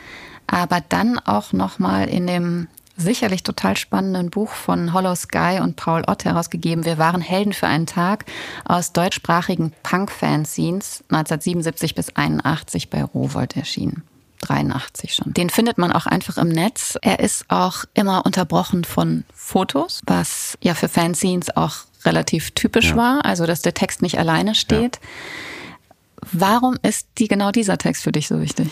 aber 0.47 0.83
dann 0.87 1.19
auch 1.19 1.53
nochmal 1.53 2.09
in 2.09 2.27
dem 2.27 2.69
sicherlich 2.99 3.43
total 3.43 3.77
spannenden 3.77 4.29
Buch 4.29 4.51
von 4.51 4.93
Hollow 4.93 5.15
Sky 5.15 5.61
und 5.63 5.77
Paul 5.77 6.03
Ott 6.07 6.25
herausgegeben. 6.25 6.85
Wir 6.85 6.99
waren 6.99 7.21
Helden 7.21 7.53
für 7.53 7.69
einen 7.69 7.87
Tag 7.87 8.27
aus 8.65 8.93
deutschsprachigen 8.93 9.73
Punk-Fanzines 9.83 11.05
1977 11.09 11.95
bis 11.95 12.15
81 12.17 12.91
bei 12.91 13.03
Rowold 13.03 13.57
erschienen. 13.57 14.03
83 14.41 15.15
schon. 15.15 15.33
Den 15.35 15.51
findet 15.51 15.79
man 15.79 15.93
auch 15.93 16.07
einfach 16.07 16.37
im 16.37 16.49
Netz. 16.49 16.97
Er 17.03 17.21
ist 17.21 17.47
auch 17.49 17.85
immer 17.95 18.25
unterbrochen 18.25 18.85
von 18.85 19.25
Fotos, 19.35 20.03
was 20.07 20.59
ja 20.63 20.75
für 20.75 20.89
Fanzines 20.89 21.57
auch 21.57 21.88
relativ 22.05 22.53
typisch 22.53 22.91
ja. 22.91 22.97
war, 22.97 23.25
also 23.25 23.47
dass 23.47 23.63
der 23.63 23.75
Text 23.75 24.03
nicht 24.03 24.19
alleine 24.19 24.55
steht. 24.55 24.97
Ja. 24.97 25.09
Warum 26.33 26.77
ist 26.83 27.09
die 27.19 27.29
genau 27.29 27.53
dieser 27.53 27.79
Text 27.79 28.03
für 28.03 28.13
dich 28.13 28.29
so 28.29 28.41
wichtig? 28.41 28.69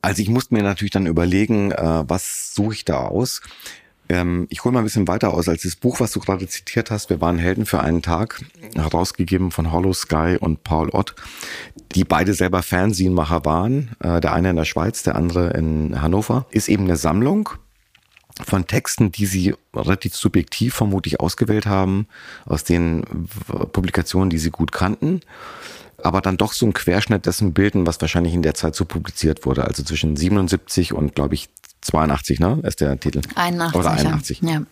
Also 0.00 0.22
ich 0.22 0.28
musste 0.28 0.54
mir 0.54 0.62
natürlich 0.62 0.92
dann 0.92 1.06
überlegen, 1.06 1.72
äh, 1.72 2.04
was 2.06 2.54
suche 2.54 2.74
ich 2.74 2.84
da 2.84 2.98
aus? 2.98 3.40
Ähm, 4.08 4.46
ich 4.50 4.64
hole 4.64 4.72
mal 4.72 4.80
ein 4.80 4.84
bisschen 4.84 5.08
weiter 5.08 5.32
aus 5.32 5.48
als 5.48 5.62
das 5.62 5.76
Buch, 5.76 6.00
was 6.00 6.12
du 6.12 6.20
gerade 6.20 6.46
zitiert 6.46 6.90
hast. 6.90 7.10
Wir 7.10 7.20
waren 7.20 7.38
Helden 7.38 7.66
für 7.66 7.80
einen 7.80 8.02
Tag, 8.02 8.42
herausgegeben 8.74 9.50
von 9.50 9.72
Hollow 9.72 9.92
Sky 9.92 10.36
und 10.38 10.62
Paul 10.62 10.90
Ott, 10.90 11.14
die 11.94 12.04
beide 12.04 12.34
selber 12.34 12.62
Fernsehenmacher 12.62 13.44
waren. 13.44 13.96
Äh, 14.00 14.20
der 14.20 14.32
eine 14.32 14.50
in 14.50 14.56
der 14.56 14.64
Schweiz, 14.64 15.02
der 15.02 15.16
andere 15.16 15.50
in 15.50 16.00
Hannover. 16.00 16.46
Ist 16.50 16.68
eben 16.68 16.84
eine 16.84 16.96
Sammlung 16.96 17.50
von 18.42 18.66
Texten, 18.66 19.12
die 19.12 19.26
sie 19.26 19.54
relativ 19.74 20.16
subjektiv 20.16 20.74
vermutlich 20.74 21.20
ausgewählt 21.20 21.66
haben, 21.66 22.08
aus 22.46 22.64
den 22.64 23.28
Publikationen, 23.72 24.30
die 24.30 24.38
sie 24.38 24.50
gut 24.50 24.72
kannten 24.72 25.20
aber 26.04 26.20
dann 26.20 26.36
doch 26.36 26.52
so 26.52 26.66
ein 26.66 26.74
Querschnitt 26.74 27.24
dessen 27.24 27.54
bilden, 27.54 27.86
was 27.86 28.00
wahrscheinlich 28.00 28.34
in 28.34 28.42
der 28.42 28.54
Zeit 28.54 28.74
so 28.74 28.84
publiziert 28.84 29.46
wurde. 29.46 29.64
Also 29.64 29.82
zwischen 29.82 30.16
77 30.16 30.92
und, 30.92 31.14
glaube 31.14 31.34
ich, 31.34 31.48
82, 31.80 32.40
ne, 32.40 32.60
ist 32.62 32.80
der 32.80 33.00
Titel. 33.00 33.22
81. 33.34 33.80
Oder 33.80 33.90
81. 33.90 34.40
Ja. 34.42 34.62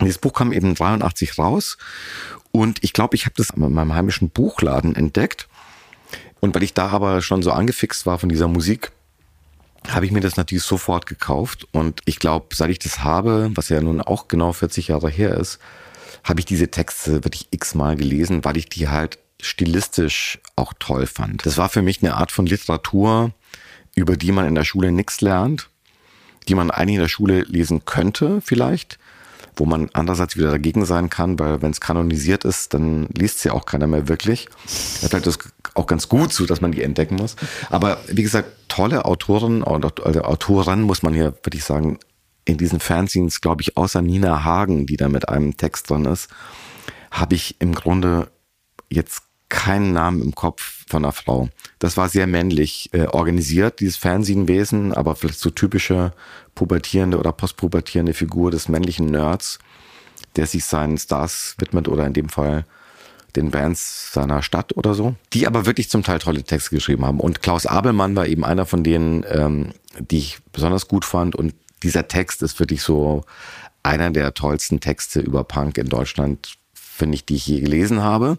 Dieses 0.00 0.18
Buch 0.18 0.34
kam 0.34 0.52
eben 0.52 0.74
83 0.74 1.38
raus 1.38 1.78
und 2.52 2.82
ich 2.82 2.92
glaube, 2.92 3.16
ich 3.16 3.24
habe 3.24 3.34
das 3.36 3.50
in 3.50 3.72
meinem 3.72 3.94
heimischen 3.94 4.28
Buchladen 4.28 4.94
entdeckt. 4.94 5.48
Und 6.40 6.54
weil 6.54 6.62
ich 6.62 6.74
da 6.74 6.88
aber 6.88 7.22
schon 7.22 7.42
so 7.42 7.52
angefixt 7.52 8.04
war 8.04 8.18
von 8.18 8.28
dieser 8.28 8.48
Musik, 8.48 8.92
habe 9.88 10.06
ich 10.06 10.12
mir 10.12 10.20
das 10.20 10.36
natürlich 10.36 10.64
sofort 10.64 11.06
gekauft. 11.06 11.66
Und 11.72 12.00
ich 12.04 12.18
glaube, 12.18 12.54
seit 12.54 12.70
ich 12.70 12.78
das 12.78 13.02
habe, 13.02 13.50
was 13.54 13.68
ja 13.68 13.80
nun 13.80 14.00
auch 14.00 14.28
genau 14.28 14.52
40 14.52 14.88
Jahre 14.88 15.10
her 15.10 15.36
ist, 15.36 15.58
habe 16.22 16.40
ich 16.40 16.46
diese 16.46 16.70
Texte 16.70 17.24
wirklich 17.24 17.48
x-mal 17.50 17.96
gelesen, 17.96 18.44
weil 18.44 18.56
ich 18.56 18.68
die 18.68 18.88
halt 18.88 19.18
stilistisch 19.40 20.38
auch 20.56 20.72
toll 20.78 21.06
fand. 21.06 21.44
Das 21.44 21.58
war 21.58 21.68
für 21.68 21.82
mich 21.82 22.02
eine 22.02 22.14
Art 22.14 22.32
von 22.32 22.46
Literatur, 22.46 23.32
über 23.94 24.16
die 24.16 24.32
man 24.32 24.46
in 24.46 24.54
der 24.54 24.64
Schule 24.64 24.90
nichts 24.90 25.20
lernt, 25.20 25.68
die 26.48 26.54
man 26.54 26.70
eigentlich 26.70 26.96
in 26.96 27.02
der 27.02 27.08
Schule 27.08 27.42
lesen 27.42 27.84
könnte 27.84 28.40
vielleicht, 28.40 28.98
wo 29.56 29.66
man 29.66 29.88
andererseits 29.92 30.36
wieder 30.36 30.50
dagegen 30.50 30.84
sein 30.84 31.10
kann, 31.10 31.38
weil 31.38 31.62
wenn 31.62 31.70
es 31.70 31.80
kanonisiert 31.80 32.44
ist, 32.44 32.74
dann 32.74 33.06
liest 33.16 33.40
sie 33.40 33.48
ja 33.48 33.54
auch 33.54 33.66
keiner 33.66 33.86
mehr 33.86 34.08
wirklich. 34.08 34.48
Vielleicht 34.66 35.26
ist 35.26 35.38
auch 35.74 35.86
ganz 35.86 36.08
gut 36.08 36.32
so, 36.32 36.46
dass 36.46 36.60
man 36.60 36.72
die 36.72 36.82
entdecken 36.82 37.16
muss. 37.16 37.36
Aber 37.70 37.98
wie 38.08 38.22
gesagt, 38.22 38.48
tolle 38.68 39.04
Autoren 39.04 39.62
und 39.62 40.04
also 40.04 40.22
Autoren 40.22 40.82
muss 40.82 41.02
man 41.02 41.14
hier, 41.14 41.34
würde 41.42 41.56
ich 41.56 41.64
sagen, 41.64 41.98
in 42.44 42.58
diesen 42.58 42.80
Fanzines, 42.80 43.40
glaube 43.40 43.62
ich, 43.62 43.76
außer 43.76 44.02
Nina 44.02 44.44
Hagen, 44.44 44.86
die 44.86 44.96
da 44.96 45.08
mit 45.08 45.28
einem 45.28 45.56
Text 45.56 45.90
drin 45.90 46.04
ist, 46.04 46.28
habe 47.10 47.34
ich 47.34 47.60
im 47.60 47.74
Grunde 47.74 48.28
jetzt 48.90 49.22
keinen 49.54 49.92
Namen 49.92 50.20
im 50.20 50.34
Kopf 50.34 50.84
von 50.88 51.04
einer 51.04 51.12
Frau. 51.12 51.48
Das 51.78 51.96
war 51.96 52.08
sehr 52.08 52.26
männlich 52.26 52.90
äh, 52.92 53.06
organisiert, 53.06 53.78
dieses 53.78 53.96
Fernsehenwesen, 53.96 54.92
aber 54.92 55.14
vielleicht 55.14 55.38
so 55.38 55.50
typische 55.50 56.12
pubertierende 56.56 57.18
oder 57.18 57.30
postpubertierende 57.30 58.14
Figur 58.14 58.50
des 58.50 58.68
männlichen 58.68 59.06
Nerds, 59.06 59.60
der 60.34 60.48
sich 60.48 60.64
seinen 60.64 60.98
Stars 60.98 61.54
widmet 61.58 61.86
oder 61.86 62.04
in 62.04 62.12
dem 62.14 62.28
Fall 62.28 62.66
den 63.36 63.52
Bands 63.52 64.12
seiner 64.12 64.42
Stadt 64.42 64.76
oder 64.76 64.94
so, 64.94 65.14
die 65.32 65.46
aber 65.46 65.66
wirklich 65.66 65.88
zum 65.88 66.02
Teil 66.02 66.18
tolle 66.18 66.42
Texte 66.42 66.74
geschrieben 66.74 67.04
haben. 67.04 67.20
Und 67.20 67.40
Klaus 67.40 67.64
Abelmann 67.64 68.16
war 68.16 68.26
eben 68.26 68.44
einer 68.44 68.66
von 68.66 68.82
denen, 68.82 69.24
ähm, 69.28 69.70
die 70.00 70.18
ich 70.18 70.38
besonders 70.52 70.88
gut 70.88 71.04
fand. 71.04 71.36
Und 71.36 71.54
dieser 71.84 72.08
Text 72.08 72.42
ist 72.42 72.58
wirklich 72.58 72.82
so 72.82 73.24
einer 73.84 74.10
der 74.10 74.34
tollsten 74.34 74.80
Texte 74.80 75.20
über 75.20 75.44
Punk 75.44 75.78
in 75.78 75.88
Deutschland, 75.88 76.54
finde 76.74 77.14
ich, 77.14 77.24
die 77.24 77.36
ich 77.36 77.46
je 77.46 77.60
gelesen 77.60 78.02
habe. 78.02 78.38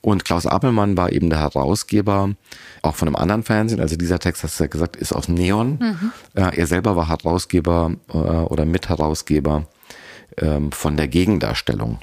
Und 0.00 0.24
Klaus 0.24 0.46
Appelmann 0.46 0.96
war 0.96 1.12
eben 1.12 1.30
der 1.30 1.40
Herausgeber 1.40 2.34
auch 2.82 2.94
von 2.94 3.08
einem 3.08 3.16
anderen 3.16 3.42
Fernsehen. 3.42 3.80
Also 3.80 3.96
dieser 3.96 4.18
Text, 4.18 4.42
hast 4.42 4.58
du 4.58 4.64
ja 4.64 4.68
gesagt, 4.68 4.96
ist 4.96 5.12
aus 5.12 5.28
Neon. 5.28 5.78
Mhm. 5.80 6.12
Äh, 6.34 6.56
er 6.56 6.66
selber 6.66 6.96
war 6.96 7.08
Herausgeber 7.08 7.92
äh, 8.08 8.16
oder 8.16 8.64
Mitherausgeber 8.64 9.66
ähm, 10.38 10.72
von 10.72 10.96
der 10.96 11.08
Gegendarstellung. 11.08 11.98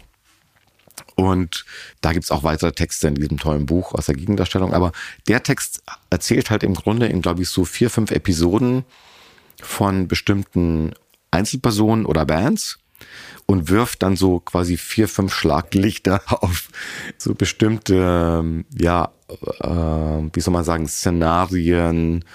Und 1.16 1.66
da 2.02 2.14
gibt's 2.14 2.32
auch 2.32 2.44
weitere 2.44 2.72
Texte 2.72 3.08
in 3.08 3.16
diesem 3.16 3.38
tollen 3.38 3.66
Buch 3.66 3.94
aus 3.94 4.08
der 4.08 4.16
Gegendarstellung. 4.16 4.74
Aber 4.74 4.92
der 5.28 5.44
Text 5.44 5.84
erzählt 6.10 6.50
halt 6.50 6.64
im 6.64 6.74
Grunde 6.74 7.08
in, 7.08 7.22
glaube 7.22 7.42
ich, 7.42 7.50
so 7.50 7.66
vier, 7.66 7.90
fünf 7.90 8.12
Episoden 8.12 8.86
von 9.62 10.08
bestimmten 10.08 10.94
Einzelpersonen 11.30 12.06
oder 12.06 12.26
Bands 12.26 12.80
und 13.46 13.70
wirft 13.70 14.04
dann 14.04 14.16
so 14.16 14.40
quasi 14.40 14.78
vier, 14.78 15.08
fünf 15.08 15.34
Schlaglichter 15.34 16.22
auf 16.28 16.70
so 17.18 17.34
bestimmte, 17.34 17.96
ähm, 18.42 18.66
ja, 18.78 19.10
äh, 19.62 19.68
wie 20.34 20.40
soll 20.40 20.54
man 20.54 20.64
sagen, 20.64 20.88
Szenarien 20.88 22.26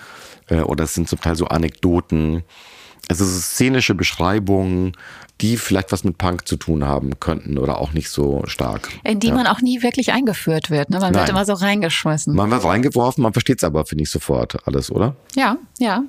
äh, 0.48 0.60
oder 0.60 0.84
es 0.84 0.94
sind 0.94 1.08
zum 1.08 1.20
Teil 1.20 1.36
so 1.36 1.46
Anekdoten. 1.46 2.42
Also 3.08 3.24
so 3.24 3.38
szenische 3.38 3.94
Beschreibungen, 3.94 4.92
die 5.40 5.56
vielleicht 5.56 5.92
was 5.92 6.02
mit 6.02 6.18
Punk 6.18 6.48
zu 6.48 6.56
tun 6.56 6.84
haben 6.84 7.20
könnten 7.20 7.58
oder 7.58 7.78
auch 7.78 7.92
nicht 7.92 8.10
so 8.10 8.42
stark. 8.46 8.88
In 9.04 9.20
die 9.20 9.28
ja. 9.28 9.34
man 9.34 9.46
auch 9.46 9.60
nie 9.60 9.82
wirklich 9.82 10.12
eingeführt 10.12 10.70
wird. 10.70 10.90
Ne? 10.90 10.98
Man 10.98 11.12
Nein. 11.12 11.20
wird 11.20 11.28
immer 11.28 11.44
so 11.44 11.52
reingeschmissen. 11.52 12.34
Man 12.34 12.50
wird 12.50 12.64
reingeworfen, 12.64 13.22
man 13.22 13.32
versteht 13.32 13.58
es 13.58 13.64
aber, 13.64 13.84
finde 13.84 14.04
ich, 14.04 14.10
sofort 14.10 14.66
alles, 14.66 14.90
oder? 14.90 15.14
Ja, 15.34 15.56
ja. 15.78 16.02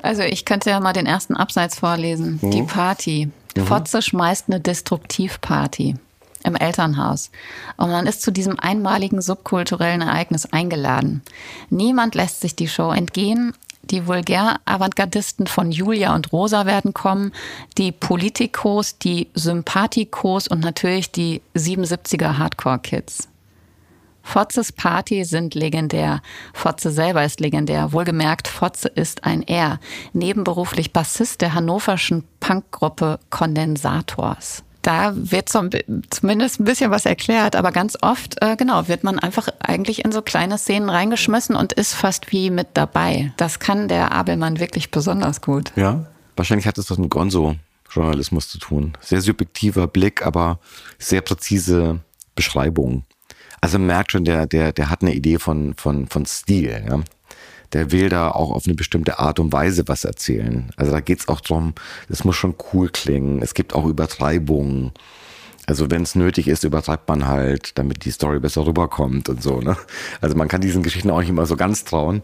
Also 0.00 0.22
ich 0.22 0.44
könnte 0.44 0.70
ja 0.70 0.80
mal 0.80 0.92
den 0.92 1.06
ersten 1.06 1.36
Abseits 1.36 1.78
vorlesen. 1.78 2.40
Mhm. 2.42 2.50
Die 2.50 2.62
Party. 2.62 3.30
Mhm. 3.56 3.66
Fotze 3.66 4.02
schmeißt 4.02 4.46
eine 4.48 4.60
Destruktivparty 4.60 5.96
im 6.44 6.56
Elternhaus. 6.56 7.30
Und 7.76 7.90
man 7.90 8.06
ist 8.06 8.22
zu 8.22 8.30
diesem 8.30 8.58
einmaligen 8.58 9.22
subkulturellen 9.22 10.00
Ereignis 10.00 10.46
eingeladen. 10.46 11.22
Niemand 11.70 12.14
lässt 12.14 12.40
sich 12.40 12.56
die 12.56 12.68
Show 12.68 12.90
entgehen. 12.90 13.54
Die 13.84 14.06
Vulgär-Avantgardisten 14.06 15.48
von 15.48 15.72
Julia 15.72 16.14
und 16.14 16.32
Rosa 16.32 16.66
werden 16.66 16.94
kommen, 16.94 17.32
die 17.78 17.90
Politikos, 17.90 18.98
die 18.98 19.28
Sympathikos 19.34 20.46
und 20.46 20.60
natürlich 20.60 21.10
die 21.10 21.42
77er 21.56 22.38
Hardcore-Kids. 22.38 23.28
Fotzes 24.22 24.72
Party 24.72 25.24
sind 25.24 25.54
legendär. 25.54 26.22
Fotze 26.54 26.90
selber 26.90 27.24
ist 27.24 27.40
legendär. 27.40 27.92
Wohlgemerkt, 27.92 28.48
Fotze 28.48 28.88
ist 28.88 29.24
ein 29.24 29.42
R. 29.42 29.78
Nebenberuflich 30.12 30.92
Bassist 30.92 31.40
der 31.40 31.54
hannoverschen 31.54 32.24
Punkgruppe 32.40 33.18
Kondensators. 33.30 34.62
Da 34.82 35.12
wird 35.14 35.48
so 35.48 35.62
zumindest 36.10 36.58
ein 36.58 36.64
bisschen 36.64 36.90
was 36.90 37.06
erklärt, 37.06 37.54
aber 37.54 37.70
ganz 37.70 37.96
oft, 38.02 38.42
äh, 38.42 38.56
genau, 38.56 38.88
wird 38.88 39.04
man 39.04 39.20
einfach 39.20 39.48
eigentlich 39.60 40.04
in 40.04 40.10
so 40.10 40.22
kleine 40.22 40.58
Szenen 40.58 40.90
reingeschmissen 40.90 41.54
und 41.54 41.72
ist 41.72 41.94
fast 41.94 42.32
wie 42.32 42.50
mit 42.50 42.68
dabei. 42.74 43.32
Das 43.36 43.60
kann 43.60 43.86
der 43.86 44.10
Abelmann 44.10 44.58
wirklich 44.58 44.90
besonders 44.90 45.40
gut. 45.40 45.72
Ja, 45.76 46.06
wahrscheinlich 46.34 46.66
hat 46.66 46.78
es 46.78 46.90
was 46.90 46.98
mit 46.98 47.10
Gonzo-Journalismus 47.10 48.48
zu 48.48 48.58
tun. 48.58 48.94
Sehr 49.00 49.20
subjektiver 49.20 49.86
Blick, 49.86 50.26
aber 50.26 50.58
sehr 50.98 51.20
präzise 51.20 52.00
Beschreibungen. 52.34 53.04
Also 53.62 53.78
man 53.78 53.86
merkt 53.86 54.12
schon, 54.12 54.24
der, 54.24 54.46
der, 54.46 54.72
der 54.72 54.90
hat 54.90 55.02
eine 55.02 55.14
Idee 55.14 55.38
von, 55.38 55.74
von, 55.74 56.08
von 56.08 56.26
Stil. 56.26 56.84
Ja? 56.86 57.00
Der 57.72 57.92
will 57.92 58.08
da 58.08 58.30
auch 58.30 58.50
auf 58.50 58.66
eine 58.66 58.74
bestimmte 58.74 59.18
Art 59.18 59.38
und 59.38 59.52
Weise 59.52 59.84
was 59.86 60.04
erzählen. 60.04 60.70
Also 60.76 60.92
da 60.92 61.00
geht's 61.00 61.28
auch 61.28 61.40
drum, 61.40 61.74
es 62.08 62.24
muss 62.24 62.36
schon 62.36 62.56
cool 62.72 62.90
klingen. 62.90 63.40
Es 63.40 63.54
gibt 63.54 63.74
auch 63.74 63.86
Übertreibungen. 63.86 64.92
Also 65.66 65.90
wenn 65.92 66.02
es 66.02 66.16
nötig 66.16 66.48
ist, 66.48 66.64
übertreibt 66.64 67.08
man 67.08 67.28
halt, 67.28 67.78
damit 67.78 68.04
die 68.04 68.10
Story 68.10 68.40
besser 68.40 68.66
rüberkommt 68.66 69.28
und 69.28 69.42
so. 69.42 69.60
Ne? 69.60 69.76
Also 70.20 70.36
man 70.36 70.48
kann 70.48 70.60
diesen 70.60 70.82
Geschichten 70.82 71.10
auch 71.10 71.20
nicht 71.20 71.30
immer 71.30 71.46
so 71.46 71.56
ganz 71.56 71.84
trauen. 71.84 72.22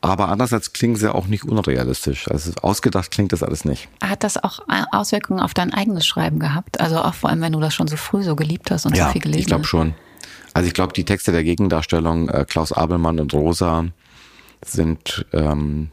Aber 0.00 0.28
andererseits 0.28 0.72
klingen 0.72 0.96
sie 0.96 1.14
auch 1.14 1.28
nicht 1.28 1.44
unrealistisch. 1.44 2.28
Also 2.28 2.52
ausgedacht 2.60 3.12
klingt 3.12 3.32
das 3.32 3.42
alles 3.42 3.64
nicht. 3.64 3.88
Hat 4.02 4.24
das 4.24 4.42
auch 4.42 4.58
Auswirkungen 4.90 5.40
auf 5.40 5.54
dein 5.54 5.72
eigenes 5.72 6.04
Schreiben 6.04 6.40
gehabt? 6.40 6.80
Also 6.80 6.98
auch 6.98 7.14
vor 7.14 7.30
allem, 7.30 7.40
wenn 7.40 7.52
du 7.52 7.60
das 7.60 7.72
schon 7.74 7.88
so 7.88 7.96
früh 7.96 8.22
so 8.24 8.36
geliebt 8.36 8.70
hast 8.72 8.84
und 8.84 8.96
ja, 8.96 9.06
so 9.06 9.12
viel 9.12 9.22
gelesen 9.22 9.38
hast? 9.38 9.44
ich 9.44 9.46
glaube 9.46 9.64
schon. 9.64 9.94
Also 10.54 10.68
ich 10.68 10.74
glaube, 10.74 10.92
die 10.92 11.04
Texte 11.04 11.32
der 11.32 11.44
Gegendarstellung 11.44 12.28
äh, 12.28 12.46
Klaus 12.48 12.72
Abelmann 12.72 13.20
und 13.20 13.34
Rosa 13.34 13.86
sind, 14.64 15.26
ähm, 15.32 15.90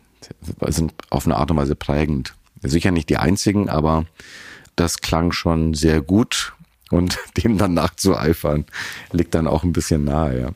sind 0.68 0.94
auf 1.10 1.26
eine 1.26 1.36
Art 1.36 1.52
und 1.52 1.58
Weise 1.58 1.76
prägend. 1.76 2.36
Sicher 2.62 2.92
nicht 2.92 3.10
die 3.10 3.18
einzigen, 3.18 3.70
aber 3.70 4.06
das 4.76 5.00
klang 5.00 5.32
schon 5.32 5.74
sehr 5.74 6.02
gut 6.02 6.54
und 6.92 7.18
dem 7.44 7.58
dann 7.58 7.74
nachzueifern 7.74 8.66
liegt 9.12 9.34
dann 9.34 9.48
auch 9.48 9.64
ein 9.64 9.74
bisschen 9.74 10.06
nahe, 10.06 10.40
ja. 10.40 10.50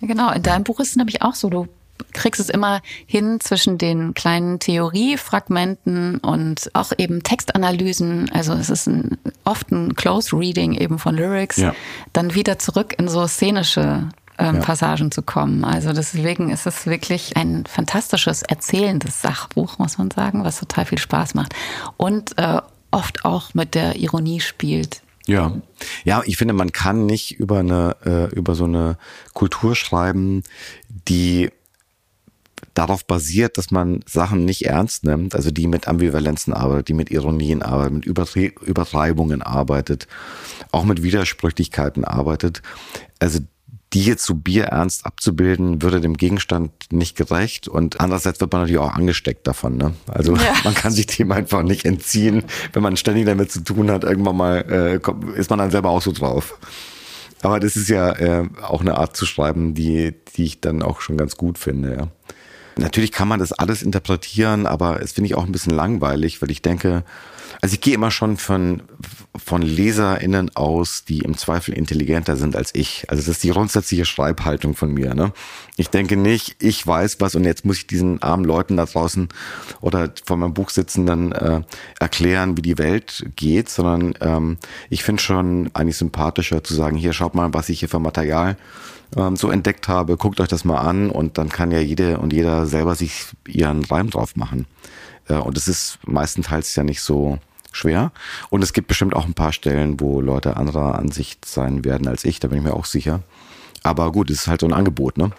Genau, 0.00 0.32
in 0.32 0.42
deinem 0.42 0.64
Buch 0.64 0.80
ist 0.80 0.90
es 0.90 0.96
nämlich 0.96 1.22
auch 1.22 1.34
so, 1.34 1.48
du 1.48 1.68
kriegst 2.12 2.40
es 2.40 2.48
immer 2.48 2.80
hin 3.06 3.40
zwischen 3.40 3.78
den 3.78 4.14
kleinen 4.14 4.58
Theoriefragmenten 4.58 6.18
und 6.18 6.70
auch 6.74 6.92
eben 6.98 7.22
Textanalysen. 7.22 8.30
Also 8.32 8.52
es 8.54 8.70
ist 8.70 8.86
ein, 8.86 9.18
oft 9.44 9.70
ein 9.70 9.94
Close 9.94 10.36
Reading 10.36 10.74
eben 10.74 10.98
von 10.98 11.16
Lyrics, 11.16 11.56
ja. 11.56 11.74
dann 12.12 12.34
wieder 12.34 12.58
zurück 12.58 12.94
in 12.98 13.08
so 13.08 13.26
szenische 13.26 14.08
ähm, 14.38 14.56
ja. 14.56 14.60
Passagen 14.60 15.10
zu 15.10 15.22
kommen. 15.22 15.64
Also 15.64 15.92
deswegen 15.92 16.50
ist 16.50 16.66
es 16.66 16.86
wirklich 16.86 17.36
ein 17.36 17.64
fantastisches 17.66 18.42
erzählendes 18.42 19.22
Sachbuch, 19.22 19.78
muss 19.78 19.98
man 19.98 20.10
sagen, 20.10 20.44
was 20.44 20.58
total 20.58 20.86
viel 20.86 20.98
Spaß 20.98 21.34
macht 21.34 21.54
und 21.96 22.38
äh, 22.38 22.60
oft 22.90 23.24
auch 23.24 23.54
mit 23.54 23.74
der 23.74 23.96
Ironie 23.96 24.40
spielt. 24.40 25.02
Ja, 25.26 25.52
ja, 26.04 26.22
ich 26.24 26.36
finde, 26.36 26.52
man 26.52 26.72
kann 26.72 27.06
nicht 27.06 27.38
über 27.38 27.60
eine 27.60 27.96
äh, 28.04 28.34
über 28.34 28.54
so 28.54 28.64
eine 28.64 28.96
Kultur 29.34 29.76
schreiben, 29.76 30.42
die 30.88 31.50
darauf 32.74 33.04
basiert, 33.04 33.58
dass 33.58 33.70
man 33.70 34.00
Sachen 34.06 34.44
nicht 34.44 34.66
ernst 34.66 35.04
nimmt, 35.04 35.34
also 35.34 35.50
die 35.50 35.66
mit 35.66 35.88
Ambivalenzen 35.88 36.52
arbeitet, 36.52 36.88
die 36.88 36.94
mit 36.94 37.10
Ironien 37.10 37.62
arbeitet, 37.62 37.94
mit 37.94 38.06
Übertreibungen 38.06 39.42
arbeitet, 39.42 40.06
auch 40.70 40.84
mit 40.84 41.02
Widersprüchlichkeiten 41.02 42.04
arbeitet. 42.04 42.62
Also 43.18 43.40
die 43.92 44.04
jetzt 44.04 44.24
so 44.24 44.34
bierernst 44.34 45.04
abzubilden, 45.04 45.82
würde 45.82 46.00
dem 46.00 46.16
Gegenstand 46.16 46.72
nicht 46.90 47.16
gerecht 47.16 47.68
und 47.68 48.00
andererseits 48.00 48.40
wird 48.40 48.50
man 48.52 48.62
natürlich 48.62 48.80
auch 48.80 48.94
angesteckt 48.94 49.46
davon. 49.46 49.76
Ne? 49.76 49.92
Also 50.06 50.34
ja. 50.34 50.54
man 50.64 50.74
kann 50.74 50.92
sich 50.92 51.06
dem 51.06 51.30
einfach 51.30 51.62
nicht 51.62 51.84
entziehen. 51.84 52.44
Wenn 52.72 52.82
man 52.82 52.96
ständig 52.96 53.26
damit 53.26 53.52
zu 53.52 53.60
tun 53.60 53.90
hat, 53.90 54.04
irgendwann 54.04 54.36
mal 54.36 55.00
äh, 55.06 55.38
ist 55.38 55.50
man 55.50 55.58
dann 55.58 55.70
selber 55.70 55.90
auch 55.90 56.02
so 56.02 56.12
drauf. 56.12 56.58
Aber 57.42 57.58
das 57.58 57.76
ist 57.76 57.88
ja 57.88 58.12
äh, 58.12 58.48
auch 58.62 58.80
eine 58.80 58.96
Art 58.96 59.16
zu 59.16 59.26
schreiben, 59.26 59.74
die, 59.74 60.14
die 60.36 60.44
ich 60.44 60.60
dann 60.60 60.80
auch 60.82 61.00
schon 61.00 61.16
ganz 61.16 61.36
gut 61.36 61.58
finde. 61.58 61.94
Ja. 61.96 62.08
Natürlich 62.76 63.12
kann 63.12 63.28
man 63.28 63.40
das 63.40 63.52
alles 63.52 63.82
interpretieren, 63.82 64.66
aber 64.66 65.00
es 65.02 65.12
finde 65.12 65.26
ich 65.26 65.34
auch 65.34 65.44
ein 65.44 65.52
bisschen 65.52 65.74
langweilig, 65.74 66.40
weil 66.42 66.50
ich 66.50 66.62
denke, 66.62 67.04
also 67.60 67.74
ich 67.74 67.80
gehe 67.80 67.94
immer 67.94 68.10
schon 68.10 68.38
von, 68.38 68.82
von 69.36 69.62
LeserInnen 69.62 70.56
aus, 70.56 71.04
die 71.04 71.18
im 71.18 71.36
Zweifel 71.36 71.74
intelligenter 71.74 72.36
sind 72.36 72.56
als 72.56 72.74
ich. 72.74 73.04
Also 73.08 73.20
das 73.20 73.28
ist 73.28 73.44
die 73.44 73.50
grundsätzliche 73.50 74.04
Schreibhaltung 74.04 74.74
von 74.74 74.92
mir. 74.92 75.14
Ne? 75.14 75.32
Ich 75.76 75.88
denke 75.88 76.16
nicht, 76.16 76.56
ich 76.60 76.84
weiß 76.84 77.20
was 77.20 77.34
und 77.36 77.44
jetzt 77.44 77.64
muss 77.64 77.76
ich 77.76 77.86
diesen 77.86 78.20
armen 78.20 78.44
Leuten 78.44 78.76
da 78.76 78.86
draußen 78.86 79.28
oder 79.80 80.12
vor 80.24 80.36
meinem 80.38 80.54
Buch 80.54 80.70
sitzen 80.70 81.06
dann 81.06 81.32
äh, 81.32 81.60
erklären, 82.00 82.56
wie 82.56 82.62
die 82.62 82.78
Welt 82.78 83.26
geht, 83.36 83.68
sondern 83.68 84.14
ähm, 84.20 84.56
ich 84.90 85.04
finde 85.04 85.22
schon 85.22 85.70
eigentlich 85.74 85.98
sympathischer 85.98 86.64
zu 86.64 86.74
sagen, 86.74 86.96
hier 86.96 87.12
schaut 87.12 87.34
mal, 87.34 87.54
was 87.54 87.68
ich 87.68 87.80
hier 87.80 87.88
für 87.88 88.00
Material 88.00 88.56
ähm, 89.16 89.36
so 89.36 89.50
entdeckt 89.50 89.88
habe, 89.88 90.16
guckt 90.16 90.40
euch 90.40 90.48
das 90.48 90.64
mal 90.64 90.78
an 90.78 91.10
und 91.10 91.38
dann 91.38 91.48
kann 91.48 91.70
ja 91.70 91.80
jede 91.80 92.18
und 92.18 92.32
jeder 92.32 92.66
selber 92.66 92.94
sich 92.94 93.26
ihren 93.46 93.84
Reim 93.84 94.10
drauf 94.10 94.36
machen. 94.36 94.66
Äh, 95.28 95.34
und 95.34 95.56
es 95.56 95.68
ist 95.68 95.98
meistenteils 96.06 96.74
ja 96.74 96.84
nicht 96.84 97.02
so 97.02 97.38
schwer. 97.72 98.12
Und 98.50 98.62
es 98.62 98.72
gibt 98.72 98.88
bestimmt 98.88 99.14
auch 99.14 99.24
ein 99.24 99.34
paar 99.34 99.52
Stellen, 99.52 100.00
wo 100.00 100.20
Leute 100.20 100.56
anderer 100.56 100.96
Ansicht 100.98 101.44
sein 101.44 101.84
werden 101.84 102.06
als 102.06 102.24
ich, 102.24 102.40
da 102.40 102.48
bin 102.48 102.58
ich 102.58 102.64
mir 102.64 102.74
auch 102.74 102.84
sicher. 102.84 103.20
Aber 103.82 104.12
gut, 104.12 104.30
es 104.30 104.42
ist 104.42 104.46
halt 104.46 104.60
so 104.60 104.66
ein 104.66 104.72
Angebot, 104.72 105.18
ne? 105.18 105.32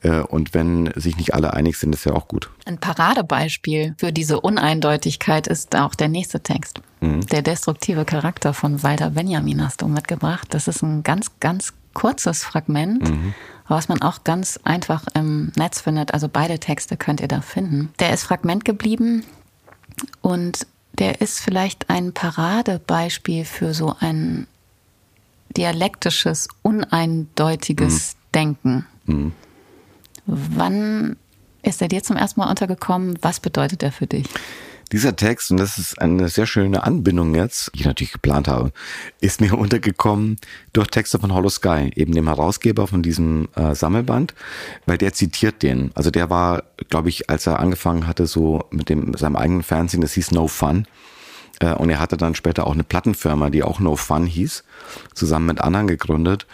Äh, 0.00 0.20
und 0.20 0.54
wenn 0.54 0.92
sich 0.94 1.16
nicht 1.16 1.34
alle 1.34 1.52
einig 1.52 1.76
sind, 1.76 1.94
ist 1.94 2.04
ja 2.04 2.12
auch 2.12 2.28
gut. 2.28 2.50
Ein 2.64 2.78
Paradebeispiel 2.78 3.94
für 3.98 4.12
diese 4.12 4.40
Uneindeutigkeit 4.40 5.46
ist 5.48 5.74
auch 5.74 5.94
der 5.94 6.08
nächste 6.08 6.40
Text. 6.40 6.80
Mhm. 7.00 7.26
Der 7.26 7.42
destruktive 7.42 8.04
Charakter 8.04 8.54
von 8.54 8.82
Walter 8.82 9.10
Benjamin 9.10 9.64
hast 9.64 9.82
du 9.82 9.88
mitgebracht. 9.88 10.46
Das 10.50 10.68
ist 10.68 10.82
ein 10.82 11.02
ganz, 11.02 11.32
ganz 11.40 11.72
kurzes 11.96 12.44
Fragment, 12.44 13.08
mhm. 13.08 13.34
was 13.68 13.88
man 13.88 14.02
auch 14.02 14.22
ganz 14.22 14.60
einfach 14.64 15.06
im 15.14 15.50
Netz 15.56 15.80
findet. 15.80 16.12
Also 16.12 16.28
beide 16.28 16.58
Texte 16.58 16.98
könnt 16.98 17.22
ihr 17.22 17.28
da 17.28 17.40
finden. 17.40 17.88
Der 18.00 18.12
ist 18.12 18.24
Fragment 18.24 18.66
geblieben 18.66 19.24
und 20.20 20.66
der 20.92 21.22
ist 21.22 21.40
vielleicht 21.40 21.88
ein 21.88 22.12
Paradebeispiel 22.12 23.46
für 23.46 23.72
so 23.72 23.96
ein 23.98 24.46
dialektisches, 25.56 26.48
uneindeutiges 26.60 28.14
mhm. 28.14 28.18
Denken. 28.34 28.86
Mhm. 29.06 29.32
Wann 30.26 31.16
ist 31.62 31.80
er 31.80 31.88
dir 31.88 32.02
zum 32.02 32.16
ersten 32.16 32.40
Mal 32.40 32.50
untergekommen? 32.50 33.18
Was 33.22 33.40
bedeutet 33.40 33.82
er 33.82 33.92
für 33.92 34.06
dich? 34.06 34.28
Dieser 34.92 35.16
Text, 35.16 35.50
und 35.50 35.56
das 35.58 35.78
ist 35.78 36.00
eine 36.00 36.28
sehr 36.28 36.46
schöne 36.46 36.84
Anbindung 36.84 37.34
jetzt, 37.34 37.72
die 37.74 37.80
ich 37.80 37.86
natürlich 37.86 38.12
geplant 38.12 38.46
habe, 38.46 38.72
ist 39.20 39.40
mir 39.40 39.54
untergekommen 39.58 40.36
durch 40.72 40.88
Texte 40.88 41.18
von 41.18 41.34
Hollow 41.34 41.48
Sky, 41.48 41.90
eben 41.94 42.12
dem 42.12 42.28
Herausgeber 42.28 42.86
von 42.86 43.02
diesem 43.02 43.48
äh, 43.56 43.74
Sammelband, 43.74 44.34
weil 44.86 44.98
der 44.98 45.12
zitiert 45.12 45.62
den. 45.62 45.90
Also 45.94 46.10
der 46.10 46.30
war, 46.30 46.62
glaube 46.88 47.08
ich, 47.08 47.28
als 47.28 47.46
er 47.46 47.58
angefangen 47.58 48.06
hatte, 48.06 48.26
so 48.26 48.64
mit 48.70 48.88
dem 48.88 49.06
mit 49.06 49.18
seinem 49.18 49.36
eigenen 49.36 49.62
Fernsehen, 49.62 50.00
das 50.00 50.12
hieß 50.12 50.30
No 50.30 50.46
Fun. 50.46 50.86
Äh, 51.58 51.72
und 51.72 51.90
er 51.90 51.98
hatte 51.98 52.16
dann 52.16 52.34
später 52.34 52.66
auch 52.66 52.74
eine 52.74 52.84
Plattenfirma, 52.84 53.50
die 53.50 53.64
auch 53.64 53.80
No 53.80 53.96
Fun 53.96 54.26
hieß, 54.26 54.62
zusammen 55.14 55.46
mit 55.46 55.60
anderen 55.60 55.88
gegründet 55.88 56.46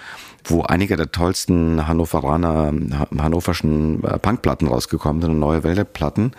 wo 0.45 0.63
einige 0.63 0.97
der 0.97 1.13
tollsten 1.13 1.87
Hannoveraner, 1.87 2.73
hannoverschen 3.19 4.03
äh, 4.05 4.19
Punkplatten 4.19 4.69
rausgekommen 4.69 5.23
sind, 5.23 5.39
neue 5.39 5.63
Welle-Platten. 5.65 6.33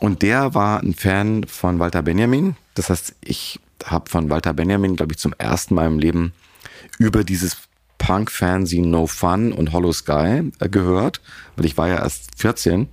Und 0.00 0.22
der 0.22 0.54
war 0.54 0.80
ein 0.80 0.94
Fan 0.94 1.44
von 1.44 1.78
Walter 1.78 2.02
Benjamin. 2.02 2.56
Das 2.74 2.90
heißt, 2.90 3.14
ich 3.24 3.60
habe 3.84 4.10
von 4.10 4.30
Walter 4.30 4.52
Benjamin, 4.52 4.96
glaube 4.96 5.12
ich, 5.12 5.18
zum 5.18 5.34
ersten 5.38 5.74
Mal 5.74 5.86
im 5.86 5.98
Leben 5.98 6.32
über 6.98 7.24
dieses 7.24 7.56
Punk-Fernsehen 7.98 8.90
No 8.90 9.06
Fun 9.06 9.52
und 9.52 9.72
Hollow 9.72 9.92
Sky 9.92 10.50
äh, 10.60 10.68
gehört, 10.68 11.20
weil 11.56 11.66
ich 11.66 11.76
war 11.76 11.88
ja 11.88 11.96
erst 11.96 12.38
14. 12.40 12.88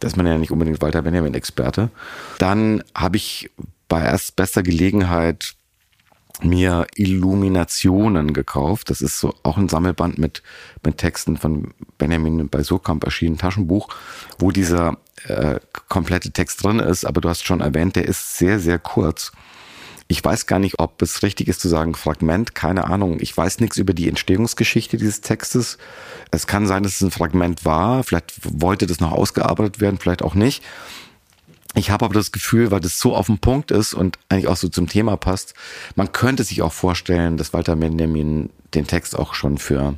Da 0.00 0.08
ist 0.08 0.16
man 0.16 0.26
ja 0.26 0.38
nicht 0.38 0.50
unbedingt 0.50 0.80
Walter 0.82 1.02
Benjamin-Experte. 1.02 1.90
Dann 2.38 2.82
habe 2.94 3.16
ich 3.16 3.50
bei 3.88 4.04
erst 4.04 4.36
bester 4.36 4.62
Gelegenheit 4.62 5.54
mir 6.42 6.86
Illuminationen 6.96 8.34
gekauft. 8.34 8.90
Das 8.90 9.00
ist 9.00 9.18
so 9.18 9.34
auch 9.42 9.56
ein 9.56 9.70
Sammelband 9.70 10.18
mit, 10.18 10.42
mit 10.84 10.98
Texten 10.98 11.38
von 11.38 11.72
Benjamin 11.96 12.48
bei 12.48 12.62
Surkamp 12.62 13.04
erschienen, 13.04 13.38
Taschenbuch, 13.38 13.88
wo 14.38 14.50
dieser 14.50 14.98
äh, 15.24 15.58
komplette 15.88 16.30
Text 16.30 16.62
drin 16.64 16.78
ist. 16.78 17.04
Aber 17.04 17.20
du 17.20 17.28
hast 17.28 17.44
schon 17.44 17.60
erwähnt, 17.60 17.96
der 17.96 18.06
ist 18.06 18.38
sehr, 18.38 18.58
sehr 18.58 18.78
kurz. 18.78 19.32
Ich 20.08 20.24
weiß 20.24 20.46
gar 20.46 20.60
nicht, 20.60 20.78
ob 20.78 21.02
es 21.02 21.22
richtig 21.24 21.48
ist 21.48 21.60
zu 21.60 21.68
sagen 21.68 21.94
Fragment, 21.94 22.54
keine 22.54 22.84
Ahnung. 22.84 23.18
Ich 23.20 23.36
weiß 23.36 23.58
nichts 23.58 23.76
über 23.76 23.92
die 23.92 24.08
Entstehungsgeschichte 24.08 24.96
dieses 24.96 25.20
Textes. 25.20 25.78
Es 26.30 26.46
kann 26.46 26.66
sein, 26.68 26.84
dass 26.84 26.94
es 26.94 27.02
ein 27.02 27.10
Fragment 27.10 27.64
war. 27.64 28.04
Vielleicht 28.04 28.34
wollte 28.42 28.86
das 28.86 29.00
noch 29.00 29.10
ausgearbeitet 29.10 29.80
werden, 29.80 29.98
vielleicht 29.98 30.22
auch 30.22 30.34
nicht. 30.34 30.62
Ich 31.74 31.90
habe 31.90 32.04
aber 32.04 32.14
das 32.14 32.32
Gefühl, 32.32 32.70
weil 32.70 32.80
das 32.80 32.98
so 32.98 33.14
auf 33.14 33.26
dem 33.26 33.38
Punkt 33.38 33.70
ist 33.70 33.94
und 33.94 34.18
eigentlich 34.28 34.48
auch 34.48 34.56
so 34.56 34.68
zum 34.68 34.88
Thema 34.88 35.16
passt, 35.16 35.54
man 35.94 36.12
könnte 36.12 36.44
sich 36.44 36.62
auch 36.62 36.72
vorstellen, 36.72 37.36
dass 37.36 37.52
Walter 37.52 37.76
Benjamin 37.76 38.50
den 38.74 38.86
Text 38.86 39.18
auch 39.18 39.34
schon 39.34 39.58
für 39.58 39.96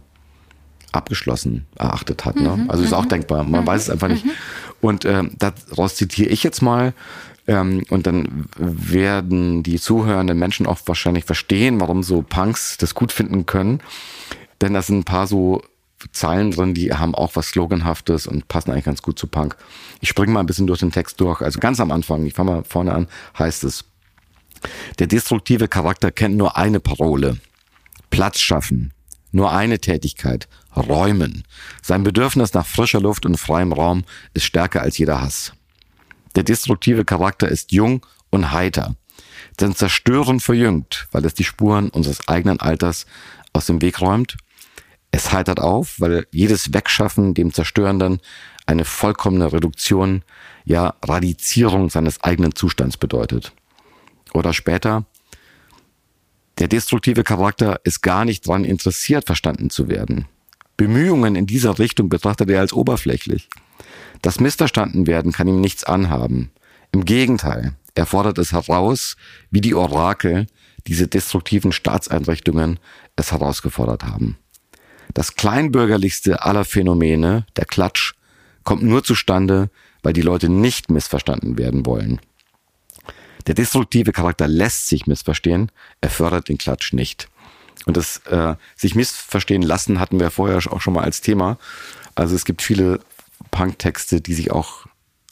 abgeschlossen 0.90 1.66
erachtet 1.76 2.24
hat. 2.24 2.36
Ne? 2.36 2.56
Mhm, 2.56 2.70
also 2.70 2.82
ist 2.82 2.94
auch 2.94 3.04
mhm. 3.04 3.10
denkbar. 3.10 3.44
Man 3.44 3.62
mhm, 3.62 3.66
weiß 3.66 3.82
es 3.82 3.90
einfach 3.90 4.08
nicht. 4.08 4.24
Und 4.80 5.04
ähm, 5.04 5.32
daraus 5.38 5.96
zitiere 5.96 6.30
ich 6.30 6.42
jetzt 6.42 6.62
mal. 6.62 6.94
Ähm, 7.46 7.84
und 7.90 8.06
dann 8.06 8.48
werden 8.56 9.62
die 9.62 9.80
zuhörenden 9.80 10.38
Menschen 10.38 10.66
auch 10.66 10.78
wahrscheinlich 10.86 11.24
verstehen, 11.24 11.80
warum 11.80 12.02
so 12.02 12.22
Punks 12.22 12.76
das 12.76 12.94
gut 12.94 13.12
finden 13.12 13.46
können. 13.46 13.80
Denn 14.60 14.74
da 14.74 14.82
sind 14.82 14.98
ein 14.98 15.04
paar 15.04 15.26
so 15.26 15.62
Zeilen 16.12 16.52
drin, 16.52 16.74
die 16.74 16.92
haben 16.92 17.14
auch 17.14 17.34
was 17.34 17.48
Sloganhaftes 17.48 18.26
und 18.26 18.46
passen 18.46 18.70
eigentlich 18.70 18.84
ganz 18.84 19.02
gut 19.02 19.18
zu 19.18 19.26
Punk. 19.26 19.56
Ich 20.00 20.08
springe 20.08 20.32
mal 20.32 20.40
ein 20.40 20.46
bisschen 20.46 20.66
durch 20.66 20.80
den 20.80 20.92
Text 20.92 21.20
durch. 21.20 21.40
Also 21.42 21.58
ganz 21.58 21.80
am 21.80 21.90
Anfang, 21.90 22.24
ich 22.24 22.34
fange 22.34 22.50
mal 22.52 22.64
vorne 22.64 22.94
an, 22.94 23.08
heißt 23.38 23.64
es, 23.64 23.84
der 24.98 25.06
destruktive 25.06 25.68
Charakter 25.68 26.10
kennt 26.10 26.36
nur 26.36 26.56
eine 26.56 26.80
Parole. 26.80 27.38
Platz 28.10 28.40
schaffen. 28.40 28.92
Nur 29.30 29.52
eine 29.52 29.78
Tätigkeit. 29.78 30.48
Räumen. 30.76 31.44
Sein 31.82 32.04
Bedürfnis 32.04 32.54
nach 32.54 32.66
frischer 32.66 33.00
Luft 33.00 33.26
und 33.26 33.36
freiem 33.36 33.72
Raum 33.72 34.04
ist 34.32 34.44
stärker 34.44 34.82
als 34.82 34.98
jeder 34.98 35.20
Hass. 35.20 35.52
Der 36.36 36.44
destruktive 36.44 37.04
Charakter 37.04 37.48
ist 37.48 37.72
jung 37.72 38.06
und 38.30 38.52
heiter. 38.52 38.94
Denn 39.60 39.74
Zerstören 39.74 40.40
verjüngt, 40.40 41.08
weil 41.10 41.24
es 41.24 41.34
die 41.34 41.44
Spuren 41.44 41.88
unseres 41.88 42.28
eigenen 42.28 42.60
Alters 42.60 43.06
aus 43.52 43.66
dem 43.66 43.82
Weg 43.82 44.00
räumt 44.00 44.36
es 45.10 45.32
heitert 45.32 45.60
auf, 45.60 46.00
weil 46.00 46.26
jedes 46.30 46.74
Wegschaffen 46.74 47.34
dem 47.34 47.52
Zerstörenden 47.52 48.20
eine 48.66 48.84
vollkommene 48.84 49.52
Reduktion, 49.52 50.22
ja 50.64 50.94
Radizierung 51.02 51.88
seines 51.88 52.22
eigenen 52.22 52.54
Zustands 52.54 52.98
bedeutet. 52.98 53.52
Oder 54.34 54.52
später, 54.52 55.06
Der 56.58 56.68
destruktive 56.68 57.22
Charakter 57.22 57.80
ist 57.84 58.02
gar 58.02 58.24
nicht 58.24 58.46
daran 58.48 58.64
interessiert, 58.64 59.26
verstanden 59.26 59.70
zu 59.70 59.88
werden. 59.88 60.26
Bemühungen 60.76 61.36
in 61.36 61.46
dieser 61.46 61.78
Richtung 61.78 62.08
betrachtet 62.08 62.50
er 62.50 62.60
als 62.60 62.72
oberflächlich. 62.72 63.48
Das 64.22 64.40
Missverstandenwerden 64.40 65.32
kann 65.32 65.48
ihm 65.48 65.60
nichts 65.60 65.84
anhaben. 65.84 66.50
Im 66.92 67.04
Gegenteil, 67.04 67.74
er 67.94 68.06
fordert 68.06 68.38
es 68.38 68.52
heraus, 68.52 69.16
wie 69.50 69.60
die 69.60 69.74
Orakel, 69.74 70.46
diese 70.86 71.06
destruktiven 71.06 71.72
Staatseinrichtungen, 71.72 72.80
es 73.16 73.32
herausgefordert 73.32 74.04
haben. 74.04 74.36
Das 75.14 75.34
kleinbürgerlichste 75.34 76.42
aller 76.42 76.64
Phänomene, 76.64 77.46
der 77.56 77.64
Klatsch, 77.64 78.14
kommt 78.64 78.82
nur 78.82 79.04
zustande, 79.04 79.70
weil 80.02 80.12
die 80.12 80.22
Leute 80.22 80.48
nicht 80.48 80.90
missverstanden 80.90 81.58
werden 81.58 81.86
wollen. 81.86 82.20
Der 83.48 83.54
destruktive 83.54 84.12
Charakter 84.12 84.46
lässt 84.46 84.88
sich 84.88 85.06
missverstehen, 85.06 85.72
er 86.02 86.10
fördert 86.10 86.48
den 86.50 86.58
Klatsch 86.58 86.92
nicht. 86.92 87.28
Und 87.86 87.96
das 87.96 88.18
äh, 88.26 88.54
sich 88.76 88.94
missverstehen 88.94 89.62
lassen 89.62 90.00
hatten 90.00 90.20
wir 90.20 90.30
vorher 90.30 90.58
auch 90.70 90.80
schon 90.82 90.92
mal 90.92 91.04
als 91.04 91.22
Thema. 91.22 91.58
Also 92.14 92.34
es 92.34 92.44
gibt 92.44 92.60
viele 92.60 93.00
Punk-Texte, 93.50 94.20
die 94.20 94.34
sich 94.34 94.50
auch 94.50 94.86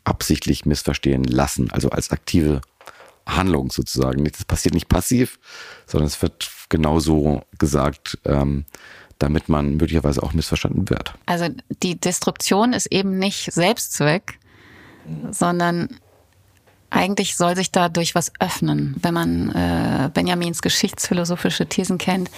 absichtlich 0.04 0.64
missverstehen 0.64 1.24
lassen, 1.24 1.70
also 1.70 1.90
als 1.90 2.10
aktive 2.10 2.62
Handlung 3.26 3.70
sozusagen. 3.70 4.24
Das 4.24 4.46
passiert 4.46 4.74
nicht 4.74 4.88
passiv, 4.88 5.38
sondern 5.86 6.06
es 6.06 6.22
wird 6.22 6.50
genauso 6.70 7.42
gesagt, 7.58 8.18
ähm, 8.24 8.64
damit 9.18 9.50
man 9.50 9.76
möglicherweise 9.76 10.22
auch 10.22 10.32
missverstanden 10.32 10.88
wird. 10.88 11.12
Also 11.26 11.48
die 11.82 12.00
Destruktion 12.00 12.72
ist 12.72 12.86
eben 12.86 13.18
nicht 13.18 13.52
Selbstzweck, 13.52 14.38
sondern 15.30 16.00
eigentlich 16.91 17.37
soll 17.37 17.57
sich 17.57 17.70
dadurch 17.70 18.14
was 18.14 18.32
öffnen. 18.41 18.97
Wenn 19.01 19.14
man 19.14 19.51
äh, 19.51 20.11
Benjamins 20.12 20.62
geschichtsphilosophische 20.62 21.66
Thesen 21.66 21.99
kennt, 21.99 22.30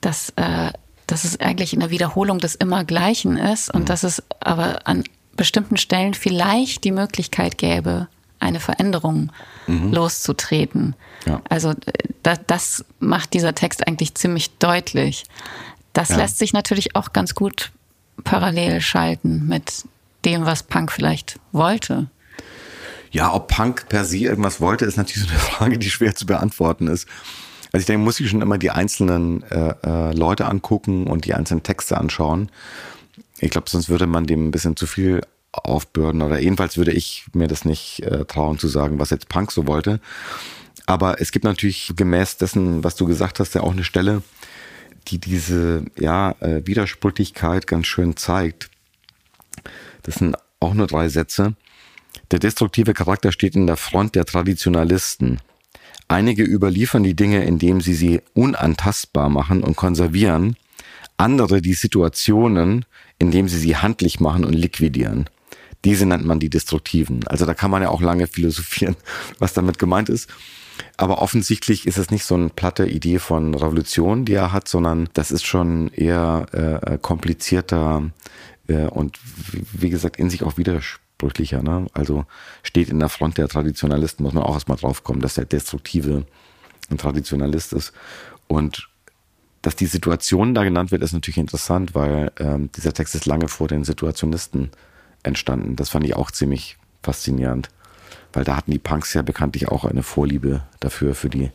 dass, 0.00 0.30
äh, 0.36 0.72
dass 1.06 1.24
es 1.24 1.40
eigentlich 1.40 1.72
eine 1.74 1.90
Wiederholung 1.90 2.38
des 2.38 2.54
Immergleichen 2.54 3.36
ist 3.36 3.72
und 3.72 3.82
mhm. 3.82 3.86
dass 3.86 4.02
es 4.02 4.22
aber 4.40 4.86
an 4.86 5.04
bestimmten 5.36 5.76
Stellen 5.76 6.14
vielleicht 6.14 6.84
die 6.84 6.92
Möglichkeit 6.92 7.58
gäbe, 7.58 8.08
eine 8.38 8.60
Veränderung 8.60 9.30
mhm. 9.66 9.92
loszutreten. 9.92 10.94
Ja. 11.26 11.42
Also 11.48 11.74
das, 12.22 12.40
das 12.46 12.84
macht 12.98 13.34
dieser 13.34 13.54
Text 13.54 13.86
eigentlich 13.86 14.14
ziemlich 14.14 14.50
deutlich. 14.58 15.24
Das 15.92 16.10
ja. 16.10 16.16
lässt 16.16 16.38
sich 16.38 16.52
natürlich 16.52 16.96
auch 16.96 17.12
ganz 17.12 17.34
gut 17.34 17.72
parallel 18.24 18.80
schalten 18.80 19.46
mit 19.46 19.84
dem, 20.24 20.44
was 20.44 20.62
Punk 20.62 20.92
vielleicht 20.92 21.38
wollte. 21.52 22.08
Ja, 23.10 23.34
ob 23.34 23.48
Punk 23.48 23.88
per 23.88 24.04
se 24.04 24.18
irgendwas 24.18 24.60
wollte, 24.60 24.84
ist 24.84 24.96
natürlich 24.96 25.24
so 25.24 25.30
eine 25.30 25.38
Frage, 25.38 25.78
die 25.78 25.90
schwer 25.90 26.14
zu 26.14 26.26
beantworten 26.26 26.86
ist. 26.86 27.08
Also 27.72 27.82
ich 27.82 27.86
denke, 27.86 28.04
muss 28.04 28.18
ich 28.18 28.28
schon 28.28 28.42
immer 28.42 28.58
die 28.58 28.70
einzelnen 28.70 29.42
äh, 29.44 29.74
äh, 29.84 30.12
Leute 30.12 30.46
angucken 30.46 31.06
und 31.06 31.24
die 31.24 31.34
einzelnen 31.34 31.62
Texte 31.62 31.98
anschauen. 31.98 32.50
Ich 33.38 33.50
glaube, 33.50 33.70
sonst 33.70 33.88
würde 33.88 34.06
man 34.06 34.26
dem 34.26 34.48
ein 34.48 34.50
bisschen 34.50 34.76
zu 34.76 34.86
viel 34.86 35.20
aufbürden 35.52 36.22
oder 36.22 36.40
jedenfalls 36.40 36.76
würde 36.76 36.92
ich 36.92 37.26
mir 37.32 37.48
das 37.48 37.64
nicht 37.64 38.02
äh, 38.02 38.24
trauen 38.24 38.58
zu 38.58 38.68
sagen, 38.68 38.98
was 38.98 39.10
jetzt 39.10 39.28
Punk 39.28 39.52
so 39.52 39.66
wollte. 39.66 40.00
Aber 40.86 41.20
es 41.20 41.32
gibt 41.32 41.44
natürlich 41.44 41.92
gemäß 41.96 42.36
dessen, 42.36 42.82
was 42.82 42.96
du 42.96 43.06
gesagt 43.06 43.38
hast, 43.38 43.54
ja 43.54 43.62
auch 43.62 43.72
eine 43.72 43.84
Stelle, 43.84 44.22
die 45.08 45.18
diese 45.18 45.84
ja, 45.98 46.34
äh, 46.40 46.66
Widersprüchlichkeit 46.66 47.66
ganz 47.66 47.86
schön 47.86 48.16
zeigt. 48.16 48.70
Das 50.02 50.16
sind 50.16 50.36
auch 50.58 50.74
nur 50.74 50.86
drei 50.86 51.08
Sätze. 51.08 51.54
Der 52.30 52.38
destruktive 52.38 52.94
Charakter 52.94 53.32
steht 53.32 53.56
in 53.56 53.66
der 53.66 53.76
Front 53.76 54.14
der 54.14 54.24
Traditionalisten. 54.24 55.40
Einige 56.06 56.42
überliefern 56.44 57.02
die 57.02 57.14
Dinge, 57.14 57.44
indem 57.44 57.80
sie 57.80 57.94
sie 57.94 58.20
unantastbar 58.34 59.28
machen 59.28 59.62
und 59.62 59.76
konservieren, 59.76 60.56
andere 61.16 61.60
die 61.60 61.74
Situationen, 61.74 62.84
indem 63.18 63.48
sie 63.48 63.58
sie 63.58 63.76
handlich 63.76 64.20
machen 64.20 64.44
und 64.44 64.54
liquidieren. 64.54 65.28
Diese 65.84 66.06
nennt 66.06 66.24
man 66.24 66.40
die 66.40 66.50
Destruktiven. 66.50 67.26
Also 67.26 67.46
da 67.46 67.54
kann 67.54 67.70
man 67.70 67.82
ja 67.82 67.88
auch 67.88 68.00
lange 68.00 68.26
philosophieren, 68.26 68.96
was 69.38 69.52
damit 69.52 69.78
gemeint 69.78 70.08
ist. 70.08 70.28
Aber 70.96 71.20
offensichtlich 71.20 71.86
ist 71.86 71.98
es 71.98 72.10
nicht 72.10 72.24
so 72.24 72.34
eine 72.34 72.48
platte 72.48 72.86
Idee 72.86 73.18
von 73.18 73.54
Revolution, 73.54 74.24
die 74.24 74.34
er 74.34 74.52
hat, 74.52 74.68
sondern 74.68 75.08
das 75.14 75.30
ist 75.30 75.44
schon 75.44 75.88
eher 75.92 76.46
äh, 76.52 76.98
komplizierter 76.98 78.10
äh, 78.66 78.86
und 78.86 79.18
wie 79.72 79.90
gesagt 79.90 80.16
in 80.16 80.30
sich 80.30 80.42
auch 80.42 80.56
widersprüchlicher. 81.20 81.62
Ne? 81.62 81.86
Also 81.92 82.24
steht 82.62 82.88
in 82.88 82.98
der 82.98 83.08
Front 83.08 83.38
der 83.38 83.48
Traditionalisten, 83.48 84.24
muss 84.24 84.34
man 84.34 84.42
auch 84.42 84.54
erstmal 84.54 84.78
drauf 84.78 85.04
kommen, 85.04 85.20
dass 85.20 85.34
der 85.34 85.44
Destruktive 85.44 86.26
ein 86.90 86.98
Traditionalist 86.98 87.72
ist. 87.72 87.92
Und 88.48 88.88
dass 89.62 89.76
die 89.76 89.86
Situation 89.86 90.54
da 90.54 90.64
genannt 90.64 90.90
wird, 90.90 91.02
ist 91.02 91.12
natürlich 91.12 91.38
interessant, 91.38 91.94
weil 91.94 92.32
ähm, 92.38 92.70
dieser 92.72 92.92
Text 92.92 93.14
ist 93.14 93.26
lange 93.26 93.48
vor 93.48 93.68
den 93.68 93.84
Situationisten 93.84 94.70
entstanden. 95.22 95.76
Das 95.76 95.90
fand 95.90 96.06
ich 96.06 96.16
auch 96.16 96.30
ziemlich 96.30 96.78
faszinierend 97.02 97.68
weil 98.32 98.44
da 98.44 98.56
hatten 98.56 98.70
die 98.70 98.78
Punks 98.78 99.12
ja 99.14 99.22
bekanntlich 99.22 99.68
auch 99.68 99.84
eine 99.84 100.02
Vorliebe 100.02 100.62
dafür, 100.80 101.14
für 101.14 101.28
die 101.28 101.50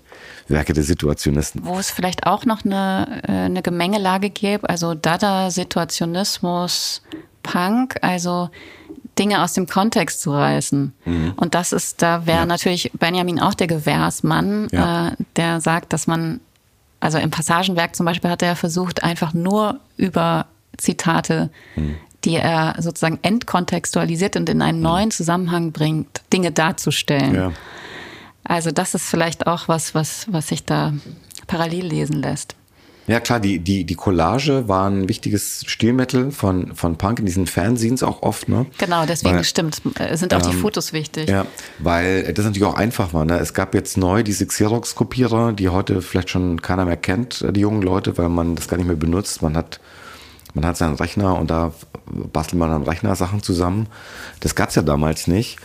Werke 0.47 0.73
der 0.73 0.83
Situationisten. 0.83 1.65
Wo 1.65 1.77
es 1.77 1.89
vielleicht 1.89 2.25
auch 2.25 2.45
noch 2.45 2.65
eine, 2.65 3.21
äh, 3.27 3.31
eine 3.31 3.61
Gemengelage 3.61 4.29
gäbe, 4.29 4.69
also 4.69 4.93
Dada, 4.93 5.51
Situationismus, 5.51 7.01
Punk, 7.43 7.95
also 8.01 8.49
Dinge 9.17 9.43
aus 9.43 9.53
dem 9.53 9.67
Kontext 9.67 10.21
zu 10.21 10.31
reißen. 10.31 10.93
Mhm. 11.05 11.33
Und 11.37 11.55
das 11.55 11.71
ist, 11.71 12.01
da 12.01 12.25
wäre 12.25 12.39
ja. 12.39 12.45
natürlich 12.45 12.91
Benjamin 12.93 13.39
auch 13.39 13.53
der 13.53 13.67
Gewährsmann, 13.67 14.67
ja. 14.71 15.09
äh, 15.09 15.11
der 15.35 15.61
sagt, 15.61 15.93
dass 15.93 16.07
man, 16.07 16.39
also 16.99 17.17
im 17.17 17.31
Passagenwerk 17.31 17.95
zum 17.95 18.05
Beispiel 18.05 18.29
hat 18.29 18.41
er 18.41 18.55
versucht, 18.55 19.03
einfach 19.03 19.33
nur 19.33 19.79
über 19.97 20.47
Zitate 20.77 21.49
mhm 21.75 21.95
die 22.25 22.35
er 22.35 22.75
sozusagen 22.79 23.19
entkontextualisiert 23.21 24.35
und 24.35 24.49
in 24.49 24.61
einen 24.61 24.79
mhm. 24.79 24.83
neuen 24.83 25.11
Zusammenhang 25.11 25.71
bringt, 25.71 26.21
Dinge 26.33 26.51
darzustellen. 26.51 27.35
Ja. 27.35 27.51
Also 28.43 28.71
das 28.71 28.93
ist 28.95 29.07
vielleicht 29.07 29.47
auch 29.47 29.67
was, 29.67 29.95
was, 29.95 30.31
was 30.31 30.47
sich 30.47 30.65
da 30.65 30.93
parallel 31.47 31.85
lesen 31.85 32.21
lässt. 32.21 32.55
Ja 33.07 33.19
klar, 33.19 33.39
die, 33.39 33.59
die, 33.59 33.83
die 33.83 33.95
Collage 33.95 34.67
war 34.67 34.89
ein 34.89 35.07
wichtiges 35.07 35.63
Stilmittel 35.67 36.31
von, 36.31 36.75
von 36.75 36.97
Punk 36.97 37.19
in 37.19 37.25
diesen 37.25 37.45
Fanzines 37.45 38.01
auch 38.01 38.23
oft. 38.23 38.49
Ne? 38.49 38.65
Genau, 38.79 39.05
deswegen 39.05 39.35
weil, 39.35 39.43
stimmt, 39.43 39.81
sind 40.13 40.33
auch 40.33 40.43
ähm, 40.43 40.51
die 40.51 40.57
Fotos 40.57 40.91
wichtig. 40.91 41.29
Ja, 41.29 41.45
weil 41.79 42.33
das 42.33 42.45
natürlich 42.45 42.67
auch 42.67 42.75
einfach 42.75 43.13
war. 43.13 43.25
Ne? 43.25 43.37
Es 43.37 43.53
gab 43.53 43.75
jetzt 43.75 43.97
neu 43.97 44.23
diese 44.23 44.47
Xerox-Kopierer, 44.47 45.53
die 45.53 45.69
heute 45.69 46.01
vielleicht 46.01 46.31
schon 46.31 46.61
keiner 46.61 46.85
mehr 46.85 46.97
kennt, 46.97 47.45
die 47.55 47.59
jungen 47.59 47.83
Leute, 47.83 48.17
weil 48.17 48.29
man 48.29 48.55
das 48.55 48.67
gar 48.67 48.77
nicht 48.77 48.87
mehr 48.87 48.95
benutzt. 48.95 49.41
Man 49.41 49.55
hat 49.55 49.79
man 50.55 50.65
hat 50.65 50.77
seinen 50.77 50.95
Rechner 50.95 51.37
und 51.37 51.51
da 51.51 51.73
bastelt 52.05 52.57
man 52.59 52.69
dann 52.69 52.83
Rechnersachen 52.83 53.43
zusammen. 53.43 53.87
Das 54.39 54.55
gab's 54.55 54.75
ja 54.75 54.81
damals 54.81 55.27
nicht. 55.27 55.57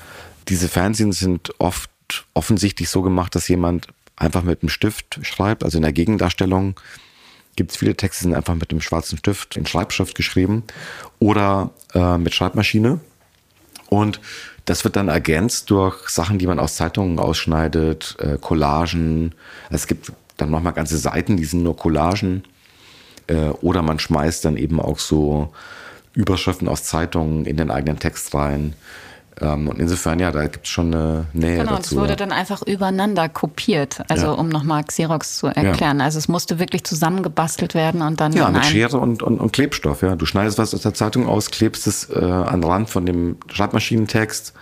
Diese 0.48 0.68
Fernsehen 0.68 1.12
sind 1.12 1.52
oft 1.58 1.90
offensichtlich 2.34 2.90
so 2.90 3.02
gemacht, 3.02 3.36
dass 3.36 3.46
jemand 3.46 3.86
einfach 4.16 4.42
mit 4.42 4.62
einem 4.62 4.68
Stift 4.68 5.20
schreibt. 5.22 5.64
Also 5.64 5.78
in 5.78 5.82
der 5.82 5.92
Gegendarstellung 5.92 6.74
gibt 7.60 7.72
es 7.72 7.76
viele 7.76 7.94
Texte, 7.94 8.24
sind 8.24 8.34
einfach 8.34 8.54
mit 8.54 8.70
einem 8.70 8.80
schwarzen 8.80 9.18
Stift 9.18 9.54
in 9.58 9.66
Schreibschrift 9.66 10.14
geschrieben 10.14 10.62
oder 11.18 11.72
äh, 11.92 12.16
mit 12.16 12.32
Schreibmaschine. 12.32 13.00
Und 13.90 14.18
das 14.64 14.82
wird 14.84 14.96
dann 14.96 15.08
ergänzt 15.08 15.68
durch 15.68 16.08
Sachen, 16.08 16.38
die 16.38 16.46
man 16.46 16.58
aus 16.58 16.76
Zeitungen 16.76 17.18
ausschneidet, 17.18 18.16
äh, 18.18 18.38
Collagen. 18.40 19.34
Es 19.68 19.86
gibt 19.86 20.10
dann 20.38 20.50
nochmal 20.50 20.72
ganze 20.72 20.96
Seiten, 20.96 21.36
die 21.36 21.44
sind 21.44 21.62
nur 21.62 21.76
Collagen. 21.76 22.44
Äh, 23.26 23.50
oder 23.60 23.82
man 23.82 23.98
schmeißt 23.98 24.42
dann 24.46 24.56
eben 24.56 24.80
auch 24.80 24.98
so 24.98 25.52
Überschriften 26.14 26.66
aus 26.66 26.84
Zeitungen 26.84 27.44
in 27.44 27.58
den 27.58 27.70
eigenen 27.70 27.98
Text 27.98 28.34
rein. 28.34 28.72
Ähm, 29.40 29.68
und 29.68 29.78
insofern, 29.78 30.18
ja, 30.18 30.30
da 30.30 30.42
gibt 30.42 30.66
es 30.66 30.70
schon 30.70 30.94
eine 30.94 31.26
Nähe 31.32 31.58
genau, 31.58 31.76
dazu. 31.76 31.90
Genau, 31.90 32.02
es 32.02 32.08
wurde 32.08 32.16
dann 32.16 32.32
einfach 32.32 32.62
übereinander 32.62 33.28
kopiert, 33.28 34.02
also 34.08 34.26
ja. 34.26 34.32
um 34.32 34.48
nochmal 34.48 34.84
Xerox 34.84 35.38
zu 35.38 35.46
erklären. 35.46 35.98
Ja. 35.98 36.04
Also 36.04 36.18
es 36.18 36.28
musste 36.28 36.58
wirklich 36.58 36.84
zusammengebastelt 36.84 37.74
werden 37.74 38.02
und 38.02 38.20
dann. 38.20 38.32
Ja, 38.32 38.50
mit 38.50 38.66
Schere 38.66 38.98
und, 38.98 39.22
und, 39.22 39.40
und, 39.40 39.52
Klebstoff, 39.52 40.02
ja. 40.02 40.16
Du 40.16 40.26
schneidest 40.26 40.58
was 40.58 40.74
aus 40.74 40.82
der 40.82 40.94
Zeitung 40.94 41.26
aus, 41.26 41.50
klebst 41.50 41.86
es 41.86 42.10
äh, 42.10 42.18
an 42.18 42.60
den 42.60 42.70
Rand 42.70 42.90
von 42.90 43.06
dem 43.06 43.36
Schreibmaschinentext, 43.48 44.52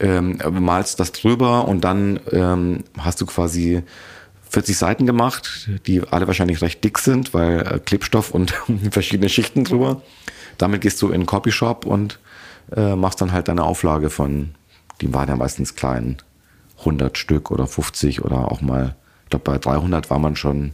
ähm, 0.00 0.38
malst 0.50 1.00
das 1.00 1.12
drüber 1.12 1.66
und 1.66 1.82
dann 1.82 2.20
ähm, 2.30 2.84
hast 2.98 3.20
du 3.20 3.26
quasi 3.26 3.82
40 4.50 4.76
Seiten 4.76 5.06
gemacht, 5.06 5.68
die 5.86 6.02
alle 6.10 6.26
wahrscheinlich 6.26 6.62
recht 6.62 6.82
dick 6.84 6.98
sind, 6.98 7.34
weil 7.34 7.60
äh, 7.60 7.78
Klebstoff 7.78 8.30
und 8.30 8.54
verschiedene 8.90 9.28
Schichten 9.28 9.64
drüber. 9.64 10.02
Damit 10.58 10.80
gehst 10.80 11.00
du 11.02 11.08
in 11.08 11.22
den 11.22 11.26
Copyshop 11.26 11.86
und 11.86 12.18
äh, 12.74 12.96
machst 12.96 13.20
dann 13.20 13.32
halt 13.32 13.48
deine 13.48 13.64
Auflage 13.64 14.10
von, 14.10 14.54
die 15.00 15.12
waren 15.12 15.28
ja 15.28 15.36
meistens 15.36 15.74
klein, 15.74 16.18
100 16.80 17.18
Stück 17.18 17.50
oder 17.50 17.66
50 17.66 18.24
oder 18.24 18.50
auch 18.50 18.60
mal, 18.60 18.94
ich 19.24 19.30
glaube 19.30 19.44
bei 19.44 19.58
300 19.58 20.10
war 20.10 20.18
man 20.18 20.36
schon 20.36 20.72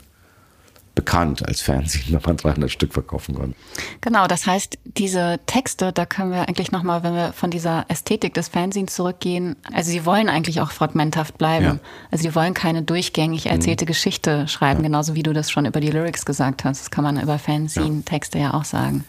bekannt 0.94 1.46
als 1.46 1.60
Fernsehen, 1.60 2.04
wenn 2.12 2.20
man 2.24 2.36
300 2.36 2.70
Stück 2.70 2.92
verkaufen 2.92 3.34
konnte. 3.34 3.56
Genau, 4.00 4.26
das 4.26 4.46
heißt, 4.46 4.78
diese 4.84 5.40
Texte, 5.46 5.92
da 5.92 6.06
können 6.06 6.30
wir 6.30 6.48
eigentlich 6.48 6.72
nochmal, 6.72 7.02
wenn 7.02 7.14
wir 7.14 7.32
von 7.32 7.50
dieser 7.50 7.84
Ästhetik 7.88 8.34
des 8.34 8.48
Fernsehens 8.48 8.94
zurückgehen, 8.94 9.56
also 9.72 9.90
sie 9.90 10.06
wollen 10.06 10.28
eigentlich 10.28 10.60
auch 10.60 10.70
fragmenthaft 10.70 11.36
bleiben. 11.38 11.64
Ja. 11.64 11.78
Also 12.10 12.22
sie 12.22 12.34
wollen 12.34 12.54
keine 12.54 12.82
durchgängig 12.82 13.46
erzählte 13.46 13.84
mhm. 13.84 13.88
Geschichte 13.88 14.48
schreiben, 14.48 14.80
ja. 14.80 14.88
genauso 14.88 15.14
wie 15.14 15.22
du 15.22 15.32
das 15.32 15.50
schon 15.50 15.66
über 15.66 15.80
die 15.80 15.90
Lyrics 15.90 16.24
gesagt 16.24 16.64
hast. 16.64 16.80
Das 16.80 16.90
kann 16.90 17.04
man 17.04 17.20
über 17.20 17.38
Fernsehen-Texte 17.38 18.38
ja. 18.38 18.44
ja 18.44 18.54
auch 18.54 18.64
sagen. 18.64 19.04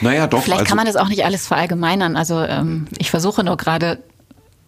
Naja, 0.00 0.26
doch. 0.26 0.42
Vielleicht 0.42 0.60
also 0.60 0.68
kann 0.68 0.76
man 0.76 0.86
das 0.86 0.96
auch 0.96 1.08
nicht 1.08 1.24
alles 1.24 1.46
verallgemeinern. 1.46 2.16
Also 2.16 2.40
ähm, 2.40 2.86
ich 2.98 3.10
versuche 3.10 3.44
nur 3.44 3.56
gerade 3.56 4.02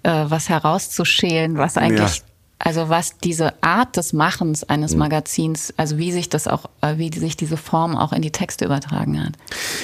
äh, 0.03 0.25
was 0.29 0.49
herauszuschälen, 0.49 1.59
was 1.59 1.77
eigentlich 1.77 2.23
also 2.59 2.89
was 2.89 3.19
diese 3.19 3.63
Art 3.63 3.97
des 3.97 4.13
Machens 4.13 4.65
eines 4.65 4.93
mhm. 4.93 5.01
Magazins, 5.01 5.75
also 5.77 5.99
wie 5.99 6.11
sich 6.11 6.31
das 6.31 6.49
auch, 6.49 6.71
äh, 6.81 6.97
wie 6.97 7.13
sich 7.17 7.37
diese 7.37 7.57
Form 7.57 7.97
auch 7.97 8.13
in 8.13 8.23
die 8.23 8.31
Texte 8.31 8.65
übertragen 8.65 9.23
hat. 9.23 9.35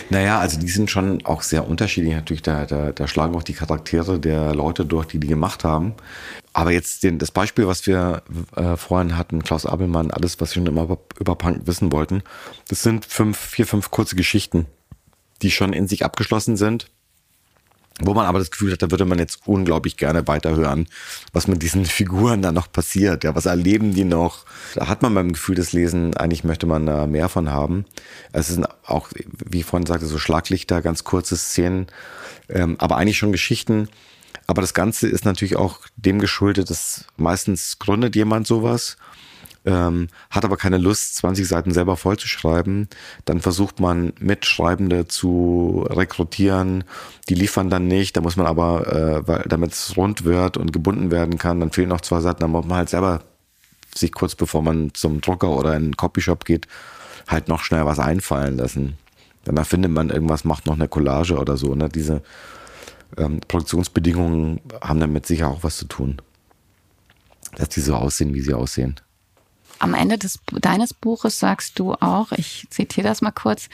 Naja, 0.09 0.39
also 0.39 0.59
die 0.59 0.69
sind 0.69 0.91
schon 0.91 1.25
auch 1.27 1.43
sehr 1.43 1.69
unterschiedlich. 1.69 2.15
Natürlich, 2.15 2.43
da, 2.43 2.65
da, 2.65 2.93
da 2.93 3.07
schlagen 3.07 3.35
auch 3.37 3.43
die 3.43 3.53
Charaktere 3.53 4.19
der 4.19 4.55
Leute 4.55 4.87
durch, 4.87 5.07
die 5.07 5.19
die 5.19 5.27
gemacht 5.27 5.65
haben. 5.65 5.95
Aber 6.55 6.71
jetzt 6.71 7.03
den, 7.03 7.19
das 7.19 7.31
Beispiel, 7.31 7.67
was 7.67 7.87
wir 7.87 8.23
äh, 8.57 8.77
vorhin 8.77 9.17
hatten, 9.17 9.43
Klaus 9.43 9.67
Abelmann, 9.67 10.11
alles, 10.11 10.41
was 10.41 10.55
wir 10.55 10.63
schon 10.63 10.67
immer 10.67 10.99
über 11.19 11.35
Punk 11.35 11.67
wissen 11.67 11.93
wollten, 11.93 12.23
das 12.69 12.83
sind 12.83 13.05
fünf, 13.05 13.39
vier, 13.39 13.67
fünf 13.67 13.91
kurze 13.91 14.17
Geschichten, 14.17 14.67
die 15.43 15.51
schon 15.51 15.73
in 15.73 15.89
sich 15.89 16.05
abgeschlossen 16.05 16.57
sind 16.57 16.91
wo 18.01 18.15
man 18.15 18.27
aber 18.27 18.39
das 18.39 18.51
Gefühl 18.51 18.73
hat, 18.73 18.83
da 18.83 18.91
würde 18.91 19.05
man 19.05 19.19
jetzt 19.19 19.41
unglaublich 19.47 19.97
gerne 19.97 20.27
weiterhören, 20.27 20.89
was 21.33 21.47
mit 21.47 21.63
diesen 21.63 21.85
Figuren 21.87 22.43
da 22.43 22.53
noch 22.53 22.71
passiert. 22.71 23.25
Ja, 23.25 23.35
was 23.35 23.47
erleben 23.47 23.95
die 23.95 24.05
noch? 24.05 24.45
Da 24.75 24.89
hat 24.89 25.03
man 25.03 25.15
beim 25.15 25.33
Gefühl 25.33 25.55
des 25.55 25.73
Lesen, 25.73 26.17
eigentlich 26.17 26.45
möchte 26.45 26.67
man 26.67 26.87
da 26.87 27.07
mehr 27.07 27.29
von 27.29 27.51
haben. 27.51 27.85
Es 28.33 28.49
sind 28.49 28.67
auch, 28.87 29.11
wie 29.15 29.61
ich 29.61 29.65
vorhin 29.65 29.87
sagte, 29.87 30.07
so 30.07 30.19
Schlaglichter, 30.19 30.83
ganz 30.83 31.05
kurze 31.05 31.37
Szenen, 31.37 31.87
ähm, 32.49 32.77
aber 32.79 32.97
eigentlich 32.97 33.19
schon 33.19 33.33
Geschichten. 33.33 33.89
Aber 34.47 34.61
das 34.61 34.75
Ganze 34.75 35.09
ist 35.09 35.25
natürlich 35.25 35.57
auch 35.57 35.81
dem 35.97 36.19
geschuldet, 36.19 36.71
dass 36.71 37.05
meistens 37.17 37.79
gründet 37.79 38.17
jemand 38.17 38.47
sowas 38.47 38.97
ähm, 39.65 40.09
hat 40.31 40.45
aber 40.45 40.57
keine 40.57 40.79
Lust, 40.79 41.17
20 41.17 41.47
Seiten 41.47 41.73
selber 41.73 41.97
vollzuschreiben. 41.97 42.89
Dann 43.25 43.41
versucht 43.41 43.81
man 43.81 44.13
Mitschreibende 44.19 45.07
zu 45.07 45.87
rekrutieren. 45.89 46.85
Die 47.29 47.35
liefern 47.35 47.71
dann 47.71 47.87
nicht. 47.87 48.17
Da 48.17 48.21
muss 48.21 48.37
man 48.37 48.47
aber, 48.47 48.87
äh, 48.87 49.29
weil, 49.29 49.45
damit 49.49 49.73
es 49.73 49.97
rund 49.97 50.25
wird 50.25 50.57
und 50.57 50.73
gebunden 50.73 51.11
werden 51.11 51.39
kann, 51.39 51.61
dann 51.61 51.71
fehlen 51.71 51.91
noch 51.91 52.01
zwei 52.01 52.21
Seiten. 52.21 52.41
Dann 52.41 52.51
muss 52.51 52.67
man 52.67 52.79
halt 52.79 52.89
selber 52.89 53.23
sich 53.95 54.13
kurz 54.13 54.35
bevor 54.35 54.63
man 54.63 54.95
zum 54.95 55.21
Drucker 55.21 55.51
oder 55.51 55.77
in 55.77 55.85
einen 55.85 55.97
Copyshop 55.97 56.45
geht, 56.45 56.67
halt 57.29 57.49
noch 57.49 57.63
schnell 57.63 57.85
was 57.85 57.99
einfallen 57.99 58.57
lassen. 58.57 58.97
Dann 59.45 59.57
erfindet 59.57 59.91
man 59.91 60.11
irgendwas, 60.11 60.45
macht 60.45 60.67
noch 60.67 60.75
eine 60.75 60.89
Collage 60.89 61.37
oder 61.37 61.57
so. 61.57 61.75
Ne? 61.75 61.89
Diese 61.89 62.23
ähm, 63.17 63.41
Produktionsbedingungen 63.47 64.61
haben 64.81 65.01
damit 65.01 65.27
sicher 65.27 65.49
auch 65.49 65.63
was 65.63 65.77
zu 65.77 65.87
tun. 65.87 66.17
Dass 67.57 67.69
die 67.69 67.81
so 67.81 67.95
aussehen, 67.95 68.35
wie 68.35 68.41
sie 68.41 68.55
aussehen. 68.55 68.97
Am 69.83 69.95
Ende 69.95 70.17
des, 70.17 70.39
deines 70.61 70.95
Buches 70.95 71.41
sagst 71.41 71.77
du 71.81 71.95
auch, 71.95 72.31
ich 72.31 72.69
zitiere 72.71 73.09
das 73.09 73.21
mal 73.21 73.33
kurz, 73.33 73.69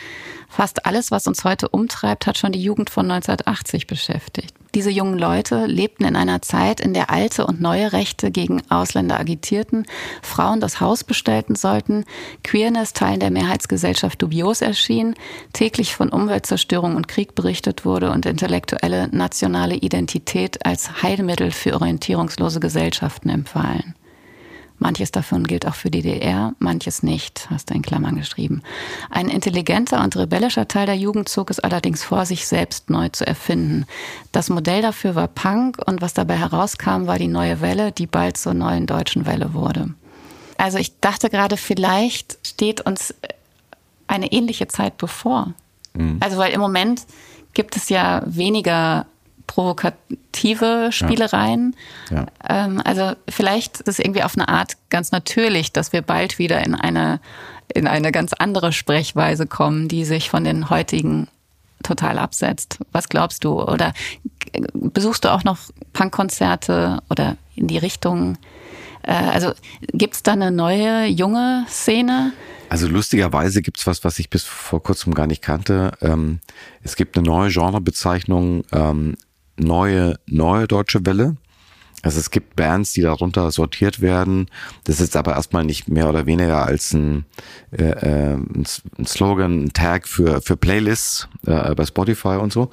fast 0.49 0.87
alles, 0.87 1.11
was 1.11 1.27
uns 1.27 1.45
heute 1.45 1.69
umtreibt, 1.69 2.27
hat 2.27 2.39
schon 2.39 2.53
die 2.53 2.63
Jugend 2.63 2.89
von 2.89 3.11
1980 3.11 3.87
beschäftigt. 3.87 4.55
Diese 4.75 4.89
jungen 4.89 5.19
Leute 5.19 5.67
lebten 5.67 6.05
in 6.05 6.17
einer 6.17 6.41
Zeit, 6.41 6.81
in 6.81 6.95
der 6.95 7.11
alte 7.11 7.47
und 7.47 7.61
neue 7.61 7.93
Rechte 7.93 8.31
gegen 8.31 8.63
Ausländer 8.71 9.21
agitierten, 9.21 9.85
Frauen 10.23 10.61
das 10.61 10.81
Haus 10.81 11.05
bestellten 11.05 11.57
sollten, 11.57 12.07
Queerness 12.43 12.95
Teilen 12.95 13.21
der 13.21 13.31
Mehrheitsgesellschaft 13.31 14.23
dubios 14.23 14.63
erschien, 14.63 15.15
täglich 15.53 15.95
von 15.95 16.09
Umweltzerstörung 16.09 16.97
und 16.97 17.07
Krieg 17.07 17.35
berichtet 17.35 17.85
wurde 17.85 18.13
und 18.13 18.25
intellektuelle 18.25 19.09
nationale 19.15 19.75
Identität 19.75 20.65
als 20.65 21.03
Heilmittel 21.03 21.51
für 21.51 21.75
orientierungslose 21.75 22.61
Gesellschaften 22.61 23.29
empfahlen. 23.29 23.95
Manches 24.79 25.11
davon 25.11 25.45
gilt 25.45 25.67
auch 25.67 25.75
für 25.75 25.91
die 25.91 26.03
DDR, 26.03 26.55
manches 26.59 27.03
nicht, 27.03 27.49
hast 27.51 27.71
du 27.71 27.75
in 27.75 27.83
Klammern 27.83 28.17
geschrieben. 28.17 28.63
Ein 29.11 29.29
intelligenter 29.29 30.03
und 30.03 30.17
rebellischer 30.17 30.69
Teil 30.69 30.87
der 30.87 30.97
Jugend 30.97 31.29
zog 31.29 31.51
es 31.51 31.59
allerdings 31.59 32.05
vor, 32.05 32.27
sich 32.27 32.47
selbst 32.47 32.89
neu 32.89 33.09
zu 33.09 33.27
erfinden. 33.27 33.87
Das 34.31 34.51
Modell 34.51 34.83
dafür 34.83 35.15
war 35.15 35.29
Punk 35.29 35.79
und 35.87 36.01
was 36.01 36.15
dabei 36.15 36.37
herauskam, 36.37 37.07
war 37.07 37.19
die 37.19 37.29
neue 37.29 37.61
Welle, 37.61 37.91
die 37.91 38.07
bald 38.07 38.37
zur 38.37 38.55
neuen 38.55 38.87
deutschen 38.87 39.27
Welle 39.27 39.53
wurde. 39.53 39.95
Also 40.59 40.79
ich 40.79 40.99
dachte 41.01 41.31
gerade, 41.31 41.57
vielleicht 41.57 42.39
steht 42.47 42.81
uns 42.81 43.15
eine 44.07 44.33
ähnliche 44.33 44.69
Zeit 44.69 44.97
bevor. 44.99 45.55
Mhm. 45.95 46.19
Also 46.21 46.39
weil 46.39 46.53
im 46.53 46.61
Moment 46.61 47.07
gibt 47.55 47.77
es 47.77 47.89
ja 47.89 48.23
weniger 48.27 49.07
provokative 49.49 50.91
Spielereien. 50.93 51.75
Ja. 52.11 52.17
Ja. 52.17 52.27
Ähm, 52.49 52.81
also 52.85 53.15
vielleicht 53.29 53.81
ist 53.81 53.89
es 53.89 53.99
irgendwie 53.99 54.23
auf 54.23 54.37
eine 54.37 54.49
Art 54.49 54.75
ganz 54.91 55.11
natürlich, 55.11 55.73
dass 55.73 55.93
wir 55.93 56.03
bald 56.03 56.39
wieder 56.39 56.65
in 56.65 56.77
eine, 56.77 57.19
in 57.75 57.89
eine 57.89 58.13
ganz 58.13 58.33
andere 58.35 58.73
Sprechweise 58.73 59.47
kommen, 59.47 59.89
die 59.89 60.05
sich 60.05 60.31
von 60.31 60.45
den 60.45 60.71
heutigen 60.71 61.27
total 61.83 62.19
absetzt. 62.19 62.79
Was 62.93 63.09
glaubst 63.09 63.43
du? 63.43 63.61
Oder 63.61 63.93
besuchst 64.75 65.25
du 65.25 65.33
auch 65.33 65.43
noch 65.43 65.59
Punkkonzerte 65.93 67.01
oder 67.11 67.37
in 67.57 67.67
die 67.67 67.79
Richtung? 67.79 68.39
Äh, 69.03 69.13
also 69.13 69.53
gibt 69.93 70.15
es 70.15 70.23
da 70.23 70.33
eine 70.33 70.53
neue, 70.53 71.07
junge 71.07 71.65
Szene? 71.69 72.33
Also 72.69 72.87
lustigerweise 72.87 73.63
gibt 73.63 73.79
es 73.79 73.87
was, 73.87 74.05
was 74.05 74.19
ich 74.19 74.29
bis 74.29 74.45
vor 74.45 74.83
kurzem 74.83 75.15
gar 75.15 75.27
nicht 75.27 75.41
kannte. 75.41 75.93
Ähm, 76.03 76.41
es 76.83 76.97
gibt 76.97 77.17
eine 77.17 77.27
neue 77.27 77.51
Genrebezeichnung, 77.51 78.65
ähm, 78.73 79.17
neue, 79.59 80.17
neue 80.27 80.67
deutsche 80.67 81.05
Welle. 81.05 81.37
Also 82.03 82.21
es 82.21 82.31
gibt 82.31 82.55
Bands, 82.55 82.93
die 82.93 83.01
darunter 83.01 83.51
sortiert 83.51 84.01
werden. 84.01 84.47
Das 84.85 85.01
ist 85.01 85.17
aber 85.17 85.35
erstmal 85.35 85.65
nicht 85.65 85.89
mehr 85.89 86.09
oder 86.09 86.27
weniger 86.27 86.65
als 86.65 86.93
ein, 86.93 87.25
äh, 87.73 87.83
äh 87.83 88.35
ein 88.35 88.65
Slogan, 89.05 89.65
ein 89.65 89.73
Tag 89.73 90.07
für, 90.07 90.41
für 90.41 90.57
Playlists 90.57 91.29
äh, 91.47 91.75
bei 91.75 91.85
Spotify 91.85 92.39
und 92.41 92.53
so. 92.53 92.71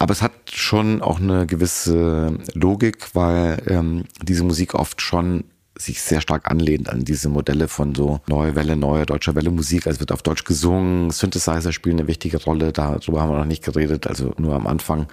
Aber 0.00 0.12
es 0.12 0.22
hat 0.22 0.32
schon 0.52 1.02
auch 1.02 1.20
eine 1.20 1.46
gewisse 1.46 2.36
Logik, 2.54 3.14
weil 3.14 3.62
ähm, 3.68 4.04
diese 4.22 4.42
Musik 4.42 4.74
oft 4.74 5.00
schon 5.00 5.44
sich 5.76 6.00
sehr 6.00 6.20
stark 6.20 6.50
anlehnt 6.50 6.88
an 6.88 7.04
diese 7.04 7.28
Modelle 7.28 7.68
von 7.68 7.94
so 7.94 8.20
neue 8.28 8.54
Welle, 8.54 8.76
neue 8.76 9.06
deutsche 9.06 9.34
Welle 9.34 9.50
Musik. 9.50 9.86
Also 9.86 10.00
wird 10.00 10.12
auf 10.12 10.22
Deutsch 10.22 10.44
gesungen, 10.44 11.10
Synthesizer 11.10 11.72
spielen 11.72 11.98
eine 11.98 12.08
wichtige 12.08 12.42
Rolle, 12.42 12.72
darüber 12.72 13.20
haben 13.20 13.30
wir 13.30 13.38
noch 13.38 13.44
nicht 13.44 13.64
geredet, 13.64 14.06
also 14.06 14.34
nur 14.38 14.54
am 14.54 14.66
Anfang, 14.66 15.06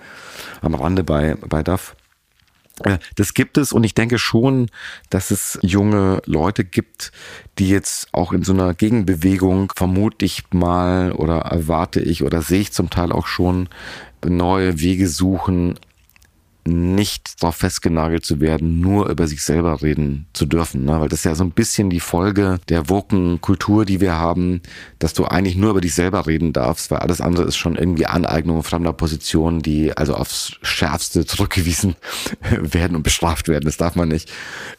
am 0.61 0.75
Rande 0.75 1.03
bei, 1.03 1.35
bei 1.35 1.63
DAF. 1.63 1.95
Äh, 2.83 2.99
das 3.15 3.33
gibt 3.33 3.57
es 3.57 3.73
und 3.73 3.83
ich 3.83 3.93
denke 3.93 4.17
schon, 4.19 4.67
dass 5.09 5.31
es 5.31 5.59
junge 5.61 6.21
Leute 6.25 6.63
gibt, 6.63 7.11
die 7.57 7.69
jetzt 7.69 8.07
auch 8.11 8.31
in 8.31 8.43
so 8.43 8.53
einer 8.53 8.73
Gegenbewegung 8.73 9.71
vermute 9.75 10.25
ich 10.25 10.43
mal 10.51 11.11
oder 11.11 11.39
erwarte 11.39 12.01
ich 12.01 12.23
oder 12.23 12.41
sehe 12.41 12.61
ich 12.61 12.71
zum 12.71 12.89
Teil 12.89 13.11
auch 13.11 13.27
schon 13.27 13.69
neue 14.25 14.79
Wege 14.79 15.07
suchen, 15.07 15.79
nicht 17.01 17.41
darauf 17.41 17.55
festgenagelt 17.55 18.23
zu 18.23 18.39
werden, 18.41 18.79
nur 18.79 19.09
über 19.09 19.25
sich 19.25 19.41
selber 19.41 19.81
reden 19.81 20.27
zu 20.33 20.45
dürfen. 20.45 20.85
Ne? 20.85 21.01
Weil 21.01 21.09
das 21.09 21.21
ist 21.21 21.25
ja 21.25 21.33
so 21.33 21.43
ein 21.43 21.49
bisschen 21.49 21.89
die 21.89 21.99
Folge 21.99 22.59
der 22.69 22.89
woken 22.89 23.41
Kultur, 23.41 23.85
die 23.85 23.99
wir 23.99 24.13
haben, 24.13 24.61
dass 24.99 25.15
du 25.15 25.25
eigentlich 25.25 25.55
nur 25.55 25.71
über 25.71 25.81
dich 25.81 25.95
selber 25.95 26.27
reden 26.27 26.53
darfst, 26.53 26.91
weil 26.91 26.99
alles 26.99 27.19
andere 27.19 27.45
ist 27.45 27.57
schon 27.57 27.75
irgendwie 27.75 28.05
Aneignung 28.05 28.61
fremder 28.61 28.93
Positionen, 28.93 29.63
die 29.63 29.97
also 29.97 30.13
aufs 30.13 30.59
Schärfste 30.61 31.25
zurückgewiesen 31.25 31.95
werden 32.59 32.95
und 32.95 33.01
bestraft 33.01 33.47
werden. 33.47 33.65
Das 33.65 33.77
darf 33.77 33.95
man 33.95 34.09
nicht. 34.09 34.31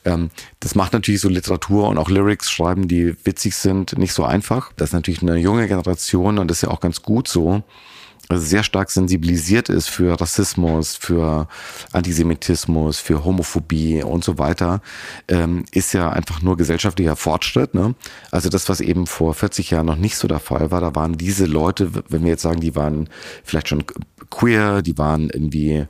Ähm, 0.04 0.30
das 0.60 0.76
macht 0.76 0.92
natürlich 0.92 1.20
so 1.20 1.28
Literatur 1.28 1.88
und 1.88 1.98
auch 1.98 2.08
Lyrics 2.08 2.52
schreiben, 2.52 2.86
die 2.86 3.16
witzig 3.24 3.56
sind, 3.56 3.98
nicht 3.98 4.12
so 4.12 4.22
einfach. 4.22 4.72
Das 4.76 4.90
ist 4.90 4.94
natürlich 4.94 5.22
eine 5.22 5.38
junge 5.38 5.66
Generation 5.66 6.38
und 6.38 6.48
das 6.48 6.58
ist 6.58 6.62
ja 6.62 6.68
auch 6.68 6.80
ganz 6.80 7.02
gut 7.02 7.26
so 7.26 7.64
sehr 8.30 8.62
stark 8.62 8.90
sensibilisiert 8.90 9.68
ist 9.68 9.88
für 9.88 10.20
Rassismus, 10.20 10.96
für 10.96 11.48
Antisemitismus, 11.92 12.98
für 12.98 13.24
Homophobie 13.24 14.02
und 14.02 14.24
so 14.24 14.38
weiter, 14.38 14.80
ähm, 15.28 15.64
ist 15.72 15.92
ja 15.92 16.10
einfach 16.10 16.42
nur 16.42 16.56
gesellschaftlicher 16.56 17.16
Fortschritt. 17.16 17.74
Ne? 17.74 17.94
Also 18.30 18.48
das, 18.48 18.68
was 18.68 18.80
eben 18.80 19.06
vor 19.06 19.34
40 19.34 19.70
Jahren 19.70 19.86
noch 19.86 19.96
nicht 19.96 20.16
so 20.16 20.28
der 20.28 20.40
Fall 20.40 20.70
war, 20.70 20.80
da 20.80 20.94
waren 20.94 21.18
diese 21.18 21.46
Leute, 21.46 21.90
wenn 22.08 22.22
wir 22.22 22.30
jetzt 22.30 22.42
sagen, 22.42 22.60
die 22.60 22.76
waren 22.76 23.08
vielleicht 23.44 23.68
schon 23.68 23.84
queer, 24.30 24.82
die 24.82 24.96
waren 24.98 25.28
irgendwie 25.30 25.86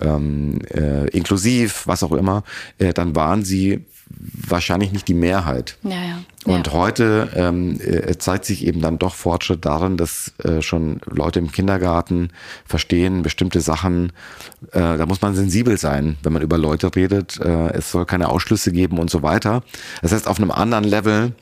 ähm, 0.00 0.60
äh, 0.70 1.08
inklusiv, 1.08 1.86
was 1.86 2.02
auch 2.02 2.12
immer, 2.12 2.42
äh, 2.78 2.92
dann 2.92 3.14
waren 3.14 3.44
sie 3.44 3.84
wahrscheinlich 4.08 4.92
nicht 4.92 5.08
die 5.08 5.14
Mehrheit. 5.14 5.78
Ja, 5.82 5.90
ja. 5.90 6.18
Und 6.44 6.66
ja. 6.66 6.72
heute 6.72 7.30
ähm, 7.34 7.80
äh, 7.80 8.16
zeigt 8.18 8.44
sich 8.44 8.66
eben 8.66 8.80
dann 8.80 8.98
doch 8.98 9.14
Fortschritt 9.14 9.64
darin, 9.64 9.96
dass 9.96 10.32
äh, 10.38 10.60
schon 10.60 11.00
Leute 11.06 11.38
im 11.38 11.50
Kindergarten 11.50 12.30
verstehen 12.66 13.22
bestimmte 13.22 13.60
Sachen. 13.60 14.12
Äh, 14.72 14.98
da 14.98 15.06
muss 15.06 15.22
man 15.22 15.34
sensibel 15.34 15.78
sein, 15.78 16.16
wenn 16.22 16.32
man 16.32 16.42
über 16.42 16.58
Leute 16.58 16.94
redet. 16.94 17.40
Äh, 17.40 17.72
es 17.72 17.90
soll 17.90 18.04
keine 18.04 18.28
Ausschlüsse 18.28 18.72
geben 18.72 18.98
und 18.98 19.10
so 19.10 19.22
weiter. 19.22 19.62
Das 20.02 20.12
heißt, 20.12 20.28
auf 20.28 20.38
einem 20.38 20.50
anderen 20.50 20.84
Level 20.84 21.32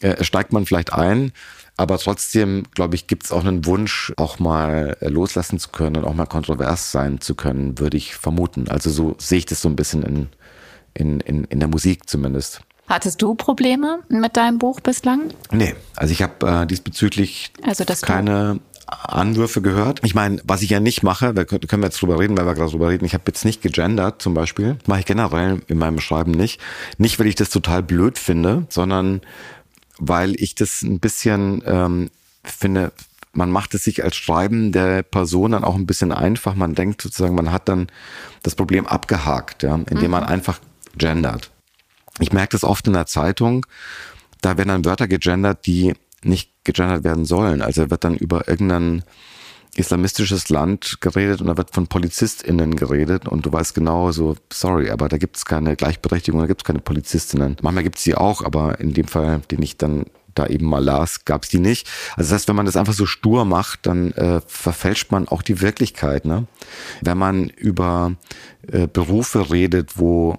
äh, 0.00 0.22
steigt 0.22 0.52
man 0.52 0.66
vielleicht 0.66 0.92
ein, 0.92 1.32
aber 1.80 1.96
trotzdem, 1.96 2.64
glaube 2.74 2.94
ich, 2.94 3.06
gibt 3.06 3.24
es 3.24 3.32
auch 3.32 3.42
einen 3.42 3.64
Wunsch, 3.64 4.12
auch 4.18 4.38
mal 4.38 4.98
äh, 5.00 5.08
loslassen 5.08 5.58
zu 5.58 5.70
können 5.70 5.96
und 5.96 6.04
auch 6.04 6.14
mal 6.14 6.26
kontrovers 6.26 6.92
sein 6.92 7.22
zu 7.22 7.34
können, 7.34 7.78
würde 7.78 7.96
ich 7.96 8.14
vermuten. 8.16 8.68
Also 8.68 8.90
so 8.90 9.14
sehe 9.18 9.38
ich 9.38 9.46
das 9.46 9.62
so 9.62 9.68
ein 9.70 9.76
bisschen 9.76 10.02
in, 10.02 10.28
in, 10.94 11.20
in, 11.20 11.44
in 11.44 11.60
der 11.60 11.68
Musik 11.68 12.08
zumindest. 12.08 12.62
Hattest 12.88 13.22
du 13.22 13.34
Probleme 13.34 14.00
mit 14.08 14.36
deinem 14.36 14.58
Buch 14.58 14.80
bislang? 14.80 15.30
Nee, 15.52 15.76
also 15.94 16.12
ich 16.12 16.22
habe 16.22 16.62
äh, 16.62 16.66
diesbezüglich 16.66 17.52
also 17.62 17.84
keine 18.02 18.58
Anwürfe 18.86 19.62
gehört. 19.62 20.00
Ich 20.02 20.16
meine, 20.16 20.40
was 20.44 20.62
ich 20.62 20.70
ja 20.70 20.80
nicht 20.80 21.04
mache, 21.04 21.32
da 21.32 21.44
können 21.44 21.82
wir 21.82 21.86
jetzt 21.86 22.02
drüber 22.02 22.18
reden, 22.18 22.36
weil 22.36 22.46
wir 22.46 22.54
gerade 22.54 22.70
drüber 22.70 22.88
reden, 22.88 23.04
ich 23.04 23.14
habe 23.14 23.24
jetzt 23.28 23.44
nicht 23.44 23.62
gegendert 23.62 24.20
zum 24.20 24.34
Beispiel. 24.34 24.76
Mache 24.86 25.00
ich 25.00 25.06
generell 25.06 25.62
in 25.68 25.78
meinem 25.78 26.00
Schreiben 26.00 26.32
nicht. 26.32 26.60
Nicht, 26.98 27.20
weil 27.20 27.28
ich 27.28 27.36
das 27.36 27.50
total 27.50 27.82
blöd 27.84 28.18
finde, 28.18 28.66
sondern 28.68 29.20
weil 29.98 30.34
ich 30.40 30.56
das 30.56 30.82
ein 30.82 30.98
bisschen 30.98 31.62
ähm, 31.66 32.10
finde, 32.42 32.90
man 33.32 33.50
macht 33.50 33.74
es 33.74 33.84
sich 33.84 34.02
als 34.02 34.16
Schreiben 34.16 34.72
der 34.72 35.02
Person 35.04 35.52
dann 35.52 35.62
auch 35.62 35.76
ein 35.76 35.86
bisschen 35.86 36.10
einfach. 36.10 36.56
Man 36.56 36.74
denkt 36.74 37.02
sozusagen, 37.02 37.36
man 37.36 37.52
hat 37.52 37.68
dann 37.68 37.86
das 38.42 38.56
Problem 38.56 38.86
abgehakt, 38.86 39.62
ja, 39.62 39.76
indem 39.76 40.06
mhm. 40.06 40.10
man 40.10 40.24
einfach 40.24 40.58
gendert. 40.96 41.50
Ich 42.18 42.32
merke 42.32 42.52
das 42.52 42.64
oft 42.64 42.86
in 42.86 42.92
der 42.92 43.06
Zeitung, 43.06 43.66
da 44.40 44.56
werden 44.56 44.68
dann 44.68 44.84
Wörter 44.84 45.08
gegendert, 45.08 45.66
die 45.66 45.94
nicht 46.22 46.50
gegendert 46.64 47.04
werden 47.04 47.24
sollen. 47.24 47.62
Also 47.62 47.90
wird 47.90 48.04
dann 48.04 48.16
über 48.16 48.48
irgendein 48.48 49.04
islamistisches 49.76 50.48
Land 50.48 51.00
geredet 51.00 51.40
und 51.40 51.46
da 51.46 51.56
wird 51.56 51.72
von 51.72 51.86
PolizistInnen 51.86 52.74
geredet 52.74 53.28
und 53.28 53.46
du 53.46 53.52
weißt 53.52 53.74
genau 53.74 54.10
so, 54.10 54.36
sorry, 54.52 54.90
aber 54.90 55.08
da 55.08 55.16
gibt 55.16 55.36
es 55.36 55.44
keine 55.44 55.76
Gleichberechtigung, 55.76 56.40
da 56.40 56.46
gibt 56.46 56.62
es 56.62 56.64
keine 56.64 56.80
PolizistInnen. 56.80 57.56
Manchmal 57.62 57.84
gibt 57.84 57.98
es 57.98 58.04
sie 58.04 58.14
auch, 58.14 58.44
aber 58.44 58.80
in 58.80 58.92
dem 58.94 59.06
Fall, 59.06 59.42
den 59.50 59.62
ich 59.62 59.76
dann 59.76 60.06
da 60.34 60.46
eben 60.46 60.66
mal 60.66 60.82
las, 60.82 61.24
gab 61.24 61.44
es 61.44 61.50
die 61.50 61.58
nicht. 61.58 61.88
Also 62.16 62.30
das 62.30 62.40
heißt, 62.40 62.48
wenn 62.48 62.56
man 62.56 62.66
das 62.66 62.76
einfach 62.76 62.92
so 62.92 63.06
stur 63.06 63.44
macht, 63.44 63.86
dann 63.86 64.12
äh, 64.12 64.40
verfälscht 64.46 65.12
man 65.12 65.28
auch 65.28 65.42
die 65.42 65.60
Wirklichkeit. 65.60 66.24
Ne? 66.24 66.46
Wenn 67.00 67.18
man 67.18 67.48
über 67.48 68.12
äh, 68.70 68.86
Berufe 68.86 69.50
redet, 69.50 69.98
wo 69.98 70.36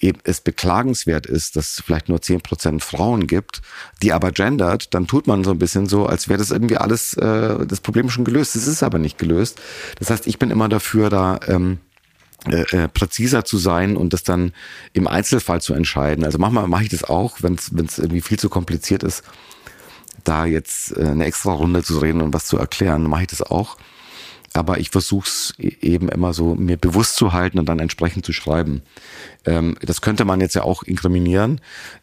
es 0.00 0.40
beklagenswert 0.40 1.26
ist, 1.26 1.56
dass 1.56 1.78
es 1.78 1.84
vielleicht 1.84 2.08
nur 2.08 2.20
zehn 2.20 2.40
Prozent 2.40 2.84
Frauen 2.84 3.26
gibt, 3.26 3.62
die 4.02 4.12
aber 4.12 4.30
gendert, 4.30 4.92
dann 4.94 5.06
tut 5.06 5.26
man 5.26 5.42
so 5.42 5.52
ein 5.52 5.58
bisschen 5.58 5.86
so, 5.86 6.06
als 6.06 6.28
wäre 6.28 6.38
das 6.38 6.50
irgendwie 6.50 6.76
alles, 6.76 7.14
äh, 7.14 7.66
das 7.66 7.80
Problem 7.80 8.10
schon 8.10 8.24
gelöst. 8.24 8.56
Es 8.56 8.66
ist 8.66 8.82
aber 8.82 8.98
nicht 8.98 9.18
gelöst. 9.18 9.58
Das 9.98 10.10
heißt, 10.10 10.26
ich 10.26 10.38
bin 10.38 10.50
immer 10.50 10.68
dafür, 10.68 11.08
da 11.08 11.40
ähm, 11.48 11.78
äh, 12.48 12.84
äh, 12.84 12.88
präziser 12.88 13.44
zu 13.44 13.56
sein 13.58 13.96
und 13.96 14.12
das 14.12 14.22
dann 14.22 14.52
im 14.92 15.08
Einzelfall 15.08 15.60
zu 15.60 15.72
entscheiden. 15.72 16.24
Also 16.24 16.38
manchmal 16.38 16.68
mache 16.68 16.84
ich 16.84 16.90
das 16.90 17.02
auch, 17.02 17.38
wenn 17.42 17.54
es 17.54 17.98
irgendwie 17.98 18.20
viel 18.20 18.38
zu 18.38 18.48
kompliziert 18.48 19.02
ist, 19.02 19.24
da 20.22 20.44
jetzt 20.44 20.96
äh, 20.96 21.06
eine 21.06 21.24
extra 21.24 21.52
Runde 21.52 21.82
zu 21.82 21.98
reden 21.98 22.20
und 22.20 22.34
was 22.34 22.46
zu 22.46 22.58
erklären, 22.58 23.04
mache 23.04 23.22
ich 23.22 23.28
das 23.28 23.42
auch 23.42 23.78
aber 24.56 24.78
ich 24.78 24.90
versuche 24.90 25.26
es 25.28 25.54
eben 25.58 26.08
immer 26.08 26.32
so 26.32 26.54
mir 26.54 26.76
bewusst 26.76 27.16
zu 27.16 27.32
halten 27.32 27.58
und 27.58 27.68
dann 27.68 27.78
entsprechend 27.78 28.24
zu 28.24 28.32
schreiben. 28.32 28.82
Ähm, 29.44 29.76
das 29.82 30.00
könnte 30.00 30.24
man 30.24 30.40
jetzt 30.40 30.54
ja 30.54 30.62
auch 30.62 30.82
inkriminieren. 30.82 31.60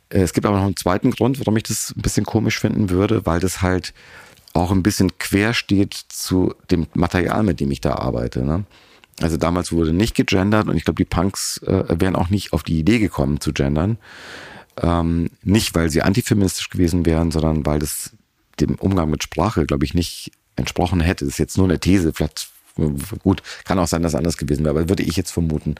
Äh, 0.09 0.21
es 0.21 0.33
gibt 0.33 0.45
aber 0.45 0.57
noch 0.57 0.65
einen 0.65 0.77
zweiten 0.77 1.11
Grund, 1.11 1.39
warum 1.39 1.57
ich 1.57 1.63
das 1.63 1.93
ein 1.95 2.01
bisschen 2.01 2.25
komisch 2.25 2.59
finden 2.59 2.89
würde, 2.89 3.25
weil 3.25 3.39
das 3.39 3.61
halt 3.61 3.93
auch 4.53 4.71
ein 4.71 4.83
bisschen 4.83 5.17
quer 5.17 5.53
steht 5.53 5.93
zu 5.93 6.53
dem 6.69 6.85
Material, 6.93 7.43
mit 7.43 7.59
dem 7.59 7.71
ich 7.71 7.81
da 7.81 7.95
arbeite. 7.95 8.45
Ne? 8.45 8.65
Also 9.19 9.37
damals 9.37 9.71
wurde 9.71 9.93
nicht 9.93 10.15
gegendert 10.15 10.67
und 10.67 10.77
ich 10.77 10.85
glaube, 10.85 11.03
die 11.03 11.09
Punks 11.09 11.57
äh, 11.59 11.83
wären 11.99 12.15
auch 12.15 12.29
nicht 12.29 12.53
auf 12.53 12.63
die 12.63 12.79
Idee 12.79 12.99
gekommen 12.99 13.39
zu 13.39 13.51
gendern. 13.51 13.97
Ähm, 14.81 15.29
nicht, 15.43 15.75
weil 15.75 15.89
sie 15.89 16.01
antifeministisch 16.01 16.69
gewesen 16.69 17.05
wären, 17.05 17.31
sondern 17.31 17.65
weil 17.65 17.79
das 17.79 18.11
dem 18.59 18.75
Umgang 18.75 19.09
mit 19.09 19.23
Sprache, 19.23 19.65
glaube 19.65 19.85
ich, 19.85 19.93
nicht 19.95 20.31
entsprochen 20.55 21.01
hätte. 21.01 21.25
Das 21.25 21.35
ist 21.35 21.39
jetzt 21.39 21.57
nur 21.57 21.67
eine 21.67 21.79
These, 21.79 22.13
vielleicht 22.13 22.49
gut, 23.21 23.43
kann 23.65 23.77
auch 23.79 23.87
sein, 23.87 24.01
dass 24.01 24.15
anders 24.15 24.37
gewesen 24.37 24.63
wäre, 24.63 24.79
aber 24.79 24.89
würde 24.89 25.03
ich 25.03 25.15
jetzt 25.15 25.31
vermuten. 25.31 25.75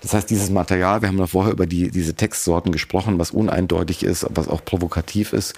Das 0.00 0.14
heißt, 0.14 0.30
dieses 0.30 0.50
Material, 0.50 1.02
wir 1.02 1.08
haben 1.08 1.18
ja 1.18 1.26
vorher 1.26 1.52
über 1.52 1.66
die, 1.66 1.90
diese 1.90 2.14
Textsorten 2.14 2.72
gesprochen, 2.72 3.18
was 3.18 3.32
uneindeutig 3.32 4.02
ist, 4.02 4.26
was 4.30 4.48
auch 4.48 4.64
provokativ 4.64 5.32
ist, 5.32 5.54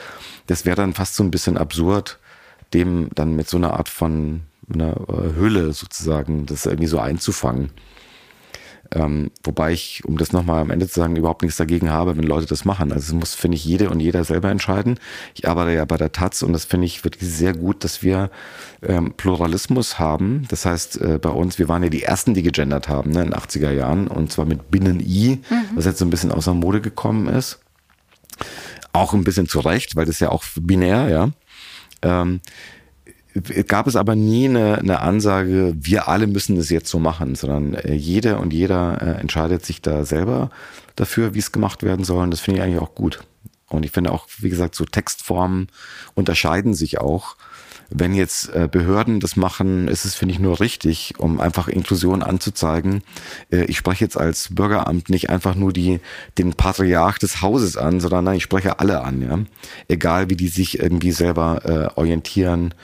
das 0.47 0.65
wäre 0.65 0.77
dann 0.77 0.95
fast 0.95 1.15
so 1.15 1.23
ein 1.23 1.31
bisschen 1.31 1.57
absurd, 1.57 2.19
dem 2.75 3.09
dann 3.15 3.37
mit 3.37 3.49
so 3.49 3.57
einer 3.57 3.75
Art 3.75 3.89
von 3.89 4.43
einer 4.73 4.97
äh, 5.09 5.37
Hülle 5.37 5.73
sozusagen 5.73 6.47
das 6.47 6.67
irgendwie 6.67 6.87
so 6.87 6.99
einzufangen. 6.99 7.71
Ähm, 8.93 9.31
wobei 9.45 9.73
ich, 9.73 10.05
um 10.05 10.19
das 10.19 10.33
nochmal 10.33 10.61
am 10.63 10.71
Ende 10.71 10.89
zu 10.89 10.99
sagen, 10.99 11.15
überhaupt 11.15 11.43
nichts 11.43 11.57
dagegen 11.57 11.91
habe, 11.91 12.17
wenn 12.17 12.25
Leute 12.25 12.47
das 12.47 12.65
machen. 12.65 12.93
Also 12.93 13.07
es 13.07 13.13
muss, 13.13 13.35
finde 13.35 13.57
ich, 13.57 13.65
jede 13.65 13.89
und 13.89 14.01
jeder 14.01 14.25
selber 14.25 14.51
entscheiden. 14.51 14.99
Ich 15.35 15.49
arbeite 15.49 15.73
ja 15.73 15.85
bei 15.85 15.97
der 15.97 16.11
Taz 16.11 16.43
und 16.43 16.53
das 16.53 16.65
finde 16.65 16.87
ich 16.87 17.05
wirklich 17.05 17.31
sehr 17.31 17.55
gut, 17.55 17.85
dass 17.85 18.03
wir 18.03 18.31
ähm, 18.83 19.15
Pluralismus 19.17 20.01
haben. 20.01 20.45
Das 20.49 20.67
heißt, 20.67 21.01
äh, 21.01 21.19
bei 21.19 21.31
uns, 21.31 21.59
wir 21.59 21.69
waren 21.69 21.85
ja 21.85 21.89
die 21.89 22.03
Ersten, 22.03 22.35
die 22.35 22.43
gegendert 22.43 22.89
haben 22.89 23.13
ne, 23.13 23.23
in 23.23 23.31
den 23.31 23.35
80er 23.35 23.71
Jahren 23.71 24.09
und 24.09 24.33
zwar 24.33 24.45
mit 24.45 24.71
Binnen-I, 24.73 25.41
mhm. 25.49 25.57
was 25.77 25.85
jetzt 25.85 25.99
so 25.99 26.05
ein 26.05 26.11
bisschen 26.11 26.33
außer 26.33 26.55
Mode 26.55 26.81
gekommen 26.81 27.29
ist. 27.29 27.61
Auch 28.93 29.15
ein 29.15 29.23
bisschen 29.23 29.47
zu 29.47 29.61
Recht, 29.61 29.95
weil 29.95 30.07
das 30.07 30.19
ja 30.19 30.31
auch 30.31 30.43
binär, 30.57 31.09
ja. 31.09 31.31
Ähm, 32.03 32.41
gab 33.67 33.87
es 33.87 33.97
aber 33.97 34.17
nie 34.17 34.49
eine, 34.49 34.79
eine 34.79 35.01
Ansage, 35.01 35.75
wir 35.77 36.09
alle 36.09 36.27
müssen 36.27 36.57
das 36.57 36.71
jetzt 36.71 36.91
so 36.91 36.99
machen, 36.99 37.35
sondern 37.35 37.75
äh, 37.75 37.95
jeder 37.95 38.41
und 38.41 38.53
jeder 38.53 39.01
äh, 39.01 39.21
entscheidet 39.21 39.65
sich 39.65 39.83
da 39.83 40.05
selber 40.05 40.51
dafür, 40.97 41.35
wie 41.35 41.39
es 41.39 41.53
gemacht 41.53 41.83
werden 41.83 42.05
soll. 42.05 42.23
Und 42.25 42.31
das 42.31 42.41
finde 42.41 42.61
ich 42.61 42.65
eigentlich 42.65 42.81
auch 42.81 42.95
gut. 42.95 43.21
Und 43.69 43.85
ich 43.85 43.93
finde 43.93 44.13
auch, 44.13 44.27
wie 44.39 44.51
gesagt, 44.51 44.75
so 44.75 44.85
Textformen 44.85 45.69
unterscheiden 46.15 46.75
sich 46.75 46.99
auch. 46.99 47.37
Wenn 47.93 48.15
jetzt 48.15 48.49
äh, 48.55 48.69
Behörden 48.71 49.19
das 49.19 49.35
machen, 49.35 49.89
ist 49.89 50.05
es, 50.05 50.15
finde 50.15 50.35
ich, 50.35 50.41
nur 50.41 50.61
richtig, 50.61 51.15
um 51.19 51.41
einfach 51.41 51.67
Inklusion 51.67 52.23
anzuzeigen. 52.23 53.03
Äh, 53.51 53.65
ich 53.65 53.79
spreche 53.79 54.05
jetzt 54.05 54.17
als 54.17 54.55
Bürgeramt 54.55 55.09
nicht 55.09 55.29
einfach 55.31 55.57
nur 55.57 55.73
die, 55.73 56.01
den 56.39 56.55
Patriarch 56.55 57.19
des 57.19 57.43
Hauses 57.43 57.77
an, 57.77 57.99
sondern 57.99 58.25
nein, 58.25 58.37
ich 58.37 58.45
spreche 58.45 58.79
alle 58.79 59.03
an, 59.03 59.23
ja. 59.23 59.39
Egal 59.89 60.31
wie 60.31 60.37
die 60.37 60.49
sich 60.49 60.79
irgendwie 60.79 61.11
selber 61.11 61.63
äh, 61.65 61.99
orientieren 61.99 62.75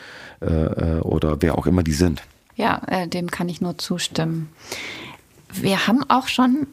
äh, 0.46 0.98
äh, 0.98 1.00
oder 1.00 1.40
wer 1.40 1.58
auch 1.58 1.66
immer 1.66 1.82
die 1.82 1.92
sind. 1.92 2.22
Ja, 2.56 2.80
äh, 2.86 3.06
dem 3.08 3.30
kann 3.30 3.48
ich 3.48 3.60
nur 3.60 3.78
zustimmen. 3.78 4.48
Wir 5.52 5.86
haben 5.86 6.02
auch 6.08 6.28
schon 6.28 6.66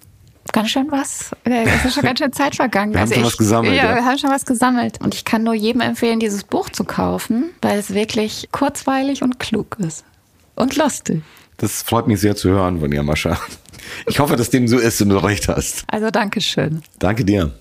ganz 0.52 0.70
schön 0.70 0.92
was. 0.92 1.32
Äh, 1.44 1.66
es 1.66 1.86
ist 1.86 1.96
schon 1.96 2.04
ganz 2.04 2.20
schön 2.20 2.32
Zeit 2.34 2.56
vergangen. 2.56 2.94
Wir 2.94 3.02
also 3.02 3.16
haben 3.16 3.22
schon 3.22 3.28
ich, 3.28 3.34
was 3.34 3.38
gesammelt. 3.38 3.76
Ja, 3.76 3.90
ja, 3.90 3.96
wir 3.96 4.06
haben 4.06 4.18
schon 4.18 4.30
was 4.30 4.46
gesammelt. 4.46 5.02
Und 5.02 5.14
ich 5.14 5.26
kann 5.26 5.44
nur 5.44 5.54
jedem 5.54 5.82
empfehlen, 5.82 6.20
dieses 6.20 6.44
Buch 6.44 6.70
zu 6.70 6.84
kaufen, 6.84 7.50
weil 7.62 7.80
es 7.80 7.94
wirklich 7.94 8.50
kurzweilig 8.52 9.24
und 9.24 9.40
klug 9.40 9.78
ist. 9.80 10.04
Und 10.56 10.76
lustig. 10.76 11.24
Das 11.58 11.82
freut 11.82 12.08
mich 12.08 12.20
sehr 12.20 12.36
zu 12.36 12.50
hören 12.50 12.80
von 12.80 12.92
dir, 12.92 13.04
Mascha. 13.04 13.38
Ich 14.08 14.20
hoffe, 14.20 14.36
dass 14.36 14.50
dem 14.50 14.68
so 14.68 14.78
ist 14.78 15.02
und 15.02 15.10
du 15.10 15.18
recht 15.18 15.48
hast. 15.48 15.84
Also 15.88 16.10
danke 16.10 16.42
schön. 16.42 16.82
Danke 17.00 17.26
dir. 17.26 17.52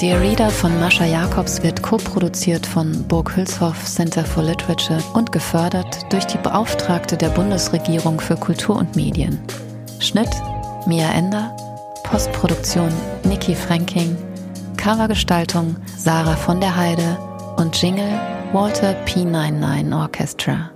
Dear 0.00 0.18
Reader 0.18 0.48
von 0.48 0.80
Mascha 0.80 1.04
Jacobs 1.04 1.62
wird 1.62 1.82
co-produziert 1.82 2.64
von 2.64 3.06
Burg 3.06 3.36
Hülshoff 3.36 3.84
Center 3.84 4.24
for 4.24 4.42
Literature 4.42 5.02
und 5.12 5.30
gefördert 5.30 6.10
durch 6.10 6.24
die 6.24 6.38
Beauftragte 6.38 7.18
der 7.18 7.28
Bundesregierung 7.28 8.18
für 8.18 8.36
Kultur 8.36 8.76
und 8.76 8.96
Medien. 8.96 9.38
Schnitt 9.98 10.30
Mia 10.86 11.10
Ender, 11.12 11.54
Postproduktion 12.04 12.88
Niki 13.24 13.54
Franking, 13.54 14.16
Covergestaltung 14.78 15.76
Sarah 15.98 16.36
von 16.36 16.62
der 16.62 16.74
Heide 16.74 17.18
und 17.58 17.76
Jingle 17.82 18.18
Walter 18.54 18.96
P99 19.04 19.94
Orchestra. 19.94 20.70